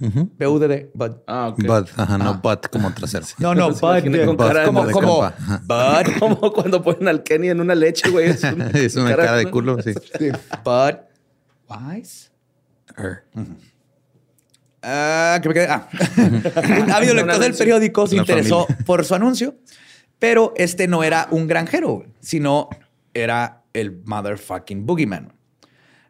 B-U-D-D, 0.02 0.90
Bud. 0.94 1.12
Ah, 1.28 1.48
ok. 1.48 1.58
Bud, 1.64 1.88
ajá, 1.96 2.18
no 2.18 2.30
ah. 2.30 2.40
Bud 2.42 2.58
como 2.70 2.92
trasero. 2.92 3.24
No, 3.38 3.54
no, 3.54 3.70
Bud. 3.70 4.24
Con 4.24 4.36
cara 4.36 4.64
como, 4.64 4.90
como, 4.90 5.20
Bud. 5.20 6.12
Como 6.18 6.52
cuando 6.52 6.82
ponen 6.82 7.06
al 7.06 7.22
Kenny 7.22 7.50
en 7.50 7.60
una 7.60 7.74
leche, 7.74 8.10
güey. 8.10 8.30
Es, 8.30 8.42
es 8.74 8.96
una 8.96 9.14
cara, 9.14 9.36
de 9.36 9.50
culo, 9.50 9.80
sí. 9.80 9.92
Bud. 10.64 10.94
Wise. 11.68 12.30
Er. 12.96 13.24
Ah, 14.82 15.38
que 15.40 15.48
me 15.48 15.54
quedé. 15.54 15.68
Ah. 15.68 15.88
un 16.16 16.90
ávido 16.90 17.14
lector 17.14 17.38
del 17.38 17.54
periódico 17.54 18.06
se 18.08 18.16
interesó 18.16 18.66
por 18.84 19.04
su 19.04 19.14
anuncio, 19.14 19.54
pero 20.18 20.52
este 20.56 20.88
no 20.88 21.04
era 21.04 21.28
un 21.30 21.46
granjero, 21.46 22.04
sino 22.20 22.68
era 23.14 23.62
el 23.72 24.02
motherfucking 24.04 24.84
boogeyman. 24.84 25.32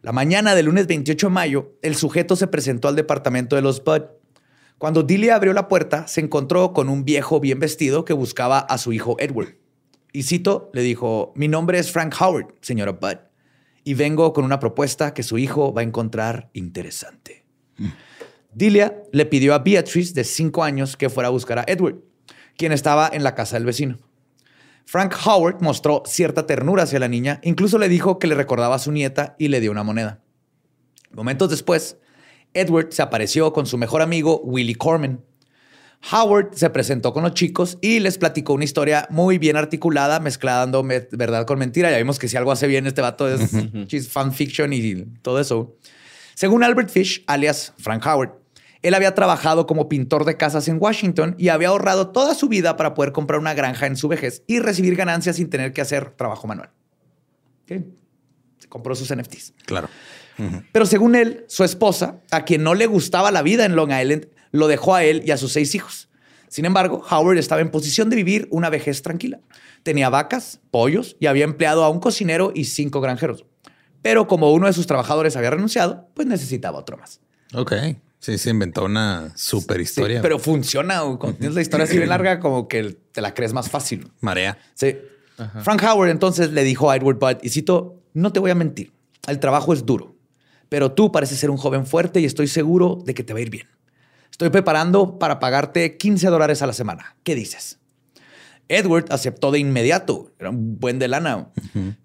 La 0.02 0.10
mañana 0.10 0.56
del 0.56 0.66
lunes 0.66 0.88
28 0.88 1.28
de 1.28 1.32
mayo, 1.32 1.78
el 1.80 1.94
sujeto 1.94 2.34
se 2.34 2.48
presentó 2.48 2.88
al 2.88 2.96
departamento 2.96 3.54
de 3.54 3.62
los 3.62 3.84
Bud. 3.84 4.02
Cuando 4.76 5.04
Dilly 5.04 5.28
abrió 5.28 5.52
la 5.52 5.68
puerta, 5.68 6.08
se 6.08 6.20
encontró 6.20 6.72
con 6.72 6.88
un 6.88 7.04
viejo 7.04 7.38
bien 7.38 7.60
vestido 7.60 8.04
que 8.04 8.12
buscaba 8.12 8.58
a 8.58 8.78
su 8.78 8.92
hijo 8.92 9.14
Edward. 9.20 9.54
Y 10.12 10.24
cito, 10.24 10.70
le 10.72 10.82
dijo, 10.82 11.32
mi 11.36 11.46
nombre 11.46 11.78
es 11.78 11.92
Frank 11.92 12.16
Howard, 12.20 12.48
señora 12.62 12.90
Bud, 12.90 13.18
y 13.84 13.94
vengo 13.94 14.32
con 14.32 14.44
una 14.44 14.58
propuesta 14.58 15.14
que 15.14 15.22
su 15.22 15.38
hijo 15.38 15.72
va 15.72 15.82
a 15.82 15.84
encontrar 15.84 16.50
interesante. 16.52 17.44
Dilia 18.52 19.04
le 19.12 19.24
pidió 19.24 19.54
a 19.54 19.60
Beatrice, 19.60 20.14
de 20.14 20.24
cinco 20.24 20.64
años, 20.64 20.96
que 20.96 21.10
fuera 21.10 21.28
a 21.28 21.30
buscar 21.32 21.60
a 21.60 21.64
Edward, 21.68 22.00
quien 22.56 22.72
estaba 22.72 23.08
en 23.12 23.22
la 23.22 23.36
casa 23.36 23.54
del 23.54 23.66
vecino. 23.66 23.98
Frank 24.84 25.14
Howard 25.24 25.60
mostró 25.60 26.02
cierta 26.06 26.46
ternura 26.46 26.82
hacia 26.82 26.98
la 26.98 27.08
niña, 27.08 27.40
incluso 27.42 27.78
le 27.78 27.88
dijo 27.88 28.18
que 28.18 28.26
le 28.26 28.34
recordaba 28.34 28.74
a 28.74 28.78
su 28.78 28.92
nieta 28.92 29.36
y 29.38 29.48
le 29.48 29.60
dio 29.60 29.70
una 29.70 29.82
moneda. 29.82 30.20
Momentos 31.12 31.50
después, 31.50 31.96
Edward 32.54 32.88
se 32.92 33.02
apareció 33.02 33.52
con 33.52 33.66
su 33.66 33.78
mejor 33.78 34.02
amigo 34.02 34.40
Willie 34.42 34.74
Corman. 34.74 35.24
Howard 36.10 36.54
se 36.54 36.68
presentó 36.70 37.12
con 37.12 37.22
los 37.22 37.34
chicos 37.34 37.78
y 37.80 38.00
les 38.00 38.18
platicó 38.18 38.54
una 38.54 38.64
historia 38.64 39.06
muy 39.08 39.38
bien 39.38 39.56
articulada, 39.56 40.18
mezclando 40.18 40.82
verdad 40.82 41.46
con 41.46 41.58
mentira. 41.58 41.90
Ya 41.90 41.98
vimos 41.98 42.18
que 42.18 42.28
si 42.28 42.36
algo 42.36 42.50
hace 42.50 42.66
bien 42.66 42.86
este 42.86 43.00
vato 43.00 43.28
es 43.28 44.08
fanfiction 44.08 44.72
y 44.72 45.04
todo 45.22 45.38
eso. 45.38 45.76
Según 46.34 46.64
Albert 46.64 46.90
Fish, 46.90 47.22
alias 47.26 47.72
Frank 47.78 48.04
Howard, 48.04 48.41
él 48.82 48.94
había 48.94 49.14
trabajado 49.14 49.66
como 49.66 49.88
pintor 49.88 50.24
de 50.24 50.36
casas 50.36 50.68
en 50.68 50.78
Washington 50.80 51.34
y 51.38 51.48
había 51.48 51.68
ahorrado 51.68 52.08
toda 52.08 52.34
su 52.34 52.48
vida 52.48 52.76
para 52.76 52.94
poder 52.94 53.12
comprar 53.12 53.38
una 53.38 53.54
granja 53.54 53.86
en 53.86 53.96
su 53.96 54.08
vejez 54.08 54.42
y 54.46 54.58
recibir 54.58 54.96
ganancias 54.96 55.36
sin 55.36 55.48
tener 55.50 55.72
que 55.72 55.80
hacer 55.80 56.10
trabajo 56.10 56.46
manual. 56.46 56.70
Se 57.66 58.68
compró 58.68 58.94
sus 58.94 59.14
NFTs. 59.14 59.54
Claro. 59.64 59.88
Pero 60.72 60.86
según 60.86 61.14
él, 61.14 61.44
su 61.48 61.62
esposa, 61.62 62.20
a 62.30 62.44
quien 62.44 62.62
no 62.62 62.74
le 62.74 62.86
gustaba 62.86 63.30
la 63.30 63.42
vida 63.42 63.64
en 63.64 63.76
Long 63.76 63.92
Island, 63.92 64.28
lo 64.50 64.66
dejó 64.66 64.94
a 64.94 65.04
él 65.04 65.22
y 65.24 65.30
a 65.30 65.36
sus 65.36 65.52
seis 65.52 65.74
hijos. 65.74 66.08
Sin 66.48 66.64
embargo, 66.64 67.02
Howard 67.10 67.38
estaba 67.38 67.60
en 67.60 67.70
posición 67.70 68.10
de 68.10 68.16
vivir 68.16 68.48
una 68.50 68.68
vejez 68.68 69.02
tranquila. 69.02 69.40
Tenía 69.82 70.10
vacas, 70.10 70.60
pollos 70.70 71.16
y 71.18 71.26
había 71.26 71.44
empleado 71.44 71.84
a 71.84 71.88
un 71.88 72.00
cocinero 72.00 72.52
y 72.54 72.64
cinco 72.64 73.00
granjeros. 73.00 73.46
Pero 74.02 74.26
como 74.26 74.52
uno 74.52 74.66
de 74.66 74.72
sus 74.72 74.86
trabajadores 74.86 75.36
había 75.36 75.50
renunciado, 75.50 76.08
pues 76.14 76.26
necesitaba 76.26 76.78
otro 76.78 76.96
más. 76.96 77.20
Ok. 77.54 77.72
Sí, 78.22 78.38
se 78.38 78.50
inventó 78.50 78.84
una 78.84 79.32
super 79.34 79.80
historia. 79.80 80.22
pero 80.22 80.38
funciona. 80.38 81.00
Cuando 81.18 81.34
tienes 81.38 81.56
la 81.56 81.60
historia 81.60 81.84
así 81.84 81.96
bien 81.96 82.08
larga, 82.08 82.38
como 82.38 82.68
que 82.68 82.96
te 83.10 83.20
la 83.20 83.34
crees 83.34 83.52
más 83.52 83.68
fácil. 83.68 84.12
Marea. 84.20 84.56
Sí. 84.74 84.96
Frank 85.64 85.82
Howard 85.82 86.10
entonces 86.10 86.52
le 86.52 86.62
dijo 86.62 86.88
a 86.88 86.96
Edward 86.96 87.18
Budd, 87.18 87.38
y 87.42 87.48
cito, 87.48 88.00
no 88.14 88.32
te 88.32 88.38
voy 88.38 88.52
a 88.52 88.54
mentir, 88.54 88.92
el 89.26 89.40
trabajo 89.40 89.72
es 89.72 89.84
duro, 89.84 90.14
pero 90.68 90.92
tú 90.92 91.10
pareces 91.10 91.40
ser 91.40 91.50
un 91.50 91.56
joven 91.56 91.84
fuerte 91.84 92.20
y 92.20 92.24
estoy 92.24 92.46
seguro 92.46 93.02
de 93.04 93.12
que 93.12 93.24
te 93.24 93.32
va 93.32 93.40
a 93.40 93.42
ir 93.42 93.50
bien. 93.50 93.66
Estoy 94.30 94.50
preparando 94.50 95.18
para 95.18 95.40
pagarte 95.40 95.96
15 95.96 96.28
dólares 96.28 96.62
a 96.62 96.68
la 96.68 96.74
semana. 96.74 97.16
¿Qué 97.24 97.34
dices? 97.34 97.80
Edward 98.68 99.06
aceptó 99.10 99.50
de 99.50 99.58
inmediato, 99.58 100.30
era 100.38 100.50
un 100.50 100.78
buen 100.78 101.00
de 101.00 101.08
lana, 101.08 101.48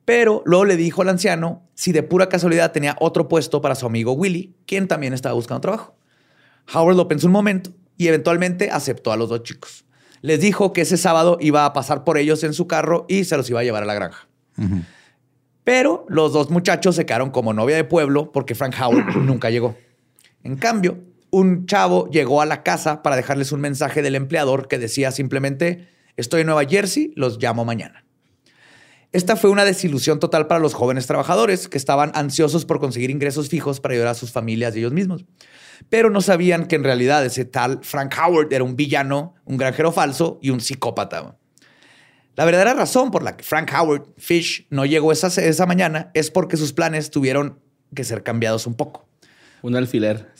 pero 0.04 0.42
luego 0.46 0.66
le 0.66 0.78
dijo 0.78 1.04
al 1.04 1.10
anciano 1.10 1.70
si 1.76 1.92
de 1.92 2.02
pura 2.02 2.28
casualidad 2.28 2.72
tenía 2.72 2.96
otro 3.00 3.28
puesto 3.28 3.62
para 3.62 3.76
su 3.76 3.86
amigo 3.86 4.14
Willy, 4.14 4.56
quien 4.66 4.88
también 4.88 5.14
estaba 5.14 5.36
buscando 5.36 5.62
trabajo. 5.62 5.98
Howard 6.74 6.96
lo 6.96 7.08
pensó 7.08 7.28
un 7.28 7.34
momento 7.34 7.72
y 7.98 8.08
eventualmente 8.08 8.70
aceptó 8.72 9.12
a 9.12 9.18
los 9.18 9.30
dos 9.30 9.44
chicos. 9.44 9.86
Les 10.22 10.40
dijo 10.40 10.74
que 10.74 10.82
ese 10.82 10.98
sábado 10.98 11.38
iba 11.40 11.66
a 11.66 11.74
pasar 11.74 12.04
por 12.04 12.18
ellos 12.18 12.44
en 12.44 12.54
su 12.54 12.68
carro 12.68 13.06
y 13.08 13.24
se 13.24 13.38
los 13.38 13.50
iba 13.50 13.60
a 13.60 13.64
llevar 13.64 13.84
a 13.84 13.86
la 13.86 13.94
granja. 13.94 14.28
Pero 15.64 16.06
los 16.10 16.34
dos 16.34 16.50
muchachos 16.50 16.96
se 16.96 17.06
quedaron 17.06 17.30
como 17.30 17.54
novia 17.54 17.76
de 17.76 17.84
pueblo 17.84 18.32
porque 18.32 18.56
Frank 18.56 18.76
Howard 18.82 19.16
nunca 19.18 19.50
llegó. 19.50 19.76
En 20.44 20.56
cambio, 20.56 21.04
un 21.30 21.66
chavo 21.66 22.10
llegó 22.10 22.42
a 22.42 22.46
la 22.46 22.64
casa 22.64 23.04
para 23.04 23.16
dejarles 23.16 23.52
un 23.52 23.62
mensaje 23.62 24.02
del 24.02 24.16
empleador 24.16 24.68
que 24.68 24.80
decía 24.80 25.12
simplemente, 25.12 25.90
estoy 26.16 26.42
en 26.42 26.48
Nueva 26.48 26.66
Jersey, 26.66 27.14
los 27.16 27.38
llamo 27.42 27.66
mañana. 27.66 28.07
Esta 29.14 29.36
fue 29.36 29.50
una 29.50 29.64
desilusión 29.64 30.20
total 30.20 30.48
para 30.48 30.60
los 30.60 30.74
jóvenes 30.74 31.08
trabajadores 31.08 31.70
que 31.70 31.78
estaban 31.78 32.12
ansiosos 32.14 32.66
por 32.66 32.80
conseguir 32.80 33.10
ingresos 33.10 33.48
fijos 33.50 33.80
para 33.80 33.94
ayudar 33.94 34.10
a 34.10 34.14
sus 34.14 34.32
familias 34.32 34.76
y 34.76 34.80
ellos 34.80 34.92
mismos. 34.92 35.26
Pero 35.90 36.10
no 36.10 36.22
sabían 36.22 36.68
que 36.68 36.76
en 36.76 36.84
realidad 36.84 37.24
ese 37.26 37.46
tal 37.46 37.80
Frank 37.84 38.14
Howard 38.20 38.52
era 38.52 38.64
un 38.64 38.76
villano, 38.76 39.36
un 39.46 39.58
granjero 39.58 39.92
falso 39.92 40.40
y 40.42 40.50
un 40.50 40.60
psicópata. 40.60 41.38
La 42.36 42.46
verdadera 42.46 42.74
razón 42.74 43.10
por 43.10 43.24
la 43.24 43.38
que 43.38 43.44
Frank 43.44 43.72
Howard 43.74 44.14
Fish 44.18 44.68
no 44.70 44.86
llegó 44.86 45.12
esa, 45.12 45.28
esa 45.28 45.66
mañana 45.66 46.12
es 46.14 46.30
porque 46.30 46.58
sus 46.58 46.74
planes 46.74 47.10
tuvieron 47.10 47.60
que 47.96 48.04
ser 48.04 48.24
cambiados 48.24 48.68
un 48.68 48.76
poco. 48.76 49.08
Un 49.62 49.76
alfiler. 49.76 50.32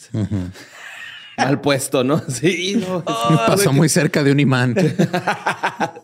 Mal 1.38 1.62
puesto, 1.62 2.04
¿no? 2.04 2.22
Sí, 2.30 2.84
no. 2.88 3.04
Pasó 3.04 3.72
muy 3.72 3.90
cerca 3.90 4.24
de 4.24 4.32
un 4.32 4.40
imán. 4.40 4.76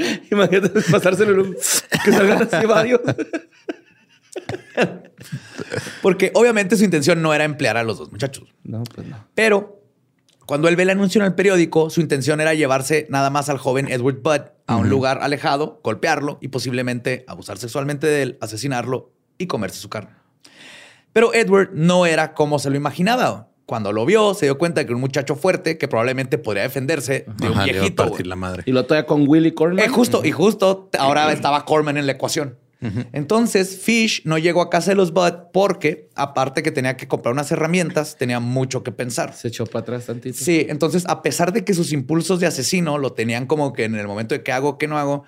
Imagínate 0.30 0.80
pasárselo 0.90 1.32
en 1.32 1.40
un... 1.40 1.56
que 2.04 2.12
salgan 2.12 2.48
así 2.50 2.66
varios. 2.66 3.00
Porque 6.02 6.32
obviamente 6.34 6.76
su 6.76 6.84
intención 6.84 7.22
no 7.22 7.34
era 7.34 7.44
emplear 7.44 7.76
a 7.76 7.82
los 7.82 7.98
dos 7.98 8.10
muchachos. 8.10 8.48
No, 8.64 8.82
pues 8.84 9.06
no. 9.06 9.26
Pero 9.34 9.80
cuando 10.46 10.68
él 10.68 10.76
ve 10.76 10.82
el 10.82 10.90
anuncio 10.90 11.20
en 11.20 11.26
el 11.26 11.34
periódico, 11.34 11.90
su 11.90 12.00
intención 12.00 12.40
era 12.40 12.54
llevarse 12.54 13.06
nada 13.08 13.30
más 13.30 13.48
al 13.48 13.58
joven 13.58 13.86
Edward 13.88 14.20
Budd 14.22 14.50
a 14.66 14.76
un 14.76 14.88
lugar 14.88 15.20
alejado, 15.22 15.80
golpearlo 15.84 16.38
y 16.40 16.48
posiblemente 16.48 17.24
abusar 17.28 17.58
sexualmente 17.58 18.06
de 18.06 18.22
él, 18.22 18.38
asesinarlo 18.40 19.12
y 19.38 19.46
comerse 19.46 19.78
su 19.78 19.88
carne. 19.88 20.16
Pero 21.12 21.34
Edward 21.34 21.70
no 21.74 22.06
era 22.06 22.34
como 22.34 22.58
se 22.58 22.70
lo 22.70 22.76
imaginaba. 22.76 23.49
Cuando 23.70 23.92
lo 23.92 24.04
vio, 24.04 24.34
se 24.34 24.46
dio 24.46 24.58
cuenta 24.58 24.80
de 24.80 24.86
que 24.88 24.92
un 24.92 25.00
muchacho 25.00 25.36
fuerte 25.36 25.78
que 25.78 25.86
probablemente 25.86 26.38
podría 26.38 26.64
defenderse 26.64 27.24
de 27.38 27.46
un 27.46 27.52
Ajá, 27.52 27.66
le 27.66 27.70
iba 27.70 27.78
a 27.78 27.82
viejito. 27.82 28.02
partir 28.02 28.24
güey. 28.24 28.28
la 28.28 28.34
madre. 28.34 28.62
Y 28.66 28.72
lo 28.72 28.84
toca 28.84 29.06
con 29.06 29.28
Willy 29.28 29.52
Corman. 29.52 29.78
Eh, 29.84 29.88
justo, 29.88 30.22
y 30.24 30.32
justo 30.32 30.90
ahora 30.98 31.32
estaba 31.32 31.64
Corman 31.64 31.96
en 31.96 32.06
la 32.06 32.10
ecuación. 32.12 32.56
Entonces, 33.12 33.78
Fish 33.80 34.22
no 34.24 34.38
llegó 34.38 34.60
a 34.60 34.70
casa 34.70 34.90
de 34.90 34.96
los 34.96 35.12
Bud 35.12 35.32
porque, 35.52 36.08
aparte 36.16 36.64
que 36.64 36.72
tenía 36.72 36.96
que 36.96 37.06
comprar 37.06 37.32
unas 37.32 37.52
herramientas, 37.52 38.16
tenía 38.16 38.40
mucho 38.40 38.82
que 38.82 38.90
pensar. 38.90 39.34
Se 39.34 39.46
echó 39.48 39.66
para 39.66 39.82
atrás 39.82 40.06
tantito. 40.06 40.36
Sí, 40.36 40.66
entonces, 40.68 41.04
a 41.06 41.22
pesar 41.22 41.52
de 41.52 41.62
que 41.64 41.72
sus 41.72 41.92
impulsos 41.92 42.40
de 42.40 42.46
asesino 42.48 42.98
lo 42.98 43.12
tenían 43.12 43.46
como 43.46 43.72
que 43.72 43.84
en 43.84 43.94
el 43.94 44.08
momento 44.08 44.34
de 44.34 44.42
qué 44.42 44.50
hago, 44.50 44.78
qué 44.78 44.88
no 44.88 44.98
hago, 44.98 45.22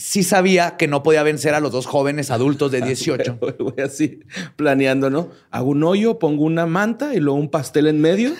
sí 0.00 0.22
sabía 0.24 0.76
que 0.78 0.88
no 0.88 1.02
podía 1.02 1.22
vencer 1.22 1.54
a 1.54 1.60
los 1.60 1.70
dos 1.72 1.86
jóvenes 1.86 2.30
adultos 2.30 2.72
de 2.72 2.80
18. 2.86 3.38
Voy 3.58 3.74
así 3.84 4.20
planeando, 4.56 5.10
¿no? 5.10 5.28
Hago 5.50 5.68
un 5.70 5.84
hoyo, 5.84 6.18
pongo 6.18 6.44
una 6.44 6.66
manta 6.66 7.14
y 7.14 7.20
luego 7.20 7.38
un 7.38 7.50
pastel 7.50 7.86
en 7.86 8.00
medio. 8.00 8.32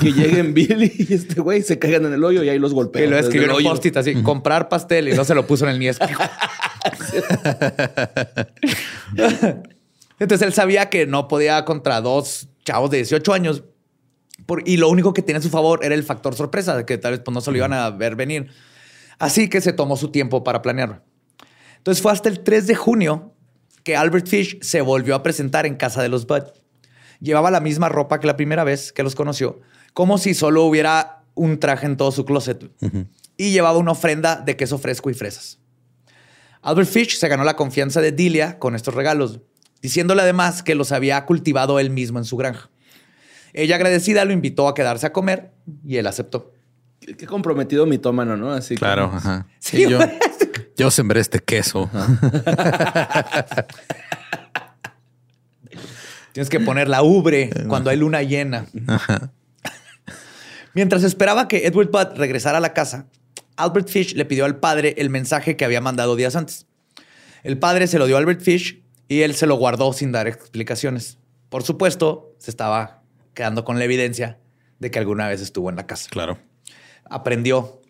Que 0.00 0.10
lleguen 0.12 0.54
Billy 0.54 0.90
y 0.98 1.12
este 1.14 1.40
güey 1.40 1.62
se 1.62 1.78
caigan 1.78 2.06
en 2.06 2.14
el 2.14 2.24
hoyo 2.24 2.42
y 2.42 2.48
ahí 2.48 2.58
los 2.58 2.72
golpeo. 2.74 3.04
Y 3.04 3.08
lo 3.08 3.18
escribió 3.18 3.58
en 3.58 3.64
post-it 3.66 3.96
así, 3.96 4.14
comprar 4.22 4.68
pastel 4.70 5.08
y 5.08 5.12
no 5.14 5.24
se 5.24 5.34
lo 5.34 5.46
puso 5.46 5.64
en 5.66 5.72
el 5.72 5.78
niesco. 5.78 6.06
Entonces 10.18 10.46
él 10.46 10.52
sabía 10.54 10.88
que 10.88 11.06
no 11.06 11.28
podía 11.28 11.64
contra 11.64 12.00
dos 12.00 12.48
chavos 12.64 12.90
de 12.90 12.96
18 12.98 13.32
años 13.34 13.62
por- 14.46 14.62
y 14.66 14.76
lo 14.78 14.88
único 14.88 15.12
que 15.12 15.22
tenía 15.22 15.38
a 15.38 15.42
su 15.42 15.50
favor 15.50 15.84
era 15.84 15.94
el 15.94 16.02
factor 16.04 16.34
sorpresa, 16.34 16.84
que 16.86 16.98
tal 16.98 17.12
vez 17.12 17.20
pues, 17.20 17.34
no 17.34 17.40
se 17.40 17.50
lo 17.50 17.56
iban 17.58 17.72
a 17.72 17.90
ver 17.90 18.16
venir. 18.16 18.48
Así 19.18 19.48
que 19.48 19.60
se 19.60 19.72
tomó 19.72 19.96
su 19.96 20.10
tiempo 20.10 20.44
para 20.44 20.62
planearlo. 20.62 21.02
Entonces 21.78 22.02
fue 22.02 22.12
hasta 22.12 22.28
el 22.28 22.40
3 22.40 22.66
de 22.66 22.74
junio 22.74 23.32
que 23.82 23.96
Albert 23.96 24.26
Fish 24.26 24.58
se 24.62 24.80
volvió 24.80 25.14
a 25.14 25.22
presentar 25.22 25.66
en 25.66 25.76
casa 25.76 26.02
de 26.02 26.08
los 26.08 26.26
Bud. 26.26 26.42
Llevaba 27.20 27.50
la 27.50 27.60
misma 27.60 27.88
ropa 27.88 28.18
que 28.20 28.26
la 28.26 28.36
primera 28.36 28.64
vez 28.64 28.92
que 28.92 29.02
los 29.02 29.14
conoció, 29.14 29.60
como 29.94 30.18
si 30.18 30.34
solo 30.34 30.64
hubiera 30.64 31.22
un 31.34 31.60
traje 31.60 31.86
en 31.86 31.96
todo 31.96 32.10
su 32.10 32.24
closet. 32.24 32.70
Y 33.36 33.52
llevaba 33.52 33.78
una 33.78 33.92
ofrenda 33.92 34.36
de 34.36 34.56
queso 34.56 34.78
fresco 34.78 35.10
y 35.10 35.14
fresas. 35.14 35.58
Albert 36.62 36.90
Fish 36.90 37.16
se 37.16 37.28
ganó 37.28 37.44
la 37.44 37.54
confianza 37.54 38.00
de 38.00 38.10
Delia 38.10 38.58
con 38.58 38.74
estos 38.74 38.94
regalos, 38.94 39.38
diciéndole 39.80 40.22
además 40.22 40.64
que 40.64 40.74
los 40.74 40.90
había 40.90 41.24
cultivado 41.24 41.78
él 41.78 41.90
mismo 41.90 42.18
en 42.18 42.24
su 42.24 42.36
granja. 42.36 42.70
Ella 43.52 43.76
agradecida 43.76 44.24
lo 44.24 44.32
invitó 44.32 44.66
a 44.66 44.74
quedarse 44.74 45.06
a 45.06 45.12
comer 45.12 45.52
y 45.86 45.98
él 45.98 46.08
aceptó. 46.08 46.55
Qué, 47.18 47.26
comprometido 47.26 47.86
mitómano, 47.86 48.36
¿no? 48.36 48.52
Así 48.52 48.74
que- 48.74 48.80
Claro, 48.80 49.10
ajá. 49.14 49.46
Sí, 49.58 49.76
Sí, 49.84 49.88
yo, 49.90 49.98
yo 50.76 50.90
sembré 50.90 51.20
este 51.20 51.38
queso. 51.40 51.88
Tienes 56.32 56.50
que 56.50 56.60
poner 56.60 56.88
la 56.88 57.02
ubre 57.02 57.50
cuando 57.68 57.88
hay 57.90 57.96
luna 57.96 58.22
llena. 58.22 58.66
Mientras 60.74 61.02
esperaba 61.04 61.48
que 61.48 61.66
Edward 61.66 61.90
Budd 61.90 62.18
regresara 62.18 62.58
a 62.58 62.60
la 62.60 62.74
casa, 62.74 63.06
Albert 63.56 63.88
Fish 63.88 64.14
le 64.14 64.26
pidió 64.26 64.44
al 64.44 64.58
padre 64.58 64.94
el 64.98 65.08
mensaje 65.08 65.56
que 65.56 65.64
había 65.64 65.80
mandado 65.80 66.14
días 66.16 66.36
antes. 66.36 66.66
El 67.42 67.58
padre 67.58 67.86
se 67.86 67.98
lo 67.98 68.06
dio 68.06 68.16
a 68.16 68.18
Albert 68.18 68.42
Fish 68.42 68.82
y 69.08 69.22
él 69.22 69.34
se 69.34 69.46
lo 69.46 69.54
guardó 69.56 69.92
sin 69.94 70.12
dar 70.12 70.26
explicaciones. 70.28 71.16
Por 71.48 71.62
supuesto, 71.62 72.34
se 72.38 72.50
estaba 72.50 73.02
quedando 73.32 73.64
con 73.64 73.78
la 73.78 73.84
evidencia 73.86 74.38
de 74.78 74.90
que 74.90 74.98
alguna 74.98 75.28
vez 75.28 75.40
estuvo 75.40 75.70
en 75.70 75.76
la 75.76 75.86
casa. 75.86 76.10
Claro. 76.10 76.38
Aprendió. 77.10 77.80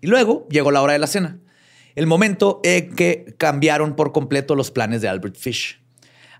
Y 0.00 0.06
luego 0.06 0.46
llegó 0.48 0.70
la 0.70 0.82
hora 0.82 0.92
de 0.92 0.98
la 0.98 1.06
cena. 1.06 1.38
El 1.94 2.06
momento 2.06 2.60
en 2.62 2.94
que 2.94 3.34
cambiaron 3.38 3.96
por 3.96 4.12
completo 4.12 4.54
los 4.54 4.70
planes 4.70 5.02
de 5.02 5.08
Albert 5.08 5.36
Fish. 5.36 5.80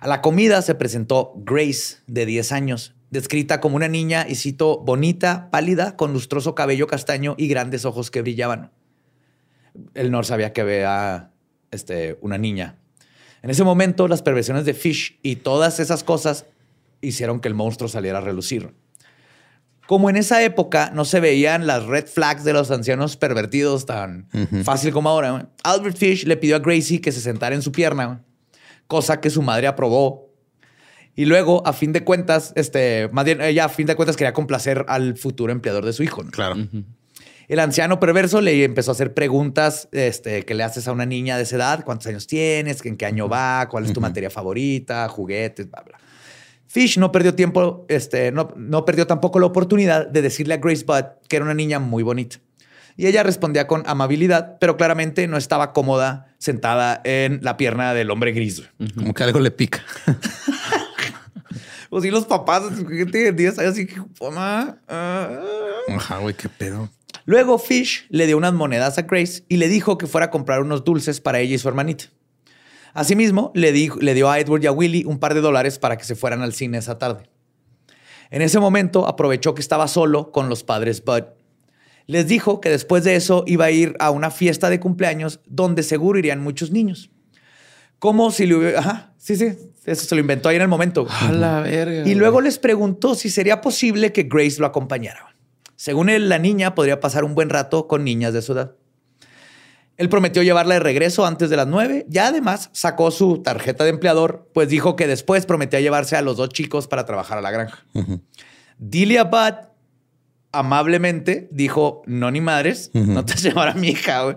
A 0.00 0.06
la 0.06 0.22
comida 0.22 0.62
se 0.62 0.76
presentó 0.76 1.32
Grace, 1.36 1.96
de 2.06 2.24
10 2.24 2.52
años, 2.52 2.94
descrita 3.10 3.60
como 3.60 3.74
una 3.74 3.88
niña, 3.88 4.26
y 4.28 4.36
cito, 4.36 4.78
bonita, 4.78 5.50
pálida, 5.50 5.96
con 5.96 6.12
lustroso 6.12 6.54
cabello 6.54 6.86
castaño 6.86 7.34
y 7.36 7.48
grandes 7.48 7.84
ojos 7.84 8.10
que 8.10 8.22
brillaban. 8.22 8.70
Él 9.94 10.12
no 10.12 10.22
sabía 10.22 10.52
que 10.52 10.62
vea 10.62 11.32
este, 11.72 12.18
una 12.20 12.38
niña. 12.38 12.78
En 13.42 13.50
ese 13.50 13.64
momento, 13.64 14.08
las 14.08 14.22
perversiones 14.22 14.64
de 14.64 14.74
Fish 14.74 15.18
y 15.22 15.36
todas 15.36 15.80
esas 15.80 16.04
cosas 16.04 16.46
hicieron 17.00 17.40
que 17.40 17.48
el 17.48 17.54
monstruo 17.54 17.88
saliera 17.88 18.18
a 18.18 18.22
relucir. 18.22 18.74
Como 19.88 20.10
en 20.10 20.16
esa 20.16 20.42
época 20.42 20.90
no 20.92 21.06
se 21.06 21.18
veían 21.18 21.66
las 21.66 21.86
red 21.86 22.04
flags 22.04 22.44
de 22.44 22.52
los 22.52 22.70
ancianos 22.70 23.16
pervertidos 23.16 23.86
tan 23.86 24.28
fácil 24.62 24.92
como 24.92 25.08
ahora, 25.08 25.48
Albert 25.64 25.96
Fish 25.96 26.26
le 26.26 26.36
pidió 26.36 26.56
a 26.56 26.58
Gracie 26.58 27.00
que 27.00 27.10
se 27.10 27.22
sentara 27.22 27.54
en 27.54 27.62
su 27.62 27.72
pierna, 27.72 28.22
cosa 28.86 29.22
que 29.22 29.30
su 29.30 29.40
madre 29.40 29.66
aprobó. 29.66 30.28
Y 31.14 31.24
luego, 31.24 31.66
a 31.66 31.72
fin 31.72 31.94
de 31.94 32.04
cuentas, 32.04 32.52
este, 32.54 33.08
más 33.12 33.24
bien, 33.24 33.40
ella 33.40 33.64
a 33.64 33.68
fin 33.70 33.86
de 33.86 33.96
cuentas 33.96 34.18
quería 34.18 34.34
complacer 34.34 34.84
al 34.88 35.16
futuro 35.16 35.54
empleador 35.54 35.86
de 35.86 35.94
su 35.94 36.02
hijo. 36.02 36.22
¿no? 36.22 36.32
Claro. 36.32 36.56
El 37.48 37.58
anciano 37.58 37.98
perverso 37.98 38.42
le 38.42 38.62
empezó 38.64 38.90
a 38.90 38.92
hacer 38.92 39.14
preguntas 39.14 39.88
este, 39.92 40.44
que 40.44 40.52
le 40.52 40.64
haces 40.64 40.86
a 40.86 40.92
una 40.92 41.06
niña 41.06 41.38
de 41.38 41.44
esa 41.44 41.56
edad. 41.56 41.82
¿Cuántos 41.82 42.08
años 42.08 42.26
tienes? 42.26 42.84
¿En 42.84 42.98
qué 42.98 43.06
año 43.06 43.26
va? 43.26 43.66
¿Cuál 43.70 43.86
es 43.86 43.94
tu 43.94 44.02
materia 44.02 44.28
favorita? 44.28 45.08
Juguetes, 45.08 45.70
bla, 45.70 45.80
bla. 45.80 45.98
Fish 46.68 46.98
no 46.98 47.10
perdió 47.10 47.34
tiempo, 47.34 47.86
este, 47.88 48.30
no, 48.30 48.52
no 48.56 48.84
perdió 48.84 49.06
tampoco 49.06 49.40
la 49.40 49.46
oportunidad 49.46 50.06
de 50.06 50.22
decirle 50.22 50.54
a 50.54 50.58
Grace 50.58 50.84
Budd 50.84 51.04
que 51.26 51.36
era 51.36 51.44
una 51.44 51.54
niña 51.54 51.78
muy 51.78 52.02
bonita. 52.02 52.38
Y 52.96 53.06
ella 53.06 53.22
respondía 53.22 53.66
con 53.66 53.84
amabilidad, 53.86 54.58
pero 54.60 54.76
claramente 54.76 55.26
no 55.28 55.36
estaba 55.36 55.72
cómoda 55.72 56.34
sentada 56.38 57.00
en 57.04 57.40
la 57.42 57.56
pierna 57.56 57.94
del 57.94 58.10
hombre 58.10 58.32
gris. 58.32 58.62
Como 58.94 59.14
que 59.14 59.22
algo 59.24 59.40
le 59.40 59.50
pica. 59.50 59.82
O 61.90 62.02
si 62.02 62.10
los 62.10 62.26
papás, 62.26 62.64
gente 62.86 63.16
de 63.16 63.32
10 63.32 63.60
años, 63.60 63.72
así 63.72 63.86
que, 63.86 63.96
mamá. 64.20 64.76
ah". 64.88 65.40
Ajá, 65.88 66.18
güey, 66.18 66.34
qué 66.34 66.48
pedo. 66.50 66.90
Luego 67.24 67.58
Fish 67.58 68.06
le 68.10 68.26
dio 68.26 68.36
unas 68.36 68.52
monedas 68.52 68.98
a 68.98 69.02
Grace 69.02 69.44
y 69.48 69.56
le 69.56 69.68
dijo 69.68 69.96
que 69.96 70.06
fuera 70.06 70.26
a 70.26 70.30
comprar 70.30 70.60
unos 70.60 70.84
dulces 70.84 71.20
para 71.20 71.40
ella 71.40 71.54
y 71.54 71.58
su 71.58 71.68
hermanita. 71.68 72.04
Asimismo, 72.94 73.52
le, 73.54 73.72
dijo- 73.72 73.98
le 74.00 74.14
dio 74.14 74.30
a 74.30 74.38
Edward 74.38 74.62
y 74.64 74.66
a 74.66 74.72
Willy 74.72 75.04
un 75.04 75.18
par 75.18 75.34
de 75.34 75.40
dólares 75.40 75.78
para 75.78 75.96
que 75.96 76.04
se 76.04 76.14
fueran 76.16 76.42
al 76.42 76.52
cine 76.52 76.78
esa 76.78 76.98
tarde. 76.98 77.28
En 78.30 78.42
ese 78.42 78.58
momento 78.60 79.06
aprovechó 79.06 79.54
que 79.54 79.60
estaba 79.62 79.88
solo 79.88 80.32
con 80.32 80.48
los 80.48 80.62
padres 80.64 81.02
Bud. 81.04 81.24
Les 82.06 82.26
dijo 82.26 82.60
que 82.60 82.70
después 82.70 83.04
de 83.04 83.16
eso 83.16 83.44
iba 83.46 83.66
a 83.66 83.70
ir 83.70 83.94
a 84.00 84.10
una 84.10 84.30
fiesta 84.30 84.70
de 84.70 84.80
cumpleaños 84.80 85.40
donde 85.46 85.82
seguro 85.82 86.18
irían 86.18 86.40
muchos 86.42 86.70
niños. 86.70 87.10
Como 87.98 88.30
si 88.30 88.46
le 88.46 88.54
hubiera... 88.54 88.78
Ajá, 88.78 89.12
sí, 89.18 89.36
sí, 89.36 89.52
eso 89.84 90.04
se 90.06 90.14
lo 90.14 90.20
inventó 90.20 90.48
ahí 90.48 90.56
en 90.56 90.62
el 90.62 90.68
momento. 90.68 91.06
A 91.10 91.32
la 91.32 91.60
verga. 91.60 92.08
Y 92.08 92.14
luego 92.14 92.40
les 92.40 92.58
preguntó 92.58 93.14
si 93.14 93.28
sería 93.28 93.60
posible 93.60 94.12
que 94.12 94.22
Grace 94.22 94.58
lo 94.60 94.66
acompañara. 94.66 95.34
Según 95.76 96.08
él, 96.08 96.28
la 96.28 96.38
niña 96.38 96.74
podría 96.74 97.00
pasar 97.00 97.24
un 97.24 97.34
buen 97.34 97.50
rato 97.50 97.86
con 97.88 98.04
niñas 98.04 98.32
de 98.32 98.42
su 98.42 98.52
edad. 98.52 98.74
Él 99.98 100.08
prometió 100.08 100.44
llevarla 100.44 100.74
de 100.74 100.80
regreso 100.80 101.26
antes 101.26 101.50
de 101.50 101.56
las 101.56 101.66
nueve 101.66 102.06
y 102.10 102.18
además 102.18 102.70
sacó 102.72 103.10
su 103.10 103.42
tarjeta 103.42 103.82
de 103.82 103.90
empleador, 103.90 104.48
pues 104.54 104.68
dijo 104.68 104.94
que 104.94 105.08
después 105.08 105.44
prometía 105.44 105.80
llevarse 105.80 106.16
a 106.16 106.22
los 106.22 106.36
dos 106.36 106.50
chicos 106.50 106.86
para 106.86 107.04
trabajar 107.04 107.36
a 107.36 107.40
la 107.40 107.50
granja. 107.50 107.84
Delia 108.78 109.24
Budd 109.24 109.68
amablemente 110.52 111.48
dijo, 111.50 112.02
no 112.06 112.30
ni 112.30 112.40
madres, 112.40 112.90
no 112.94 113.24
te 113.24 113.34
vas 113.34 113.44
a 113.44 113.48
llevar 113.48 113.68
a 113.68 113.74
mi 113.74 113.88
hija, 113.88 114.22
güey, 114.22 114.36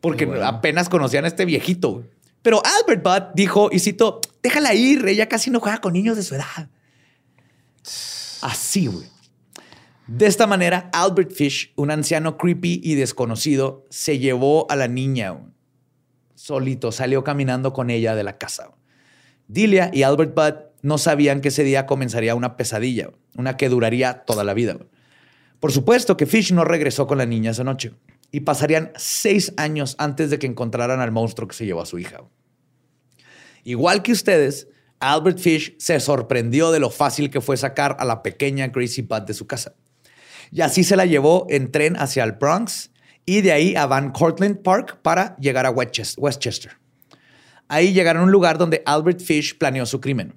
porque 0.00 0.28
apenas 0.42 0.88
conocían 0.88 1.26
a 1.26 1.28
este 1.28 1.44
viejito. 1.44 2.04
Pero 2.40 2.62
Albert 2.64 3.02
Budd 3.02 3.34
dijo, 3.34 3.68
y 3.70 3.80
cito, 3.80 4.20
déjala 4.42 4.72
ir, 4.72 5.06
ella 5.06 5.28
casi 5.28 5.50
no 5.50 5.60
juega 5.60 5.78
con 5.82 5.92
niños 5.92 6.16
de 6.16 6.22
su 6.22 6.34
edad. 6.34 6.68
Así, 8.40 8.86
güey. 8.86 9.06
De 10.14 10.26
esta 10.26 10.46
manera, 10.46 10.90
Albert 10.92 11.32
Fish, 11.32 11.72
un 11.74 11.90
anciano 11.90 12.36
creepy 12.36 12.82
y 12.84 12.96
desconocido, 12.96 13.86
se 13.88 14.18
llevó 14.18 14.70
a 14.70 14.76
la 14.76 14.86
niña 14.86 15.40
solito, 16.34 16.92
salió 16.92 17.24
caminando 17.24 17.72
con 17.72 17.88
ella 17.88 18.14
de 18.14 18.22
la 18.22 18.36
casa. 18.36 18.72
Delia 19.48 19.90
y 19.90 20.02
Albert 20.02 20.34
Budd 20.34 20.54
no 20.82 20.98
sabían 20.98 21.40
que 21.40 21.48
ese 21.48 21.64
día 21.64 21.86
comenzaría 21.86 22.34
una 22.34 22.58
pesadilla, 22.58 23.10
una 23.38 23.56
que 23.56 23.70
duraría 23.70 24.24
toda 24.24 24.44
la 24.44 24.52
vida. 24.52 24.76
Por 25.60 25.72
supuesto 25.72 26.18
que 26.18 26.26
Fish 26.26 26.52
no 26.52 26.64
regresó 26.64 27.06
con 27.06 27.16
la 27.16 27.24
niña 27.24 27.52
esa 27.52 27.64
noche 27.64 27.94
y 28.30 28.40
pasarían 28.40 28.92
seis 28.96 29.54
años 29.56 29.96
antes 29.96 30.28
de 30.28 30.38
que 30.38 30.46
encontraran 30.46 31.00
al 31.00 31.10
monstruo 31.10 31.48
que 31.48 31.56
se 31.56 31.64
llevó 31.64 31.80
a 31.80 31.86
su 31.86 31.98
hija. 31.98 32.20
Igual 33.64 34.02
que 34.02 34.12
ustedes, 34.12 34.68
Albert 35.00 35.38
Fish 35.38 35.74
se 35.78 35.98
sorprendió 36.00 36.70
de 36.70 36.80
lo 36.80 36.90
fácil 36.90 37.30
que 37.30 37.40
fue 37.40 37.56
sacar 37.56 37.96
a 37.98 38.04
la 38.04 38.22
pequeña 38.22 38.68
Gracie 38.68 39.04
Budd 39.04 39.22
de 39.22 39.32
su 39.32 39.46
casa. 39.46 39.74
Y 40.52 40.60
así 40.60 40.84
se 40.84 40.96
la 40.96 41.06
llevó 41.06 41.46
en 41.48 41.72
tren 41.72 41.96
hacia 41.96 42.22
el 42.24 42.32
Bronx 42.32 42.90
y 43.24 43.40
de 43.40 43.52
ahí 43.52 43.74
a 43.74 43.86
Van 43.86 44.10
Cortlandt 44.12 44.62
Park 44.62 44.98
para 45.02 45.34
llegar 45.38 45.64
a 45.66 45.70
Westches- 45.72 46.14
Westchester. 46.18 46.72
Ahí 47.68 47.92
llegaron 47.94 48.22
a 48.22 48.24
un 48.26 48.32
lugar 48.32 48.58
donde 48.58 48.82
Albert 48.84 49.20
Fish 49.20 49.56
planeó 49.56 49.86
su 49.86 50.00
crimen, 50.00 50.34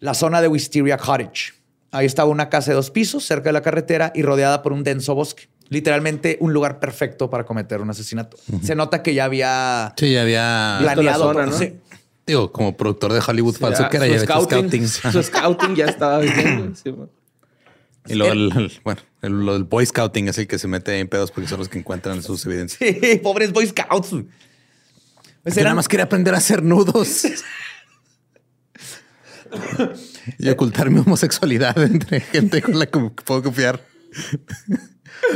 la 0.00 0.14
zona 0.14 0.40
de 0.40 0.48
Wisteria 0.48 0.96
Cottage. 0.96 1.52
Ahí 1.92 2.04
estaba 2.04 2.28
una 2.30 2.48
casa 2.50 2.72
de 2.72 2.74
dos 2.74 2.90
pisos 2.90 3.24
cerca 3.24 3.50
de 3.50 3.52
la 3.52 3.62
carretera 3.62 4.10
y 4.14 4.22
rodeada 4.22 4.60
por 4.62 4.72
un 4.72 4.82
denso 4.82 5.14
bosque. 5.14 5.48
Literalmente 5.68 6.36
un 6.40 6.52
lugar 6.52 6.80
perfecto 6.80 7.30
para 7.30 7.44
cometer 7.44 7.80
un 7.80 7.90
asesinato. 7.90 8.36
Se 8.62 8.74
nota 8.74 9.02
que 9.02 9.14
ya 9.14 9.24
había 9.24 9.94
Sí, 9.96 10.12
ya 10.12 10.22
había. 10.22 10.78
Plan- 10.80 10.94
planeado. 10.94 11.24
zona. 11.24 11.46
¿no? 11.46 11.52
Sí. 11.52 11.78
Digo, 12.26 12.50
como 12.52 12.76
productor 12.76 13.12
de 13.12 13.20
Hollywood 13.26 13.54
falso 13.54 13.82
Ya, 13.84 13.88
que 13.88 13.96
era, 13.98 14.06
su 14.06 14.12
ya 14.12 14.16
hecho 14.18 14.26
scouting, 14.42 14.88
scouting. 14.88 15.12
Su 15.12 15.22
scouting 15.22 15.74
ya 15.76 15.86
estaba 15.86 16.18
bien. 16.18 16.74
sí, 16.82 16.90
man. 16.92 17.08
Y 18.08 18.14
luego, 18.16 18.32
el, 18.32 18.52
el- 18.56 18.80
bueno, 18.84 19.00
el, 19.22 19.32
lo 19.46 19.52
del 19.54 19.64
Boy 19.64 19.84
Scouting 19.86 20.28
es 20.28 20.38
el 20.38 20.46
que 20.46 20.58
se 20.58 20.68
mete 20.68 20.98
en 20.98 21.08
pedos 21.08 21.30
porque 21.30 21.48
son 21.48 21.58
los 21.58 21.68
que 21.68 21.78
encuentran 21.78 22.22
sus 22.22 22.44
evidencias. 22.46 22.78
Sí, 23.00 23.16
pobres 23.22 23.52
Boy 23.52 23.66
Scouts. 23.66 24.14
Pues 25.42 25.54
Yo 25.54 25.62
nada 25.62 25.74
más 25.74 25.88
quería 25.88 26.04
aprender 26.04 26.34
a 26.34 26.38
hacer 26.38 26.62
nudos. 26.62 27.22
y 30.38 30.48
ocultar 30.50 30.90
mi 30.90 31.00
homosexualidad 31.00 31.80
entre 31.82 32.20
gente 32.20 32.60
con 32.62 32.78
la 32.78 32.86
que 32.86 32.98
puedo 33.24 33.42
confiar. 33.42 33.80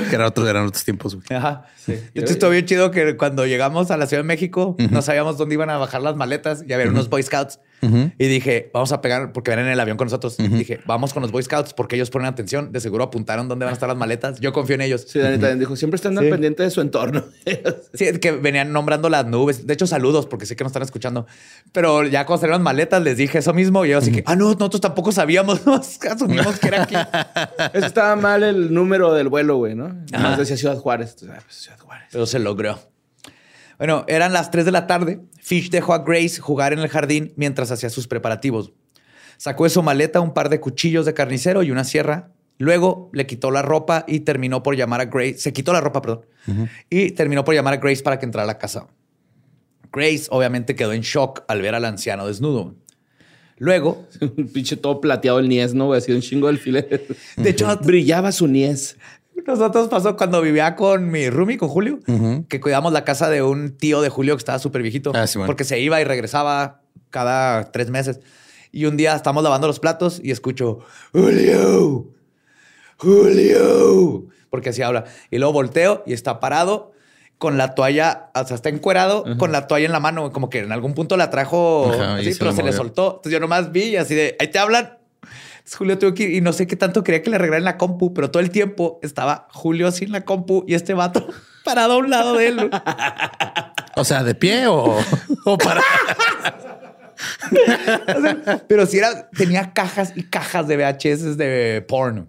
que 0.09 0.15
eran 0.15 0.27
otros, 0.27 0.49
eran 0.49 0.67
otros 0.67 0.85
tiempos. 0.85 1.15
güey. 1.15 1.27
Ajá. 1.31 1.67
Sí. 1.77 1.93
Entonces 1.93 2.33
estuvo 2.33 2.51
bien 2.51 2.67
chido 2.67 2.91
que 2.91 3.17
cuando 3.17 3.47
llegamos 3.47 3.91
a 3.91 3.97
la 3.97 4.07
Ciudad 4.07 4.23
de 4.23 4.27
México 4.29 4.77
no 4.91 5.03
sabíamos 5.03 5.39
dónde 5.39 5.55
iban 5.55 5.71
a 5.71 5.79
bajar 5.79 6.03
las 6.03 6.17
maletas 6.17 6.65
y 6.67 6.73
había 6.73 6.89
unos 6.89 7.09
Boy 7.09 7.23
Scouts. 7.23 7.59
Y 7.83 8.27
dije, 8.29 8.71
vamos 8.73 8.93
a 8.93 9.01
pegar, 9.01 9.33
porque 9.33 9.51
venían 9.51 9.67
en 9.67 9.73
el 9.73 9.81
avión 9.81 9.97
con 9.97 10.07
nosotros. 10.07 10.37
Dije, 10.37 10.81
vamos 10.87 11.13
con 11.13 11.23
los 11.23 11.33
Boy 11.33 11.43
Scouts 11.43 11.75
porque 11.75 11.97
ellos 11.97 12.11
ponen 12.11 12.29
atención. 12.29 12.71
De 12.73 12.81
seguro 12.81 13.05
apuntaron 13.05 13.49
dónde 13.49 13.65
van 13.65 13.73
a 13.73 13.75
estar 13.75 13.89
las 13.89 13.99
maletas. 13.99 14.39
Yo 14.41 14.53
confío 14.53 14.75
en 14.77 14.83
ellos. 14.83 15.05
Sí, 15.09 15.19
Dani 15.19 15.39
también 15.39 15.59
dijo, 15.59 15.75
siempre 15.77 15.97
están 15.97 16.17
al 16.17 16.25
Sí. 16.25 16.31
pendiente 16.31 16.63
de 16.63 16.71
su 16.71 16.81
entorno. 16.81 17.25
Sí, 17.95 18.07
que 18.19 18.33
venían 18.33 18.73
nombrando 18.73 19.09
las 19.11 19.27
nubes. 19.27 19.67
De 19.67 19.75
hecho, 19.75 19.87
saludos 19.87 20.27
porque 20.27 20.47
sé 20.47 20.57
que 20.57 20.65
nos 20.65 20.71
están 20.71 20.83
escuchando. 20.83 21.27
Pero 21.73 22.05
ya 22.07 22.25
cuando 22.25 22.41
salieron 22.41 22.61
las 22.61 22.65
maletas 22.65 23.03
les 23.03 23.17
dije 23.17 23.39
eso 23.39 23.53
mismo 23.53 23.85
y 23.85 23.89
ellos 23.89 24.05
así 24.05 24.13
que, 24.13 24.23
ah, 24.27 24.37
no, 24.37 24.47
nosotros 24.53 24.81
tampoco 24.81 25.13
sabíamos. 25.13 25.61
Asumimos 26.11 26.59
que 26.59 26.69
era 26.69 26.83
aquí. 26.85 26.95
Eso 27.75 27.87
estaba 27.87 28.17
mal 28.17 28.43
el 28.43 28.73
número 28.73 29.13
del 29.13 29.29
vuelo, 29.29 29.57
güey, 29.57 29.75
¿no? 29.75 29.95
Más 30.13 30.39
decía 30.39 30.57
Ciudad 30.57 30.79
Juárez. 30.79 31.11
Entonces, 31.21 31.37
ah, 31.39 31.43
pues, 31.45 31.57
Ciudad 31.57 31.79
Juárez. 31.79 32.09
Pero 32.13 32.27
se 32.27 32.39
logró. 32.39 32.79
Bueno, 33.83 34.05
eran 34.07 34.33
las 34.33 34.53
3 34.53 34.65
de 34.65 34.71
la 34.71 34.87
tarde. 34.87 35.23
Fish 35.41 35.69
dejó 35.69 35.93
a 35.93 36.05
Grace 36.05 36.39
jugar 36.39 36.73
en 36.73 36.79
el 36.79 36.89
jardín 36.89 37.33
mientras 37.35 37.73
hacía 37.73 37.91
sus 37.91 38.07
preparativos. 38.07 38.73
Sacó 39.39 39.65
de 39.65 39.71
su 39.71 39.83
maleta 39.83 40.21
un 40.21 40.35
par 40.35 40.51
de 40.51 40.61
cuchillos 40.61 41.05
de 41.05 41.15
carnicero 41.15 41.65
y 41.65 41.73
una 41.73 41.83
sierra. 41.83 42.31
Luego 42.59 43.11
le 43.13 43.27
quitó 43.27 43.51
la 43.51 43.61
ropa 43.61 44.05
y 44.07 44.21
terminó 44.21 44.63
por 44.63 44.77
llamar 44.77 45.01
a 45.01 45.07
Grace. 45.07 45.39
Se 45.39 45.53
quitó 45.53 45.73
la 45.73 45.81
ropa, 45.81 46.01
perdón. 46.01 46.27
Y 46.91 47.11
terminó 47.11 47.45
por 47.45 47.57
llamar 47.57 47.75
a 47.75 47.79
Grace 47.79 48.05
para 48.05 48.21
que 48.21 48.25
entrara 48.25 48.45
a 48.45 48.47
la 48.47 48.59
casa. 48.59 48.87
Grace 49.93 50.29
obviamente 50.31 50.77
quedó 50.77 50.93
en 50.93 51.01
shock 51.01 51.43
al 51.49 51.61
ver 51.61 51.75
al 51.75 51.85
anciano 51.85 52.29
desnudo. 52.29 52.77
Luego, 53.59 54.07
Un 54.21 54.47
pinche 54.47 54.77
todo 54.77 55.01
plateado 55.01 55.41
el 55.41 55.49
niés, 55.49 55.75
¿no? 55.75 55.93
Así 55.93 56.13
un 56.13 56.21
chingo 56.21 56.47
del 56.47 56.55
alfiler. 56.55 57.05
de 57.37 57.51
hecho, 57.51 57.77
Brillaba 57.83 58.31
su 58.31 58.47
niés. 58.47 58.97
Nosotros 59.47 59.89
pasó 59.89 60.17
cuando 60.17 60.41
vivía 60.41 60.77
con 60.77 61.11
mi 61.11 61.29
roomie, 61.29 61.59
con 61.59 61.69
Julio, 61.69 61.99
que 62.49 62.61
cuidamos 62.61 62.93
la 62.93 63.05
casa 63.05 63.29
de 63.29 63.43
un 63.43 63.77
tío 63.77 64.01
de 64.01 64.09
Julio 64.09 64.37
que 64.37 64.41
estaba 64.41 64.59
súper 64.59 64.83
viejito. 64.83 65.13
Ah, 65.15 65.27
sí, 65.27 65.39
bueno. 65.39 65.47
Porque 65.49 65.65
se 65.65 65.81
iba 65.81 66.01
y 66.01 66.05
regresaba 66.05 66.81
cada 67.11 67.73
tres 67.73 67.91
meses. 67.91 68.21
Y 68.71 68.87
un 68.87 68.97
día 68.97 69.15
estamos 69.15 69.43
lavando 69.43 69.67
los 69.67 69.81
platos 69.81 70.21
y 70.23 70.31
escucho, 70.31 70.79
Julio, 71.13 72.07
Julio, 72.97 74.27
porque 74.51 74.71
así 74.71 74.83
habla. 74.83 75.05
Y 75.31 75.39
luego 75.39 75.53
volteo 75.53 76.03
y 76.07 76.13
está 76.13 76.41
parado 76.41 76.93
con 77.39 77.59
la 77.59 77.75
toalla, 77.75 78.31
o 78.35 78.47
sea, 78.47 78.55
está 78.55 78.69
encuerado 78.69 79.25
con 79.37 79.51
la 79.51 79.67
toalla 79.67 79.87
en 79.87 79.93
la 79.93 79.99
mano, 79.99 80.31
como 80.31 80.49
que 80.49 80.61
en 80.61 80.71
algún 80.71 80.95
punto 80.95 81.17
la 81.17 81.29
trajo 81.29 81.91
Ajá, 81.93 82.15
así, 82.17 82.33
se 82.33 82.39
pero 82.39 82.53
se 82.53 82.59
le 82.59 82.71
movió. 82.71 82.79
soltó. 82.79 83.07
Entonces 83.17 83.33
yo 83.33 83.41
nomás 83.41 83.73
vi 83.73 83.83
y 83.87 83.97
así 83.97 84.15
de, 84.15 84.37
ahí 84.39 84.49
te 84.49 84.59
hablan. 84.61 84.99
Julio 85.71 85.99
tuvo 85.99 86.15
que 86.15 86.25
ir 86.25 86.35
y 86.35 86.41
no 86.41 86.53
sé 86.53 86.67
qué 86.67 86.77
tanto 86.77 87.05
quería 87.05 87.23
que 87.23 87.31
le 87.31 87.39
regalen 87.39 87.65
la 87.65 87.79
compu, 87.79 88.13
pero 88.15 88.31
todo 88.31 88.43
el 88.43 88.51
tiempo 88.51 88.99
estaba 89.03 89.49
Julio 89.53 89.91
sin 89.93 90.13
la 90.13 90.23
compu 90.23 90.65
y 90.67 90.75
este 90.75 90.95
vato 90.95 91.27
parado 91.65 91.95
a 91.95 91.97
un 91.99 92.11
lado 92.11 92.37
de 92.37 92.49
él. 92.49 92.71
O 93.97 94.05
sea, 94.05 94.25
de 94.25 94.35
pie 94.35 94.67
o, 94.67 94.99
o 95.45 95.59
para. 95.59 95.83
O 98.17 98.21
sea, 98.21 98.65
pero 98.67 98.85
si 98.87 98.99
era, 98.99 99.31
tenía 99.31 99.73
cajas 99.73 100.13
y 100.17 100.25
cajas 100.25 100.67
de 100.67 100.77
VHS 100.77 101.37
de 101.37 101.85
porno. 101.87 102.27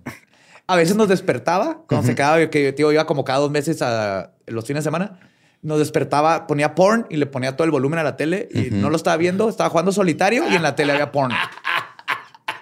A 0.68 0.76
veces 0.76 0.96
nos 0.96 1.08
despertaba 1.08 1.84
cuando 1.88 2.08
se 2.08 2.16
quedaba, 2.16 2.50
que 2.50 2.74
tío 2.74 2.92
iba 2.92 3.06
como 3.06 3.24
cada 3.24 3.40
dos 3.40 3.52
meses 3.52 3.82
a 3.82 4.32
los 4.48 4.66
fines 4.66 4.84
de 4.84 4.88
semana. 4.88 5.20
Nos 5.62 5.80
despertaba, 5.80 6.46
ponía 6.46 6.76
porn 6.76 7.06
y 7.10 7.18
le 7.18 7.26
ponía 7.26 7.56
todo 7.56 7.66
el 7.66 7.72
volumen 7.72 8.00
a 8.00 8.04
la 8.04 8.18
tele 8.18 8.50
y 8.54 8.70
no 8.72 8.90
lo 8.90 8.96
estaba 8.96 9.18
viendo. 9.18 9.50
Estaba 9.50 9.70
jugando 9.70 9.92
solitario 9.92 10.44
y 10.50 10.56
en 10.56 10.62
la 10.62 10.76
tele 10.76 10.94
había 10.94 11.12
porn. 11.12 11.32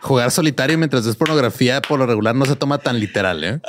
Jugar 0.01 0.31
solitario 0.31 0.77
mientras 0.77 1.05
es 1.05 1.15
pornografía, 1.15 1.81
por 1.81 1.99
lo 1.99 2.05
regular 2.07 2.35
no 2.35 2.45
se 2.45 2.55
toma 2.55 2.77
tan 2.79 2.99
literal, 2.99 3.43
¿eh? 3.43 3.61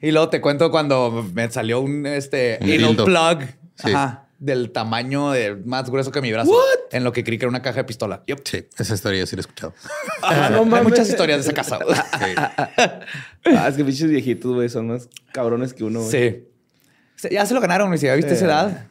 Y 0.00 0.10
luego 0.10 0.28
te 0.28 0.40
cuento 0.40 0.70
cuando 0.70 1.26
me 1.32 1.50
salió 1.50 1.80
un 1.80 2.06
este 2.06 2.58
Un 2.60 2.66
dildo. 2.66 3.04
plug 3.04 3.40
Sí. 3.76 3.90
ajá, 3.92 4.26
del 4.38 4.70
tamaño 4.72 5.30
de 5.32 5.54
más 5.64 5.90
grueso 5.90 6.10
que 6.12 6.20
mi 6.22 6.32
brazo. 6.32 6.52
En 6.92 7.04
lo 7.04 7.12
que 7.12 7.24
creí 7.24 7.38
que 7.38 7.44
era 7.44 7.50
una 7.50 7.60
caja 7.62 7.78
de 7.78 7.84
pistola. 7.84 8.22
Sí, 8.44 8.66
esa 8.78 8.94
historia 8.94 9.20
yo 9.20 9.26
sí 9.26 9.36
la 9.36 9.40
he 9.40 9.42
escuchado. 9.42 9.74
Ah, 10.22 10.48
no 10.50 10.76
Hay 10.76 10.82
muchas 10.82 11.08
historias 11.08 11.38
de 11.38 11.52
esa 11.52 11.52
casa. 11.54 11.78
Sí. 12.18 12.34
Ah, 13.54 13.68
es 13.68 13.76
que 13.76 13.84
pinches 13.84 14.08
viejitos, 14.10 14.54
güey, 14.54 14.68
son 14.68 14.88
más 14.88 15.08
cabrones 15.32 15.72
que 15.74 15.84
uno, 15.84 16.02
sí. 16.02 16.44
Ya 17.30 17.44
se 17.46 17.54
lo 17.54 17.60
ganaron. 17.60 17.96
Si 17.98 18.06
ya 18.06 18.14
viste 18.14 18.30
Sí. 18.30 18.36
esa 18.36 18.46
edad. 18.46 18.86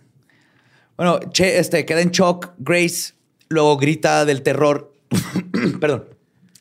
Bueno, 0.98 1.20
Che 1.32 1.60
este, 1.60 1.86
queda 1.86 2.02
en 2.02 2.12
shock. 2.12 2.50
Grace 2.58 3.14
luego 3.50 3.78
grita 3.78 4.26
del 4.26 4.42
terror. 4.42 4.94
Perdón. 5.80 6.06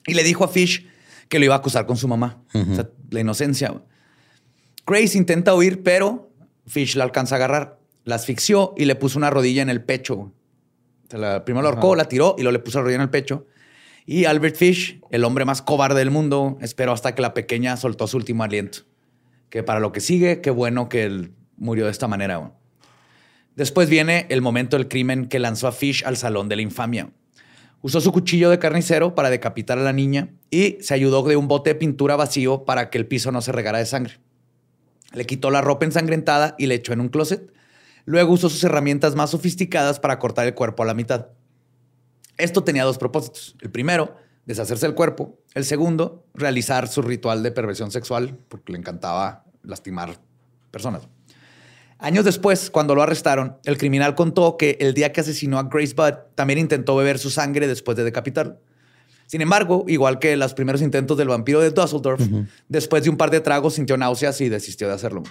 Y 0.06 0.14
le 0.14 0.22
dijo 0.22 0.44
a 0.44 0.48
Fish 0.48 0.86
que 1.28 1.38
lo 1.38 1.44
iba 1.46 1.54
a 1.54 1.58
acusar 1.58 1.86
con 1.86 1.96
su 1.96 2.06
mamá. 2.08 2.42
O 2.54 2.74
sea, 2.74 2.88
la 3.10 3.20
inocencia. 3.20 3.74
Grace 4.86 5.16
intenta 5.16 5.54
huir, 5.54 5.82
pero 5.82 6.30
Fish 6.66 6.94
la 6.96 7.04
alcanza 7.04 7.34
a 7.34 7.38
agarrar. 7.38 7.78
La 8.04 8.16
asfixió 8.16 8.74
y 8.76 8.84
le 8.84 8.94
puso 8.96 9.18
una 9.18 9.30
rodilla 9.30 9.62
en 9.62 9.70
el 9.70 9.82
pecho. 9.82 10.32
la- 11.10 11.44
primero 11.44 11.62
la 11.62 11.68
ahorcó, 11.70 11.94
la 11.96 12.04
tiró 12.06 12.34
y 12.38 12.42
luego 12.42 12.52
le 12.52 12.58
puso 12.58 12.78
la 12.78 12.82
rodilla 12.82 12.96
en 12.96 13.02
el 13.02 13.10
pecho. 13.10 13.46
Y 14.06 14.26
Albert 14.26 14.56
Fish, 14.56 15.00
el 15.10 15.24
hombre 15.24 15.44
más 15.46 15.62
cobarde 15.62 15.98
del 16.00 16.10
mundo, 16.10 16.58
esperó 16.60 16.92
hasta 16.92 17.14
que 17.14 17.22
la 17.22 17.32
pequeña 17.32 17.76
soltó 17.78 18.06
su 18.06 18.16
último 18.18 18.42
aliento. 18.44 18.80
Que 19.48 19.62
para 19.62 19.80
lo 19.80 19.92
que 19.92 20.00
sigue, 20.00 20.40
qué 20.42 20.50
bueno 20.50 20.88
que 20.90 21.04
él 21.04 21.32
murió 21.56 21.86
de 21.86 21.90
esta 21.92 22.08
manera. 22.08 22.52
Después 23.56 23.88
viene 23.88 24.26
el 24.30 24.42
momento 24.42 24.76
del 24.76 24.88
crimen 24.88 25.26
que 25.28 25.38
lanzó 25.38 25.68
a 25.68 25.72
Fish 25.72 26.04
al 26.04 26.16
salón 26.16 26.48
de 26.48 26.56
la 26.56 26.62
infamia. 26.62 27.10
Usó 27.82 28.00
su 28.00 28.12
cuchillo 28.12 28.50
de 28.50 28.58
carnicero 28.58 29.14
para 29.14 29.30
decapitar 29.30 29.78
a 29.78 29.82
la 29.82 29.92
niña 29.92 30.30
y 30.50 30.78
se 30.80 30.94
ayudó 30.94 31.22
de 31.22 31.36
un 31.36 31.48
bote 31.48 31.70
de 31.70 31.74
pintura 31.74 32.16
vacío 32.16 32.64
para 32.64 32.90
que 32.90 32.98
el 32.98 33.06
piso 33.06 33.30
no 33.30 33.42
se 33.42 33.52
regara 33.52 33.78
de 33.78 33.86
sangre. 33.86 34.18
Le 35.12 35.26
quitó 35.26 35.50
la 35.50 35.60
ropa 35.60 35.84
ensangrentada 35.84 36.56
y 36.58 36.66
le 36.66 36.74
echó 36.74 36.92
en 36.92 37.00
un 37.00 37.08
closet. 37.08 37.52
Luego 38.06 38.32
usó 38.32 38.48
sus 38.48 38.64
herramientas 38.64 39.14
más 39.14 39.30
sofisticadas 39.30 40.00
para 40.00 40.18
cortar 40.18 40.46
el 40.46 40.54
cuerpo 40.54 40.82
a 40.82 40.86
la 40.86 40.94
mitad. 40.94 41.28
Esto 42.36 42.64
tenía 42.64 42.84
dos 42.84 42.98
propósitos. 42.98 43.54
El 43.60 43.70
primero, 43.70 44.16
deshacerse 44.46 44.86
del 44.86 44.96
cuerpo. 44.96 45.38
El 45.54 45.64
segundo, 45.64 46.26
realizar 46.34 46.88
su 46.88 47.02
ritual 47.02 47.42
de 47.42 47.52
perversión 47.52 47.92
sexual, 47.92 48.36
porque 48.48 48.72
le 48.72 48.78
encantaba 48.78 49.44
lastimar 49.62 50.18
personas. 50.70 51.08
Años 52.04 52.26
después, 52.26 52.68
cuando 52.68 52.94
lo 52.94 53.00
arrestaron, 53.00 53.56
el 53.64 53.78
criminal 53.78 54.14
contó 54.14 54.58
que 54.58 54.76
el 54.78 54.92
día 54.92 55.10
que 55.10 55.22
asesinó 55.22 55.58
a 55.58 55.62
Grace 55.62 55.94
Budd 55.94 56.34
también 56.34 56.58
intentó 56.58 56.94
beber 56.96 57.18
su 57.18 57.30
sangre 57.30 57.66
después 57.66 57.96
de 57.96 58.04
decapitarlo. 58.04 58.58
Sin 59.24 59.40
embargo, 59.40 59.86
igual 59.88 60.18
que 60.18 60.36
los 60.36 60.52
primeros 60.52 60.82
intentos 60.82 61.16
del 61.16 61.28
vampiro 61.28 61.60
de 61.60 61.70
Dusseldorf, 61.70 62.20
después 62.68 63.04
de 63.04 63.08
un 63.08 63.16
par 63.16 63.30
de 63.30 63.40
tragos 63.40 63.76
sintió 63.76 63.96
náuseas 63.96 64.38
y 64.42 64.50
desistió 64.50 64.86
de 64.86 64.92
hacerlo. 64.92 65.22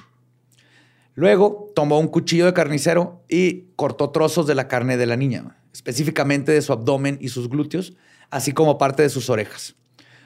Luego 1.13 1.71
tomó 1.76 1.99
un 1.99 2.07
cuchillo 2.07 2.47
de 2.47 2.53
carnicero 2.53 3.24
y 3.30 3.67
cortó 3.76 4.09
trozos 4.09 4.47
de 4.47 4.55
la 4.55 4.67
carne 4.67 4.97
de 4.97 5.05
la 5.05 5.15
niña, 5.15 5.57
específicamente 5.74 6.53
de 6.53 6.61
su 6.63 6.74
abdomen 6.74 7.19
y 7.21 7.30
sus 7.30 7.49
glúteos, 7.49 7.93
así 8.32 8.51
como 8.51 8.80
parte 8.80 9.03
de 9.03 9.09
sus 9.09 9.30
orejas. 9.30 9.76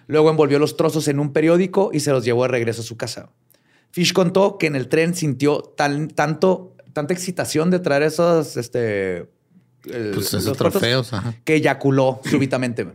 Luego 0.07 0.29
envolvió 0.29 0.59
los 0.59 0.77
trozos 0.77 1.09
en 1.09 1.19
un 1.19 1.33
periódico 1.33 1.89
y 1.91 1.99
se 1.99 2.11
los 2.11 2.23
llevó 2.23 2.43
de 2.43 2.47
regreso 2.47 2.83
a 2.83 2.85
su 2.85 2.95
casa. 2.95 3.31
Fish 3.91 4.13
contó 4.13 4.57
que 4.57 4.67
en 4.67 4.75
el 4.75 4.89
tren 4.89 5.15
sintió 5.15 5.61
tanto, 5.61 6.75
tanta 6.93 7.13
excitación 7.13 7.71
de 7.71 7.79
traer 7.79 8.03
esos, 8.03 8.57
este, 8.57 9.29
pues 9.81 10.33
esos 10.33 10.57
trofeos, 10.57 11.11
que 11.43 11.55
eyaculó 11.55 12.21
súbitamente. 12.25 12.88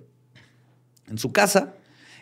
En 1.09 1.19
su 1.19 1.33
casa, 1.33 1.75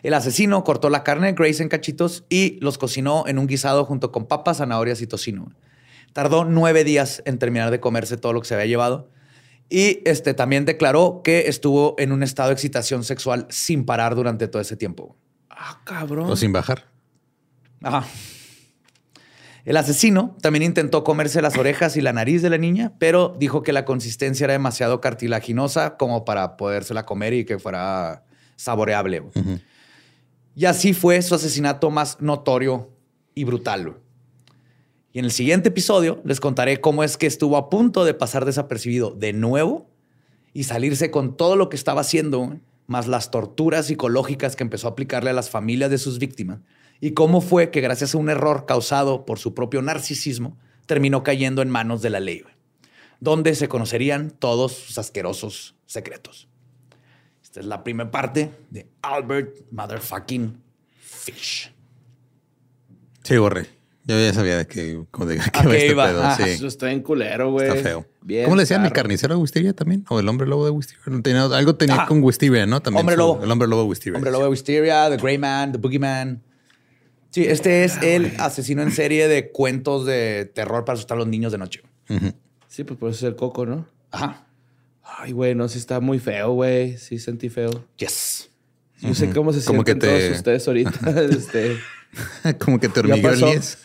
el 0.03 0.13
asesino 0.13 0.63
cortó 0.63 0.89
la 0.89 1.03
carne 1.03 1.27
de 1.27 1.33
Grace 1.33 1.61
en 1.61 1.69
cachitos 1.69 2.25
y 2.29 2.59
los 2.61 2.77
cocinó 2.77 3.25
en 3.27 3.37
un 3.37 3.47
guisado 3.47 3.85
junto 3.85 4.11
con 4.11 4.25
papas, 4.25 4.57
zanahorias 4.57 5.01
y 5.01 5.07
tocino. 5.07 5.51
Tardó 6.13 6.43
nueve 6.43 6.83
días 6.83 7.21
en 7.25 7.37
terminar 7.37 7.71
de 7.71 7.79
comerse 7.79 8.17
todo 8.17 8.33
lo 8.33 8.41
que 8.41 8.47
se 8.47 8.55
había 8.55 8.65
llevado. 8.65 9.09
Y 9.69 10.01
este, 10.03 10.33
también 10.33 10.65
declaró 10.65 11.21
que 11.23 11.47
estuvo 11.47 11.95
en 11.97 12.11
un 12.11 12.23
estado 12.23 12.49
de 12.49 12.55
excitación 12.55 13.05
sexual 13.05 13.47
sin 13.49 13.85
parar 13.85 14.15
durante 14.15 14.49
todo 14.49 14.61
ese 14.61 14.75
tiempo. 14.75 15.15
Ah, 15.49 15.79
cabrón. 15.85 16.29
O 16.29 16.35
sin 16.35 16.51
bajar. 16.51 16.89
Ajá. 17.81 18.05
El 19.63 19.77
asesino 19.77 20.35
también 20.41 20.63
intentó 20.63 21.03
comerse 21.03 21.41
las 21.41 21.57
orejas 21.57 21.95
y 21.95 22.01
la 22.01 22.13
nariz 22.13 22.41
de 22.41 22.49
la 22.49 22.57
niña, 22.57 22.93
pero 22.97 23.35
dijo 23.37 23.61
que 23.61 23.73
la 23.73 23.85
consistencia 23.85 24.45
era 24.45 24.53
demasiado 24.53 25.01
cartilaginosa 25.01 25.97
como 25.97 26.25
para 26.25 26.57
podérsela 26.57 27.05
comer 27.05 27.33
y 27.33 27.45
que 27.45 27.59
fuera 27.59 28.23
saboreable. 28.55 29.23
Y 30.55 30.65
así 30.65 30.93
fue 30.93 31.21
su 31.21 31.35
asesinato 31.35 31.91
más 31.91 32.19
notorio 32.21 32.89
y 33.35 33.43
brutal. 33.43 33.97
Y 35.13 35.19
en 35.19 35.25
el 35.25 35.31
siguiente 35.31 35.69
episodio 35.69 36.21
les 36.23 36.39
contaré 36.39 36.81
cómo 36.81 37.03
es 37.03 37.17
que 37.17 37.27
estuvo 37.27 37.57
a 37.57 37.69
punto 37.69 38.05
de 38.05 38.13
pasar 38.13 38.45
desapercibido 38.45 39.11
de 39.11 39.33
nuevo 39.33 39.89
y 40.53 40.63
salirse 40.63 41.11
con 41.11 41.37
todo 41.37 41.55
lo 41.55 41.69
que 41.69 41.75
estaba 41.75 42.01
haciendo, 42.01 42.57
más 42.87 43.07
las 43.07 43.29
torturas 43.29 43.87
psicológicas 43.87 44.55
que 44.55 44.63
empezó 44.63 44.87
a 44.87 44.91
aplicarle 44.91 45.29
a 45.29 45.33
las 45.33 45.49
familias 45.49 45.91
de 45.91 45.97
sus 45.97 46.17
víctimas, 46.17 46.59
y 47.01 47.11
cómo 47.11 47.41
fue 47.41 47.71
que 47.71 47.81
gracias 47.81 48.13
a 48.13 48.17
un 48.19 48.29
error 48.29 48.65
causado 48.65 49.25
por 49.25 49.39
su 49.39 49.53
propio 49.55 49.81
narcisismo, 49.81 50.57
terminó 50.85 51.23
cayendo 51.23 51.61
en 51.63 51.69
manos 51.69 52.01
de 52.01 52.11
la 52.11 52.19
ley, 52.19 52.43
donde 53.19 53.55
se 53.55 53.67
conocerían 53.67 54.29
todos 54.29 54.73
sus 54.73 54.97
asquerosos 54.99 55.75
secretos. 55.87 56.47
Esta 57.43 57.59
es 57.59 57.65
la 57.65 57.83
primera 57.83 58.09
parte 58.11 58.51
de 58.69 58.87
Albert 59.01 59.71
Motherfucking 59.71 60.61
Fish. 60.99 61.73
Sí, 63.23 63.37
borré. 63.37 63.67
Yo 64.03 64.19
ya 64.19 64.33
sabía 64.33 64.57
de 64.57 64.67
qué, 64.67 64.81
de, 64.81 65.05
qué 65.11 65.77
este 65.77 65.95
pedo. 65.95 66.23
Ah, 66.23 66.37
Eso 66.39 66.67
está 66.67 66.91
en 66.91 67.01
culero, 67.01 67.51
güey. 67.51 67.67
Está 67.67 67.81
feo. 67.81 68.05
¿Cómo 68.43 68.55
le 68.55 68.63
decían? 68.63 68.85
¿El 68.85 68.91
carnicero 68.93 69.35
de 69.35 69.41
Wisteria 69.41 69.73
también? 69.73 70.05
¿O 70.09 70.19
el 70.19 70.27
hombre 70.27 70.47
lobo 70.47 70.65
de 70.65 70.71
Wisteria? 70.71 71.43
algo 71.55 71.75
tenía 71.75 72.05
con 72.07 72.23
Wisteria, 72.23 72.65
¿no? 72.65 72.81
También 72.81 73.01
hombre 73.01 73.17
lobo. 73.17 73.43
El 73.43 73.51
hombre 73.51 73.67
lobo 73.67 73.83
de 73.83 73.89
Wisteria. 73.89 74.17
Hombre 74.17 74.31
lobo 74.31 74.43
de 74.43 74.49
Wisteria, 74.49 75.09
The 75.09 75.17
Grey 75.17 75.37
Man, 75.37 75.71
The 75.71 75.77
Boogeyman. 75.77 76.41
Sí, 77.31 77.45
este 77.45 77.85
es 77.85 77.97
el 78.03 78.33
asesino 78.39 78.81
en 78.81 78.91
serie 78.91 79.27
de 79.27 79.51
cuentos 79.51 80.05
de 80.05 80.51
terror 80.53 80.83
para 80.83 80.95
asustar 80.95 81.15
a 81.15 81.19
los 81.19 81.27
niños 81.27 81.51
de 81.53 81.57
noche. 81.57 81.81
Sí, 82.67 82.83
pues 82.83 82.99
por 82.99 83.09
eso 83.09 83.25
es 83.25 83.31
el 83.31 83.35
coco, 83.37 83.65
¿no? 83.65 83.87
Ajá. 84.11 84.45
Ay, 85.01 85.31
güey, 85.31 85.55
no, 85.55 85.67
sí 85.69 85.77
está 85.77 85.99
muy 86.01 86.19
feo, 86.19 86.51
güey. 86.51 86.97
Sí 86.97 87.19
sentí 87.19 87.49
feo. 87.49 87.85
Yes. 87.97 88.49
Yo 88.99 89.15
sé 89.15 89.29
cómo 89.29 89.51
se 89.53 89.61
sienten 89.61 89.99
todos 89.99 90.29
ustedes 90.31 90.67
ahorita. 90.67 91.21
este... 91.29 91.77
Como 92.59 92.79
que 92.79 92.89
te 92.89 92.99
hormigueó 92.99 93.31
el 93.31 93.41
nies. 93.41 93.77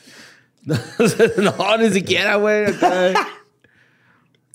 no, 0.65 1.79
ni 1.79 1.91
siquiera, 1.91 2.37
güey. 2.37 2.67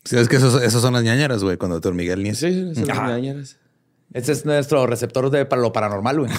Sí, 0.03 0.17
es 0.17 0.27
que 0.27 0.35
esos, 0.35 0.73
son 0.73 0.93
las 0.93 1.03
ñañaras, 1.03 1.43
güey, 1.43 1.57
cuando 1.57 1.79
te 1.79 1.87
hormiguea 1.87 2.15
el. 2.15 2.35
Sí, 2.35 2.73
son 2.75 2.87
las 2.87 2.97
ñañaras. 2.97 3.57
Ese 4.13 4.33
es 4.33 4.45
nuestro 4.45 4.85
receptor 4.87 5.29
de 5.29 5.45
para 5.45 5.61
lo 5.61 5.71
paranormal, 5.71 6.19
güey. 6.19 6.31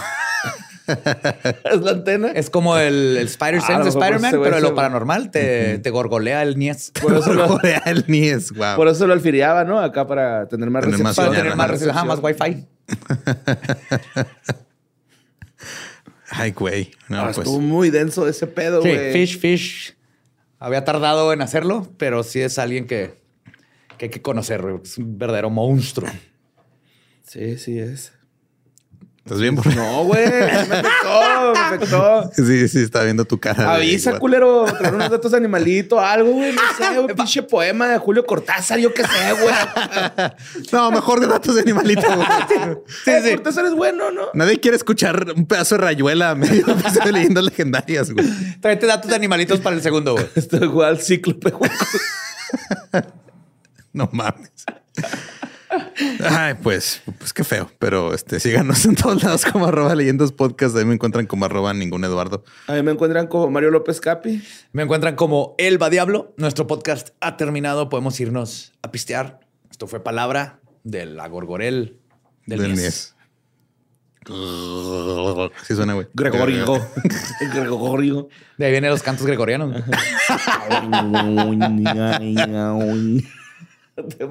Es 0.87 1.80
la 1.80 1.91
antena. 1.93 2.28
Es 2.28 2.51
como 2.51 2.76
el, 2.76 3.16
Spider-Sense 3.18 3.72
ah, 3.72 3.83
de 3.83 3.89
Spider-Man, 3.89 4.30
pero 4.43 4.57
en 4.57 4.62
lo 4.62 4.74
paranormal 4.74 5.30
te, 5.30 5.78
te 5.78 5.91
gorgolea 5.91 6.43
el 6.43 6.59
Nies. 6.59 6.93
Por 7.03 7.14
eso 7.14 7.33
lo 7.33 7.49
gorgolea 7.49 7.83
el 7.87 8.05
Nies, 8.09 8.53
wow. 8.53 8.76
Por 8.76 8.89
eso 8.89 9.07
lo 9.07 9.12
alfiriaba, 9.12 9.64
¿no? 9.64 9.78
Acá 9.78 10.07
para 10.07 10.49
tener 10.49 10.70
más 10.70 10.85
tener 10.85 10.99
recepción. 10.99 11.26
Para 11.26 11.39
tener 11.39 11.57
más 11.57 11.70
recepción, 11.70 12.07
más 12.07 12.18
Wi-Fi. 12.22 12.66
Ay, 16.30 16.53
güey. 16.53 16.91
No, 17.09 17.20
ah, 17.20 17.24
pues. 17.26 17.39
Estuvo 17.39 17.61
muy 17.61 17.91
denso 17.91 18.26
ese 18.26 18.47
pedo, 18.47 18.80
güey. 18.80 19.12
Sí, 19.12 19.18
Fish, 19.26 19.39
Fish. 19.39 19.97
Había 20.59 20.85
tardado 20.85 21.33
en 21.33 21.43
hacerlo, 21.43 21.89
pero 21.99 22.22
sí 22.22 22.41
es 22.41 22.59
alguien 22.59 22.87
que, 22.87 23.20
que 23.99 24.07
hay 24.07 24.11
que 24.11 24.22
conocer. 24.22 24.64
Es 24.83 24.97
un 24.97 25.18
verdadero 25.18 25.51
monstruo. 25.51 26.09
Sí, 27.24 27.59
sí 27.59 27.78
es. 27.78 28.12
¿Estás 29.25 29.41
bien? 29.41 29.55
No, 29.77 30.05
güey. 30.05 30.29
Me 30.29 30.45
afectó, 30.51 31.53
me 31.53 31.59
afectó. 31.59 32.31
Sí, 32.35 32.68
sí, 32.68 32.79
está 32.81 33.05
viendo 33.05 33.25
tu 33.25 33.39
cara. 33.39 33.75
Avisa, 33.75 34.18
culero. 34.18 34.64
Traer 34.64 34.95
unos 34.95 35.11
datos 35.11 35.31
de 35.31 35.37
animalito, 35.37 36.01
algo, 36.01 36.33
güey. 36.33 36.53
No 36.53 36.61
sé, 36.77 36.99
un 36.99 37.07
pinche 37.16 37.43
poema 37.43 37.89
de 37.89 37.99
Julio 37.99 38.27
Cortázar, 38.27 38.81
yo 38.81 38.93
qué 38.93 39.03
sé, 39.03 39.33
güey. 39.41 39.55
no, 40.73 40.91
mejor 40.91 41.20
de 41.20 41.29
datos 41.29 41.55
de 41.55 41.61
animalito, 41.61 42.03
güey. 42.03 42.27
Sí, 43.05 43.12
sí. 43.23 43.31
Cortázar 43.35 43.66
es 43.66 43.75
bueno, 43.75 44.11
¿no? 44.11 44.27
Nadie 44.35 44.59
quiere 44.59 44.77
escuchar 44.77 45.33
un 45.37 45.47
pedazo 45.47 45.77
de 45.77 45.83
rayuela 45.83 46.35
medio 46.35 46.66
de 46.66 47.12
leyendas 47.12 47.45
legendarias, 47.45 48.11
güey. 48.11 48.27
Tráete 48.61 48.87
datos 48.87 49.09
de 49.09 49.16
animalitos 49.16 49.61
para 49.61 49.77
el 49.77 49.83
segundo, 49.83 50.14
güey. 50.14 50.27
Esto 50.35 50.57
es 50.57 50.62
igual 50.62 51.01
cíclope, 51.01 51.51
güey. 51.51 51.70
no 53.93 54.09
mames. 54.12 54.51
Ay, 56.20 56.55
pues, 56.62 57.03
pues 57.18 57.33
qué 57.33 57.45
feo. 57.45 57.70
Pero 57.79 58.14
este, 58.14 58.41
síganos 58.41 58.85
en 58.87 58.95
todos 58.95 59.23
lados 59.23 59.45
como 59.45 59.66
arroba 59.66 59.95
leyendas 59.95 60.33
podcast. 60.33 60.77
Ahí 60.77 60.85
me 60.85 60.95
encuentran 60.95 61.27
como 61.27 61.45
arroba 61.45 61.73
ningún 61.75 62.05
Eduardo. 62.05 62.45
Ahí 62.66 62.83
me 62.83 62.93
encuentran 62.93 63.27
como 63.27 63.51
Mario 63.51 63.70
López 63.70 64.01
Capi. 64.01 64.43
Me 64.73 64.83
encuentran 64.83 65.16
como 65.16 65.55
Elba 65.59 65.91
Diablo. 65.91 66.35
Nuestro 66.37 66.66
podcast 66.66 67.11
ha 67.20 67.37
terminado. 67.37 67.89
Podemos 67.89 68.18
irnos 68.20 68.73
a 68.83 68.91
pistear. 68.91 69.41
Esto 69.70 69.87
fue 69.87 70.03
palabra 70.03 70.61
de 70.85 71.07
la 71.07 71.29
Gorgorel 71.29 71.99
del, 72.47 72.61
del 72.61 72.73
Mies. 72.73 73.14
Sí 74.25 75.75
suena, 75.75 75.95
güey. 75.95 76.07
Gregorio. 76.14 76.64
Gregorio. 77.55 78.29
De 78.57 78.66
ahí 78.66 78.70
vienen 78.70 78.91
los 78.91 79.03
cantos 79.03 79.27
gregorianos. 79.27 79.83
Te 83.95 84.27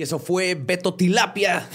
Y 0.00 0.04
eso 0.04 0.18
fue 0.18 0.54
Beto 0.54 0.94
Tilapia, 0.94 1.68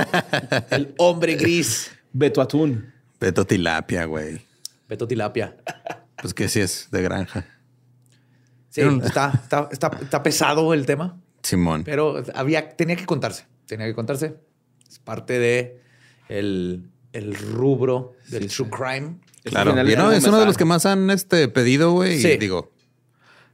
el 0.70 0.94
hombre 0.96 1.34
gris. 1.34 1.90
Beto 2.14 2.40
Atún. 2.40 2.94
Beto 3.20 3.44
Tilapia, 3.44 4.06
güey. 4.06 4.40
Beto 4.88 5.06
Tilapia. 5.06 5.54
Pues 6.22 6.32
que 6.32 6.48
sí 6.48 6.60
es 6.60 6.88
de 6.90 7.02
granja. 7.02 7.44
Sí, 8.70 8.80
está, 9.04 9.42
está, 9.70 10.22
pesado 10.22 10.72
el 10.72 10.86
tema. 10.86 11.20
Simón. 11.42 11.84
Pero 11.84 12.22
había, 12.34 12.70
tenía 12.74 12.96
que 12.96 13.04
contarse. 13.04 13.44
Tenía 13.66 13.84
que 13.84 13.94
contarse. 13.94 14.36
Es 14.90 14.98
parte 15.00 15.38
de 15.38 15.82
el, 16.30 16.88
rubro 17.52 18.14
del 18.28 18.48
true 18.48 18.70
crime. 18.70 19.16
Claro. 19.44 19.78
es 20.10 20.24
uno 20.24 20.40
de 20.40 20.46
los 20.46 20.56
que 20.56 20.64
más 20.64 20.86
han 20.86 21.10
este, 21.10 21.48
pedido, 21.48 21.92
güey. 21.92 22.18
Sí. 22.18 22.28
Y 22.28 22.38
digo, 22.38 22.72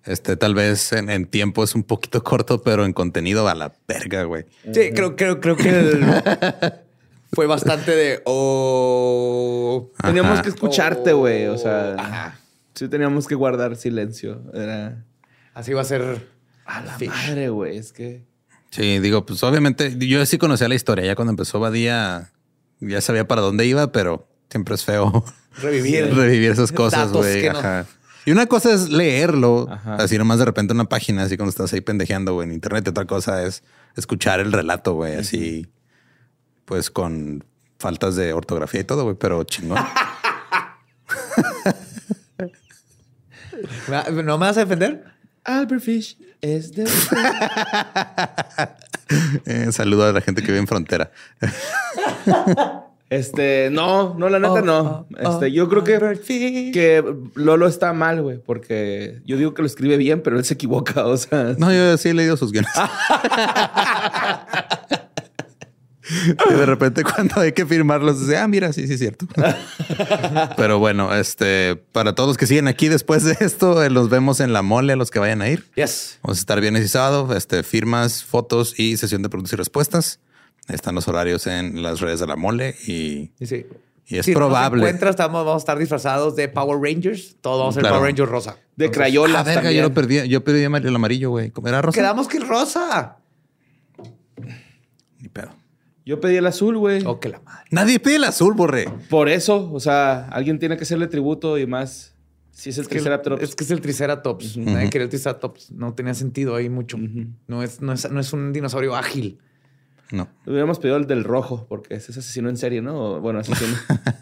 este, 0.04 0.36
tal 0.36 0.54
vez 0.54 0.92
en, 0.92 1.26
tiempo 1.26 1.64
es 1.64 1.74
un 1.74 1.82
poquito 1.82 2.22
corto, 2.22 2.62
pero 2.62 2.84
en 2.84 2.92
contenido 2.92 3.48
a 3.48 3.54
la 3.54 3.72
verga, 3.88 4.24
güey. 4.24 4.44
Sí, 4.72 4.90
creo, 4.94 5.16
creo, 5.16 5.40
creo 5.40 5.56
que 5.56 6.72
fue 7.32 7.46
bastante 7.46 7.92
de 7.96 8.22
oh. 8.24 9.90
Teníamos 10.02 10.42
que 10.42 10.48
escucharte, 10.50 11.12
güey. 11.12 11.46
O 11.46 11.58
sea, 11.58 12.38
sí 12.74 12.88
teníamos 12.88 13.26
que 13.26 13.34
guardar 13.34 13.76
silencio. 13.76 14.42
Era 14.52 15.04
así 15.54 15.72
va 15.72 15.82
a 15.82 15.84
ser. 15.84 16.32
A 16.66 16.80
la 16.80 16.96
madre, 16.98 17.50
güey. 17.50 17.76
Es 17.76 17.92
que 17.92 18.22
Sí, 18.74 18.98
digo, 18.98 19.24
pues 19.24 19.40
obviamente 19.44 19.94
yo 19.98 20.26
sí 20.26 20.36
conocía 20.36 20.66
la 20.66 20.74
historia. 20.74 21.04
Ya 21.04 21.14
cuando 21.14 21.30
empezó 21.30 21.60
Badía, 21.60 22.32
ya 22.80 23.00
sabía 23.00 23.28
para 23.28 23.40
dónde 23.40 23.66
iba, 23.66 23.92
pero 23.92 24.26
siempre 24.50 24.74
es 24.74 24.84
feo 24.84 25.24
Revivir. 25.58 26.06
revivir 26.14 26.50
esas 26.50 26.72
cosas, 26.72 27.12
güey. 27.12 27.44
no- 27.48 27.58
Ajá. 27.58 27.86
Y 28.26 28.32
una 28.32 28.46
cosa 28.46 28.72
es 28.72 28.88
leerlo, 28.88 29.68
Ajá. 29.70 29.96
así 29.96 30.16
nomás 30.18 30.38
de 30.38 30.46
repente 30.46 30.72
una 30.72 30.86
página, 30.86 31.24
así 31.24 31.36
cuando 31.36 31.50
estás 31.50 31.72
ahí 31.72 31.80
pendejeando 31.80 32.34
güey, 32.34 32.48
en 32.48 32.54
internet. 32.54 32.84
Y 32.86 32.90
otra 32.90 33.04
cosa 33.06 33.42
es 33.42 33.62
escuchar 33.96 34.40
el 34.40 34.52
relato, 34.52 34.94
güey, 34.94 35.16
así, 35.16 35.66
pues 36.64 36.90
con 36.90 37.44
faltas 37.78 38.16
de 38.16 38.32
ortografía 38.32 38.80
y 38.80 38.84
todo, 38.84 39.04
güey, 39.04 39.16
pero 39.16 39.44
chingón. 39.44 39.78
¿No 43.88 44.38
me 44.38 44.46
vas 44.46 44.56
a 44.56 44.60
defender? 44.60 45.04
Albert 45.44 45.82
Fish 45.82 46.16
es 46.40 46.72
de... 46.72 46.88
Eh, 49.44 49.70
saludo 49.70 50.06
a 50.06 50.12
la 50.12 50.22
gente 50.22 50.40
que 50.40 50.46
vive 50.48 50.58
en 50.58 50.66
frontera. 50.66 51.10
Este, 53.14 53.68
no, 53.70 54.14
no, 54.18 54.28
la 54.28 54.38
neta 54.38 54.52
Oh, 54.54 54.60
no. 54.62 54.80
oh, 54.80 55.06
Este, 55.16 55.44
oh, 55.44 55.46
yo 55.46 55.68
creo 55.68 55.84
que, 55.84 56.20
que 56.72 57.04
Lolo 57.34 57.68
está 57.68 57.92
mal, 57.92 58.22
güey, 58.22 58.38
porque 58.38 59.20
yo 59.24 59.36
digo 59.36 59.54
que 59.54 59.62
lo 59.62 59.66
escribe 59.66 59.96
bien, 59.96 60.20
pero 60.22 60.36
él 60.36 60.44
se 60.44 60.54
equivoca, 60.54 61.06
o 61.06 61.16
sea. 61.16 61.54
No, 61.58 61.72
yo 61.72 61.96
sí 61.96 62.08
he 62.08 62.14
leído 62.14 62.36
sus 62.36 62.50
guiones. 62.50 62.72
Y 66.50 66.52
de 66.52 66.66
repente 66.66 67.02
cuando 67.02 67.40
hay 67.40 67.52
que 67.52 67.64
firmarlos, 67.64 68.20
dice, 68.20 68.36
ah, 68.36 68.46
mira, 68.46 68.72
sí, 68.74 68.86
sí 68.86 68.92
es 68.92 68.98
cierto. 68.98 69.26
Pero 70.56 70.78
bueno, 70.78 71.14
este, 71.14 71.76
para 71.92 72.14
todos 72.14 72.28
los 72.28 72.36
que 72.36 72.46
siguen 72.46 72.68
aquí 72.68 72.88
después 72.88 73.24
de 73.24 73.36
esto, 73.40 73.82
eh, 73.82 73.88
los 73.88 74.10
vemos 74.10 74.40
en 74.40 74.52
la 74.52 74.60
mole 74.60 74.92
a 74.92 74.96
los 74.96 75.10
que 75.10 75.18
vayan 75.18 75.40
a 75.40 75.48
ir. 75.48 75.64
Yes. 75.76 76.18
Vamos 76.22 76.38
a 76.38 76.40
estar 76.40 76.60
viernes 76.60 76.84
y 76.84 76.88
sábado, 76.88 77.34
este, 77.34 77.62
firmas, 77.62 78.22
fotos 78.22 78.78
y 78.78 78.98
sesión 78.98 79.22
de 79.22 79.30
preguntas 79.30 79.54
y 79.54 79.56
respuestas. 79.56 80.20
Están 80.68 80.94
los 80.94 81.06
horarios 81.08 81.46
en 81.46 81.82
las 81.82 82.00
redes 82.00 82.20
de 82.20 82.26
la 82.26 82.36
mole 82.36 82.74
y, 82.86 83.32
Y 83.38 83.46
sí. 83.46 83.66
y 84.06 84.16
es 84.18 84.24
Si 84.26 84.32
probable. 84.32 84.78
encuentras, 84.82 85.10
estamos, 85.10 85.44
vamos 85.44 85.60
a 85.60 85.62
estar 85.62 85.78
disfrazados 85.78 86.36
de 86.36 86.48
Power 86.48 86.78
Rangers. 86.80 87.36
Todos 87.40 87.58
vamos 87.58 87.74
a 87.74 87.76
ser 87.76 87.82
Claro. 87.82 87.96
Power 87.96 88.08
Rangers 88.10 88.30
rosa. 88.30 88.50
De 88.76 88.86
Entonces, 88.86 88.90
crayolas 88.96 89.40
Ah, 89.40 89.42
verga, 89.44 89.62
también. 89.62 89.82
yo 89.82 89.88
lo 89.88 89.94
perdí. 89.94 90.28
Yo 90.28 90.42
perdí 90.44 90.62
el 90.62 90.94
amarillo, 90.94 91.30
güey. 91.30 91.50
¿Cómo 91.50 91.68
era 91.68 91.82
rosa? 91.82 91.94
Quedamos 92.00 92.28
que 92.28 92.38
el 92.38 92.48
rosa. 92.48 93.18
Ni 95.18 95.28
pedo. 95.28 95.50
Yo 96.06 96.20
pedí 96.20 96.36
el 96.36 96.46
azul, 96.46 96.76
güey. 96.76 97.02
Oh, 97.06 97.18
que 97.18 97.30
la 97.30 97.40
madre. 97.40 97.64
Nadie 97.70 97.98
pide 97.98 98.16
el 98.16 98.24
azul, 98.24 98.52
borre. 98.54 98.86
Por 99.08 99.28
eso, 99.28 99.70
o 99.72 99.80
sea, 99.80 100.28
alguien 100.28 100.58
tiene 100.58 100.76
que 100.76 100.82
hacerle 100.82 101.06
tributo 101.06 101.56
y 101.58 101.66
más. 101.66 102.14
Si 102.50 102.70
es 102.70 102.76
el 102.78 102.82
Es 102.82 102.88
que, 102.88 102.94
Triceratops. 102.96 103.42
es 103.42 103.54
que 103.56 103.64
es 103.64 103.70
el 103.70 103.80
Triceratops. 103.80 104.56
Nadie 104.58 104.90
quería 104.90 105.04
el 105.04 105.08
Triceratops. 105.10 105.72
No 105.72 105.94
tenía 105.94 106.14
sentido 106.14 106.54
ahí 106.56 106.68
mucho. 106.68 106.98
no, 107.48 107.62
es, 107.62 107.80
no, 107.80 107.92
es, 107.92 108.10
no 108.10 108.20
es 108.20 108.32
un 108.32 108.52
dinosaurio 108.52 108.94
ágil. 108.94 109.38
No, 110.14 110.28
Hubiéramos 110.46 110.78
pedido 110.78 110.96
el 110.96 111.06
del 111.06 111.24
rojo, 111.24 111.66
porque 111.68 111.94
ese 111.94 112.12
es 112.12 112.18
asesino 112.18 112.48
en 112.48 112.56
serie, 112.56 112.80
¿no? 112.80 113.20
Bueno, 113.20 113.40
asesino. 113.40 113.76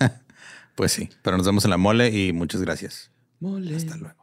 pues 0.74 0.92
sí. 0.92 1.10
Pero 1.22 1.36
nos 1.36 1.44
vemos 1.44 1.64
en 1.64 1.70
la 1.70 1.76
mole 1.76 2.08
y 2.08 2.32
muchas 2.32 2.62
gracias. 2.62 3.10
Mole. 3.40 3.76
Hasta 3.76 3.96
luego. 3.96 4.21